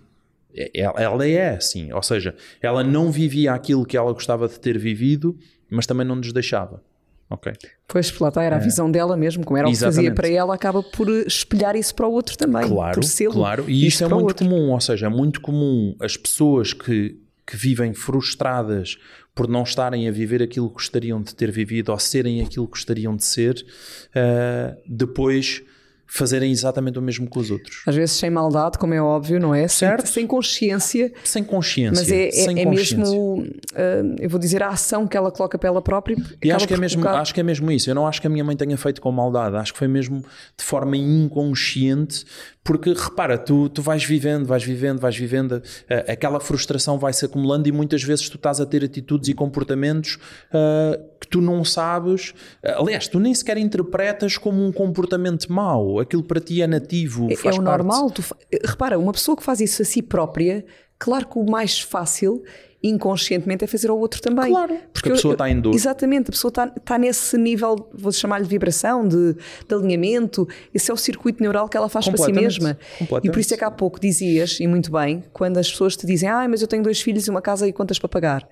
Ela, 0.72 1.03
ela 1.03 1.26
é 1.28 1.51
assim, 1.51 1.92
ou 1.92 2.03
seja, 2.03 2.34
ela 2.62 2.82
não 2.82 3.12
vivia 3.12 3.53
aquilo 3.53 3.84
que 3.84 3.94
ela 3.94 4.11
gostava 4.12 4.49
de 4.49 4.59
ter 4.59 4.78
vivido, 4.78 5.36
mas 5.68 5.86
também 5.86 6.07
não 6.07 6.16
nos 6.16 6.32
deixava. 6.32 6.82
Ok. 7.29 7.53
Pois, 7.89 8.16
lá 8.18 8.29
está, 8.29 8.43
era 8.43 8.57
a 8.57 8.59
é. 8.61 8.62
visão 8.62 8.91
dela 8.91 9.16
mesmo, 9.16 9.45
como 9.45 9.59
era 9.59 9.68
o 9.68 9.72
que 9.72 9.79
fazia 9.79 10.14
para 10.14 10.29
ela, 10.29 10.55
acaba 10.55 10.83
por 10.83 11.09
espelhar 11.09 11.74
isso 11.74 11.95
para 11.95 12.07
o 12.07 12.12
outro 12.12 12.37
também. 12.37 12.68
Claro, 12.68 13.01
claro. 13.33 13.64
E 13.68 13.87
isto 13.87 14.05
é 14.05 14.09
muito 14.09 14.29
outro. 14.29 14.47
comum, 14.47 14.70
ou 14.70 14.81
seja, 14.81 15.07
é 15.07 15.09
muito 15.09 15.41
comum 15.41 15.97
as 16.01 16.16
pessoas 16.16 16.72
que, 16.72 17.18
que 17.45 17.57
vivem 17.57 17.93
frustradas 17.95 18.97
por 19.35 19.49
não 19.49 19.64
estarem 19.64 20.09
a 20.09 20.12
viver 20.12 20.43
aquilo 20.43 20.68
que 20.68 20.74
gostariam 20.74 21.20
de 21.20 21.35
ter 21.35 21.51
vivido 21.51 21.91
ou 21.91 21.99
serem 21.99 22.41
aquilo 22.41 22.64
que 22.66 22.72
gostariam 22.72 23.14
de 23.14 23.24
ser, 23.24 23.64
uh, 24.11 24.81
depois 24.87 25.62
fazerem 26.07 26.50
exatamente 26.50 26.98
o 26.98 27.02
mesmo 27.02 27.28
que 27.28 27.38
os 27.38 27.50
outros. 27.50 27.82
Às 27.86 27.94
vezes 27.94 28.16
sem 28.16 28.30
maldade, 28.30 28.78
como 28.78 28.94
é 28.94 29.02
óbvio, 29.02 29.40
não 29.40 29.54
é? 29.54 29.66
Certo. 29.68 30.09
Sem, 30.09 30.26
consciência. 30.26 31.12
Sem 31.24 31.42
consciência. 31.42 32.00
Mas 32.00 32.11
é, 32.11 32.28
é, 32.28 32.61
é 32.62 32.64
consciência. 32.64 32.98
mesmo, 32.98 33.42
uh, 33.42 34.16
eu 34.18 34.30
vou 34.30 34.38
dizer, 34.38 34.62
a 34.62 34.68
ação 34.68 35.07
que 35.07 35.16
ela 35.16 35.30
coloca 35.30 35.59
para 35.59 35.68
ela 35.68 35.82
própria. 35.82 36.16
E 36.42 36.52
acho 36.52 36.66
que, 36.66 36.74
é 36.74 36.76
mesmo, 36.76 37.02
colocar... 37.02 37.20
acho 37.20 37.34
que 37.34 37.40
é 37.40 37.42
mesmo 37.42 37.70
isso. 37.70 37.90
Eu 37.90 37.94
não 37.94 38.07
acho 38.07 38.20
que 38.20 38.26
a 38.26 38.30
minha 38.30 38.44
mãe 38.44 38.57
tenha 38.57 38.76
feito 38.76 39.00
com 39.00 39.11
maldade. 39.11 39.57
Acho 39.57 39.72
que 39.72 39.78
foi 39.78 39.88
mesmo 39.88 40.24
de 40.57 40.64
forma 40.64 40.96
inconsciente, 40.96 42.24
porque 42.67 42.93
repara, 42.93 43.39
tu, 43.39 43.69
tu 43.69 43.81
vais 43.81 44.05
vivendo, 44.05 44.45
vais 44.45 44.62
vivendo, 44.62 44.99
vais 44.99 45.17
vivendo, 45.17 45.53
uh, 45.53 46.11
aquela 46.11 46.41
frustração 46.41 46.99
vai 46.99 47.12
se 47.12 47.25
acumulando 47.25 47.69
e 47.69 47.73
muitas 47.73 48.03
vezes 48.03 48.29
tu 48.29 48.37
estás 48.37 48.61
a 48.61 48.67
ter 48.67 48.85
atitudes 48.85 49.29
e 49.29 49.35
comportamentos 49.35 50.19
uh, 50.51 51.01
que 51.21 51.29
tu 51.29 51.41
não 51.41 51.64
sabes. 51.64 52.31
Uh, 52.64 52.83
aliás, 52.83 53.07
tu 53.07 53.21
nem 53.21 53.33
sequer 53.33 53.57
interpretas 53.57 54.37
como 54.37 54.67
um 54.67 54.73
comportamento 54.73 55.51
mau. 55.51 56.01
Aquilo 56.01 56.25
para 56.25 56.41
ti 56.41 56.61
é 56.61 56.67
nativo. 56.67 57.29
É, 57.31 57.35
é 57.35 57.37
o 57.37 57.43
parte. 57.43 57.61
normal. 57.61 58.11
Tu, 58.11 58.23
repara, 58.64 58.99
uma 58.99 59.12
pessoa 59.12 59.37
que 59.37 59.45
faz 59.45 59.61
isso 59.61 59.83
a 59.83 59.85
si 59.85 60.03
própria, 60.03 60.67
claro 60.99 61.27
que 61.29 61.39
o 61.39 61.49
mais 61.49 61.81
fácil 61.81 62.43
inconscientemente 62.83 63.64
é 63.64 63.66
fazer 63.66 63.91
ao 63.91 63.99
outro 63.99 64.20
também. 64.20 64.51
Claro, 64.51 64.79
porque 64.93 65.09
a 65.11 65.12
pessoa 65.12 65.33
está 65.33 65.49
em 65.51 65.61
dor. 65.61 65.74
Exatamente, 65.74 66.29
a 66.29 66.33
pessoa 66.33 66.51
está, 66.51 66.72
está 66.77 66.99
nesse 66.99 67.37
nível, 67.37 67.89
vou 67.93 68.12
chamar-lhe 68.12 68.45
de 68.45 68.51
vibração, 68.51 69.07
de, 69.07 69.35
de, 69.35 69.74
alinhamento, 69.74 70.47
esse 70.74 70.91
é 70.91 70.95
o 70.95 70.97
circuito 70.97 71.43
neural 71.43 71.68
que 71.68 71.77
ela 71.77 71.89
faz 71.89 72.09
para 72.09 72.18
si 72.18 72.33
mesma. 72.33 72.79
E 73.22 73.31
por 73.31 73.39
isso 73.39 73.55
é 73.55 73.57
que 73.57 73.64
há 73.64 73.70
pouco 73.70 74.01
dizias, 74.01 74.61
e 74.61 74.66
muito 74.66 74.91
bem, 74.91 75.24
quando 75.33 75.59
as 75.59 75.70
pessoas 75.70 75.97
te 75.97 76.07
dizem, 76.07 76.29
ah, 76.29 76.47
mas 76.49 76.62
eu 76.62 76.68
tenho 76.68 76.83
dois 76.83 77.01
filhos 77.01 77.27
e 77.27 77.31
uma 77.31 77.43
casa 77.43 77.66
e 77.66 77.72
contas 77.72 77.99
para 77.99 78.09
pagar. 78.09 78.49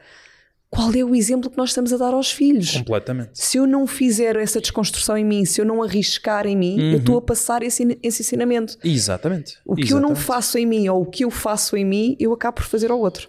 Qual 0.74 0.92
é 0.92 1.04
o 1.04 1.14
exemplo 1.14 1.48
que 1.48 1.56
nós 1.56 1.70
estamos 1.70 1.92
a 1.92 1.96
dar 1.96 2.12
aos 2.12 2.32
filhos? 2.32 2.72
Completamente. 2.72 3.30
Se 3.34 3.58
eu 3.58 3.64
não 3.64 3.86
fizer 3.86 4.34
essa 4.34 4.60
desconstrução 4.60 5.16
em 5.16 5.24
mim, 5.24 5.44
se 5.44 5.60
eu 5.60 5.64
não 5.64 5.80
arriscar 5.80 6.48
em 6.48 6.56
mim, 6.56 6.80
uhum. 6.80 6.92
eu 6.94 6.98
estou 6.98 7.16
a 7.16 7.22
passar 7.22 7.62
esse, 7.62 7.96
esse 8.02 8.22
ensinamento. 8.22 8.76
Exatamente. 8.82 9.56
O 9.64 9.76
que 9.76 9.82
Exatamente. 9.82 9.92
eu 9.92 10.00
não 10.00 10.16
faço 10.16 10.58
em 10.58 10.66
mim 10.66 10.88
ou 10.88 11.02
o 11.02 11.06
que 11.06 11.24
eu 11.24 11.30
faço 11.30 11.76
em 11.76 11.84
mim, 11.84 12.16
eu 12.18 12.32
acabo 12.32 12.56
por 12.56 12.64
fazer 12.64 12.90
ao 12.90 12.98
outro. 12.98 13.28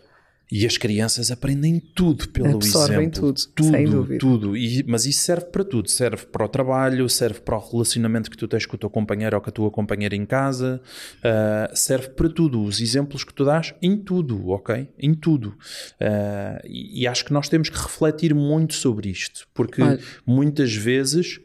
E 0.52 0.66
as 0.66 0.78
crianças 0.78 1.32
aprendem 1.32 1.80
tudo 1.80 2.30
pelo 2.30 2.56
Absorvem 2.56 3.00
exemplo. 3.00 3.34
tudo, 3.34 3.42
tudo, 3.56 3.72
sem 3.72 3.86
dúvida. 3.86 4.20
tudo. 4.20 4.56
E, 4.56 4.84
mas 4.88 5.06
isso 5.08 5.22
serve 5.22 5.48
para 5.48 5.64
tudo. 5.64 5.90
Serve 5.90 6.28
para 6.28 6.46
o 6.46 6.48
trabalho, 6.48 7.10
serve 7.10 7.40
para 7.40 7.58
o 7.58 7.60
relacionamento 7.60 8.30
que 8.30 8.38
tu 8.38 8.48
tens 8.48 8.66
com 8.66 8.76
o 8.76 8.80
teu 8.80 8.90
companheiro 8.90 9.36
ou 9.36 9.42
com 9.42 9.50
a 9.50 9.52
tua 9.52 9.72
companheira 9.72 10.16
em 10.16 10.26
casa. 10.26 10.80
Uh, 11.18 11.76
serve 11.76 12.10
para 12.10 12.30
tudo. 12.30 12.62
Os 12.62 12.80
exemplos 12.80 13.24
que 13.24 13.34
tu 13.34 13.44
dás 13.44 13.74
em 13.82 13.98
tudo, 13.98 14.50
ok? 14.50 14.88
Em 15.00 15.16
tudo. 15.16 15.50
Uh, 16.00 16.62
e, 16.66 17.02
e, 17.02 17.08
acho 17.08 17.26
que 17.26 17.34
nós 17.34 17.50
temos 17.50 17.68
que 17.68 17.78
refletir 17.78 18.34
muito 18.36 18.76
sobre 18.76 19.10
isto. 19.10 19.48
Porque 19.52 19.82
Olha. 19.82 20.00
muitas 20.28 20.76
vezes, 20.76 21.40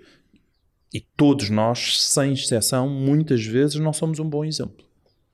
e 0.93 1.01
todos 1.01 1.49
nós, 1.49 2.03
sem 2.03 2.35
exceção, 2.35 2.87
muitas 2.87 3.43
vezes 3.47 3.77
não 3.77 3.95
somos 3.95 4.19
um 4.19 4.29
bom 4.29 4.45
exemplo. 4.45 4.85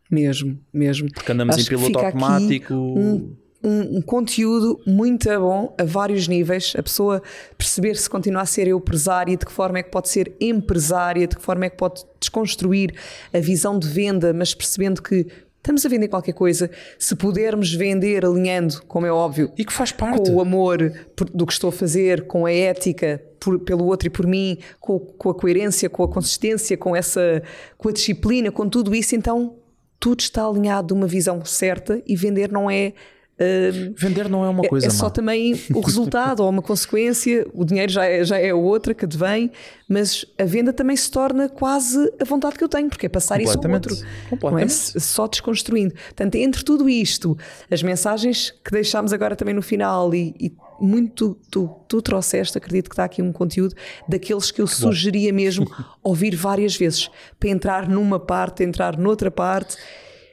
Mesmo, 0.09 0.57
mesmo. 0.73 1.13
Porque 1.13 1.33
andamos 1.33 1.57
acho 1.57 1.65
em 1.65 1.77
piloto 1.77 1.99
automático. 1.99 2.73
Um 2.73 3.46
um, 3.67 3.99
um, 3.99 4.01
conteúdo 4.01 4.81
muito 4.87 5.29
bom 5.41 5.75
a 5.77 5.83
vários 5.83 6.29
níveis, 6.29 6.73
a 6.79 6.83
pessoa 6.83 7.21
perceber 7.59 7.97
se 7.97 8.09
continua 8.09 8.43
a 8.43 8.47
ser 8.47 8.69
empresária, 8.69 9.37
de 9.37 9.45
que 9.45 9.51
forma 9.51 9.81
é 9.81 9.83
que 9.83 9.91
pode 9.91 10.09
ser 10.09 10.33
empresária, 10.41 11.27
de 11.27 11.35
que 11.35 11.43
forma 11.43 11.67
é 11.67 11.71
que 11.71 11.77
pode 11.77 12.05
desconstruir 12.21 12.95
a 13.35 13.41
visão 13.41 13.77
de 13.77 13.89
venda, 13.89 14.33
mas 14.33 14.55
percebendo 14.55 15.03
que 15.03 15.27
estamos 15.57 15.85
a 15.85 15.89
vender 15.89 16.07
qualquer 16.07 16.33
coisa, 16.33 16.71
se 16.97 17.17
pudermos 17.17 17.75
vender 17.75 18.25
alinhando, 18.25 18.83
como 18.87 19.05
é 19.05 19.11
óbvio, 19.11 19.51
e 19.59 19.65
que 19.65 19.73
faz 19.73 19.91
parte. 19.91 20.31
com 20.31 20.37
o 20.37 20.41
amor 20.41 20.93
do 21.35 21.45
que 21.45 21.53
estou 21.53 21.71
a 21.71 21.73
fazer, 21.73 22.29
com 22.29 22.47
a 22.47 22.53
ética 22.53 23.21
por, 23.41 23.59
pelo 23.59 23.85
outro 23.87 24.07
e 24.07 24.11
por 24.11 24.29
mim, 24.29 24.59
com, 24.79 25.01
com, 25.01 25.31
a 25.31 25.35
coerência, 25.35 25.91
com 25.91 26.05
a 26.05 26.09
consistência, 26.09 26.77
com 26.77 26.95
essa 26.95 27.43
com 27.77 27.89
a 27.89 27.93
disciplina, 27.93 28.53
com 28.53 28.69
tudo 28.69 28.95
isso, 28.95 29.17
então 29.17 29.57
tudo 29.99 30.21
está 30.21 30.47
alinhado 30.47 30.89
de 30.89 30.93
uma 30.93 31.07
visão 31.09 31.45
certa 31.45 32.01
e 32.07 32.15
vender 32.15 32.53
não 32.53 32.71
é 32.71 32.93
Vender 33.95 34.29
não 34.29 34.45
é 34.45 34.49
uma 34.49 34.63
coisa 34.63 34.87
É, 34.87 34.89
é 34.89 34.91
só 34.91 35.05
má. 35.05 35.11
também 35.11 35.53
o 35.75 35.81
resultado 35.81 36.41
ou 36.41 36.49
uma 36.49 36.63
consequência, 36.63 37.47
o 37.53 37.65
dinheiro 37.65 37.93
já 37.93 38.05
é, 38.07 38.25
já 38.25 38.39
é 38.39 38.55
outra 38.55 38.95
que 38.95 39.05
advém, 39.05 39.51
mas 39.87 40.25
a 40.39 40.45
venda 40.45 40.73
também 40.73 40.97
se 40.97 41.11
torna 41.11 41.49
quase 41.49 41.99
a 42.19 42.25
vontade 42.25 42.57
que 42.57 42.65
eu 42.65 42.69
tenho, 42.69 42.89
porque 42.89 43.07
é 43.07 43.09
passar 43.09 43.41
isso 43.41 43.59
ao 43.59 43.71
outro. 43.71 43.95
Não 44.43 44.59
é? 44.59 44.67
Só 44.69 45.27
desconstruindo. 45.27 45.95
Portanto, 45.95 46.35
entre 46.37 46.65
tudo 46.65 46.89
isto, 46.89 47.37
as 47.71 47.83
mensagens 47.83 48.55
que 48.65 48.71
deixámos 48.71 49.13
agora 49.13 49.37
também 49.37 49.55
no 49.55 49.63
final 49.63 50.15
e, 50.15 50.35
e 50.41 50.53
muito 50.81 51.37
tu, 51.51 51.71
tu 51.89 52.03
trouxeste, 52.03 52.57
acredito 52.57 52.89
que 52.89 52.95
está 52.95 53.05
aqui 53.05 53.23
um 53.23 53.33
conteúdo 53.33 53.75
daqueles 54.09 54.51
que 54.51 54.61
eu 54.61 54.67
sugeria 54.67 55.33
mesmo 55.33 55.67
ouvir 56.03 56.35
várias 56.35 56.77
vezes 56.77 57.11
para 57.39 57.51
entrar 57.51 57.89
numa 57.89 58.19
parte, 58.19 58.63
entrar 58.63 58.97
noutra 58.97 59.31
parte. 59.31 59.77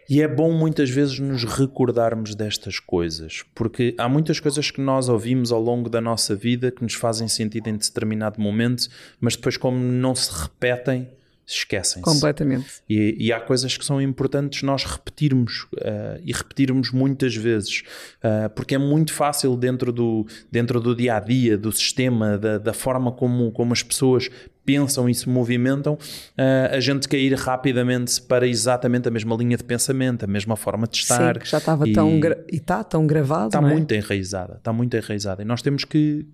E 0.09 0.21
é 0.21 0.27
bom 0.27 0.51
muitas 0.51 0.89
vezes 0.89 1.17
nos 1.19 1.43
recordarmos 1.43 2.35
destas 2.35 2.79
coisas, 2.79 3.43
porque 3.55 3.95
há 3.97 4.09
muitas 4.09 4.39
coisas 4.39 4.69
que 4.69 4.81
nós 4.81 5.07
ouvimos 5.07 5.51
ao 5.51 5.61
longo 5.61 5.89
da 5.89 6.01
nossa 6.01 6.35
vida 6.35 6.71
que 6.71 6.83
nos 6.83 6.93
fazem 6.93 7.27
sentido 7.27 7.67
em 7.67 7.77
determinado 7.77 8.41
momento, 8.41 8.87
mas 9.19 9.35
depois, 9.35 9.55
como 9.55 9.77
não 9.77 10.13
se 10.13 10.29
repetem, 10.43 11.07
esquecem-se. 11.45 12.01
Completamente. 12.01 12.81
E, 12.89 13.15
e 13.19 13.33
há 13.33 13.39
coisas 13.39 13.75
que 13.77 13.85
são 13.85 14.01
importantes 14.01 14.63
nós 14.63 14.83
repetirmos 14.83 15.63
uh, 15.73 16.19
e 16.23 16.31
repetirmos 16.31 16.91
muitas 16.91 17.35
vezes, 17.35 17.83
uh, 18.23 18.49
porque 18.55 18.75
é 18.75 18.77
muito 18.77 19.13
fácil 19.13 19.55
dentro 19.55 19.91
do, 19.91 20.25
dentro 20.51 20.79
do 20.79 20.95
dia 20.95 21.17
a 21.17 21.19
dia, 21.19 21.57
do 21.57 21.71
sistema, 21.71 22.37
da, 22.37 22.57
da 22.57 22.73
forma 22.73 23.11
como, 23.11 23.51
como 23.51 23.73
as 23.73 23.83
pessoas 23.83 24.29
pensam 24.65 25.09
e 25.09 25.15
se 25.15 25.29
movimentam, 25.29 25.93
uh, 25.93 26.75
a 26.75 26.79
gente 26.79 27.07
cair 27.07 27.33
rapidamente 27.33 28.21
para 28.21 28.47
exatamente 28.47 29.07
a 29.07 29.11
mesma 29.11 29.35
linha 29.35 29.57
de 29.57 29.63
pensamento, 29.63 30.23
a 30.23 30.27
mesma 30.27 30.55
forma 30.55 30.87
de 30.87 30.97
estar. 30.97 31.35
Sim, 31.35 31.39
que 31.41 31.49
já 31.49 31.57
estava 31.57 31.87
e 31.87 31.93
tão 31.93 32.09
e 32.51 32.55
está 32.55 32.83
tão 32.83 33.05
gravado. 33.05 33.47
Está 33.47 33.59
é? 33.59 33.61
muito 33.61 33.93
enraizada, 33.93 34.55
está 34.55 34.71
muito 34.71 34.95
enraizada. 34.95 35.41
E 35.41 35.45
nós 35.45 35.61
temos 35.61 35.83
que, 35.83 36.25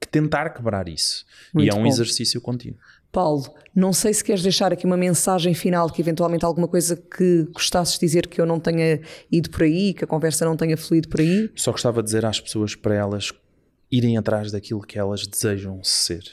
que 0.00 0.08
tentar 0.08 0.50
quebrar 0.50 0.88
isso. 0.88 1.24
Muito 1.52 1.66
e 1.66 1.70
é 1.70 1.74
um 1.74 1.82
bom. 1.82 1.88
exercício 1.88 2.40
contínuo. 2.40 2.78
Paulo, 3.14 3.44
não 3.72 3.92
sei 3.92 4.12
se 4.12 4.24
queres 4.24 4.42
deixar 4.42 4.72
aqui 4.72 4.84
uma 4.84 4.96
mensagem 4.96 5.54
final, 5.54 5.88
que 5.88 6.02
eventualmente 6.02 6.44
alguma 6.44 6.66
coisa 6.66 6.96
que 6.96 7.44
gostasses 7.52 7.94
de 7.94 8.00
dizer 8.04 8.26
que 8.26 8.40
eu 8.40 8.44
não 8.44 8.58
tenha 8.58 9.00
ido 9.30 9.48
por 9.50 9.62
aí, 9.62 9.94
que 9.94 10.02
a 10.02 10.06
conversa 10.06 10.44
não 10.44 10.56
tenha 10.56 10.76
fluído 10.76 11.08
por 11.08 11.20
aí. 11.20 11.48
Só 11.54 11.70
gostava 11.70 12.02
de 12.02 12.06
dizer 12.06 12.26
às 12.26 12.40
pessoas 12.40 12.74
para 12.74 12.96
elas 12.96 13.32
irem 13.90 14.18
atrás 14.18 14.50
daquilo 14.50 14.80
que 14.82 14.98
elas 14.98 15.26
desejam 15.28 15.80
ser. 15.84 16.24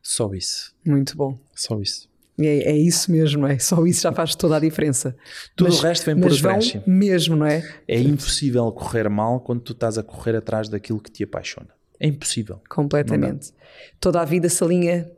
Só 0.00 0.32
isso. 0.32 0.72
Muito 0.86 1.16
bom. 1.16 1.36
Só 1.56 1.80
isso. 1.80 2.08
É, 2.40 2.70
é 2.70 2.76
isso 2.76 3.10
mesmo, 3.10 3.44
é? 3.48 3.58
Só 3.58 3.84
isso 3.84 4.02
já 4.02 4.12
faz 4.12 4.36
toda 4.36 4.56
a 4.56 4.60
diferença. 4.60 5.16
Tudo 5.56 5.70
Mas- 5.70 5.80
o 5.80 5.82
resto 5.82 6.06
vem 6.06 6.20
por 6.20 6.32
acréscimo. 6.32 6.84
mesmo, 6.86 7.34
não 7.34 7.46
é? 7.46 7.68
É 7.88 7.98
impossível 7.98 8.70
correr 8.70 9.08
mal 9.10 9.40
quando 9.40 9.60
tu 9.60 9.72
estás 9.72 9.98
a 9.98 10.04
correr 10.04 10.36
atrás 10.36 10.68
daquilo 10.68 11.00
que 11.00 11.10
te 11.10 11.24
apaixona. 11.24 11.70
É 11.98 12.06
impossível. 12.06 12.60
Completamente. 12.68 13.52
Toda 13.98 14.20
a 14.20 14.24
vida 14.24 14.48
se 14.48 14.62
alinha 14.62 15.10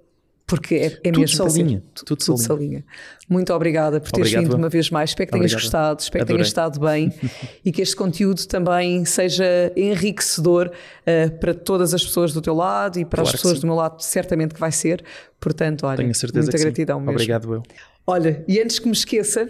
porque 0.51 0.75
é, 0.75 0.87
é 0.87 0.89
Tudo 0.91 1.21
mesmo 1.21 1.29
se 1.29 1.37
para 1.37 1.51
ser. 1.51 1.61
alinha, 1.61 1.83
tudo 1.95 2.19
Tudo 2.19 2.37
se 2.39 2.51
alinha. 2.51 2.85
Muito 3.29 3.55
obrigada 3.55 4.01
por 4.01 4.11
teres 4.11 4.27
Obrigado, 4.27 4.51
vindo 4.51 4.59
uma 4.59 4.69
vez 4.69 4.91
mais. 4.91 5.11
Espero 5.11 5.29
que 5.29 5.33
tenhas 5.33 5.53
Obrigado. 5.53 5.63
gostado, 5.63 6.01
espero 6.01 6.27
que 6.27 6.33
Adorei. 6.33 6.37
tenhas 6.39 6.49
estado 6.49 6.81
bem 6.81 7.15
e 7.65 7.71
que 7.71 7.81
este 7.81 7.95
conteúdo 7.95 8.45
também 8.47 9.05
seja 9.05 9.73
enriquecedor 9.77 10.73
eh, 11.07 11.29
para 11.29 11.55
todas 11.55 11.95
as 11.95 12.05
pessoas 12.05 12.33
do 12.33 12.43
teu 12.43 12.55
lado 12.55 12.99
e 12.99 13.05
para 13.05 13.23
as 13.23 13.29
Claro 13.29 13.39
que 13.39 13.43
pessoas 13.43 13.61
do 13.61 13.67
meu 13.69 13.77
lado, 13.77 14.03
certamente 14.03 14.53
que 14.53 14.61
vai 14.61 14.73
ser. 14.73 15.05
Portanto, 15.39 15.87
olha, 15.87 16.03
muita 16.03 16.51
que 16.51 16.59
gratidão 16.59 16.99
mesmo. 16.99 17.13
Obrigado 17.13 17.55
eu. 17.55 17.63
Olha, 18.05 18.45
e 18.49 18.61
antes 18.61 18.81
que 18.81 18.87
me 18.87 18.93
esqueça, 18.93 19.47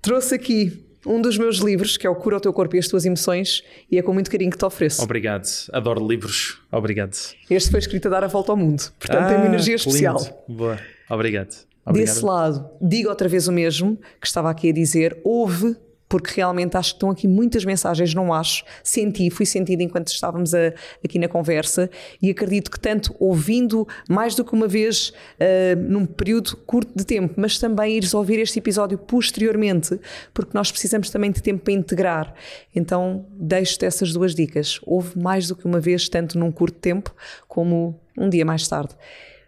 trouxe 0.00 0.34
aqui 0.34 0.84
um 1.06 1.20
dos 1.20 1.36
meus 1.38 1.56
livros, 1.58 1.96
que 1.96 2.06
é 2.06 2.10
o 2.10 2.14
Cura 2.14 2.36
o 2.36 2.40
Teu 2.40 2.52
Corpo 2.52 2.76
e 2.76 2.78
as 2.78 2.88
Tuas 2.88 3.04
Emoções, 3.04 3.62
e 3.90 3.98
é 3.98 4.02
com 4.02 4.12
muito 4.12 4.30
carinho 4.30 4.50
que 4.50 4.58
te 4.58 4.64
ofereço. 4.64 5.02
Obrigado. 5.02 5.46
Adoro 5.72 6.06
livros. 6.06 6.58
Obrigado. 6.70 7.16
Este 7.50 7.70
foi 7.70 7.80
escrito 7.80 8.06
a 8.08 8.10
dar 8.10 8.24
a 8.24 8.28
volta 8.28 8.52
ao 8.52 8.56
mundo, 8.56 8.82
portanto 8.98 9.26
tem 9.28 9.36
uma 9.36 9.44
Ah, 9.44 9.48
energia 9.48 9.74
especial. 9.76 10.16
lindo. 10.18 10.34
Boa. 10.48 10.78
Obrigado. 11.10 11.54
Obrigado. 11.84 12.06
Desse 12.14 12.24
lado, 12.24 12.70
digo 12.80 13.08
outra 13.08 13.28
vez 13.28 13.48
o 13.48 13.52
mesmo 13.52 13.98
que 14.20 14.26
estava 14.26 14.48
aqui 14.50 14.70
a 14.70 14.72
dizer, 14.72 15.18
houve, 15.24 15.76
porque 16.12 16.34
realmente 16.36 16.76
acho 16.76 16.90
que 16.90 16.96
estão 16.96 17.08
aqui 17.08 17.26
muitas 17.26 17.64
mensagens, 17.64 18.12
não 18.12 18.34
acho, 18.34 18.64
senti, 18.84 19.30
fui 19.30 19.46
sentido 19.46 19.80
enquanto 19.80 20.08
estávamos 20.08 20.52
a- 20.52 20.74
aqui 21.02 21.18
na 21.18 21.26
conversa 21.26 21.88
e 22.20 22.28
acredito 22.30 22.70
que 22.70 22.78
tanto 22.78 23.14
ouvindo 23.18 23.88
mais 24.10 24.34
do 24.34 24.44
que 24.44 24.52
uma 24.52 24.68
vez 24.68 25.10
ah, 25.40 25.74
num 25.74 26.04
período 26.04 26.54
curto 26.66 26.92
de 26.94 27.02
tempo, 27.06 27.32
mas 27.38 27.58
também 27.58 27.96
ires 27.96 28.12
ouvir 28.12 28.38
este 28.40 28.58
episódio 28.58 28.98
posteriormente, 28.98 29.98
porque 30.34 30.50
nós 30.52 30.70
precisamos 30.70 31.08
também 31.08 31.30
de 31.30 31.40
tempo 31.42 31.64
para 31.64 31.72
integrar. 31.72 32.34
Então 32.76 33.24
deixo-te 33.30 33.86
essas 33.86 34.12
duas 34.12 34.34
dicas. 34.34 34.80
Houve 34.82 35.18
mais 35.18 35.48
do 35.48 35.56
que 35.56 35.64
uma 35.64 35.80
vez, 35.80 36.10
tanto 36.10 36.38
num 36.38 36.52
curto 36.52 36.78
tempo 36.78 37.10
como 37.48 37.98
um 38.18 38.28
dia 38.28 38.44
mais 38.44 38.68
tarde. 38.68 38.94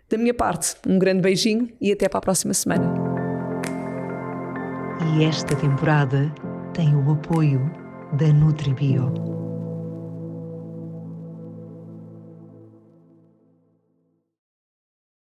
Da 0.09 0.17
minha 0.17 0.33
parte, 0.33 0.77
um 0.89 0.99
grande 0.99 1.21
beijinho 1.21 1.69
e 1.79 1.93
até 1.93 2.09
para 2.09 2.21
a 2.21 2.23
próxima 2.23 2.55
semana. 2.55 2.91
E 5.15 5.25
esta 5.25 5.55
temporada 5.55 6.33
tem 6.75 6.95
o 6.97 7.13
apoio 7.13 7.71
da 8.15 8.33
Nutribio. 8.33 9.34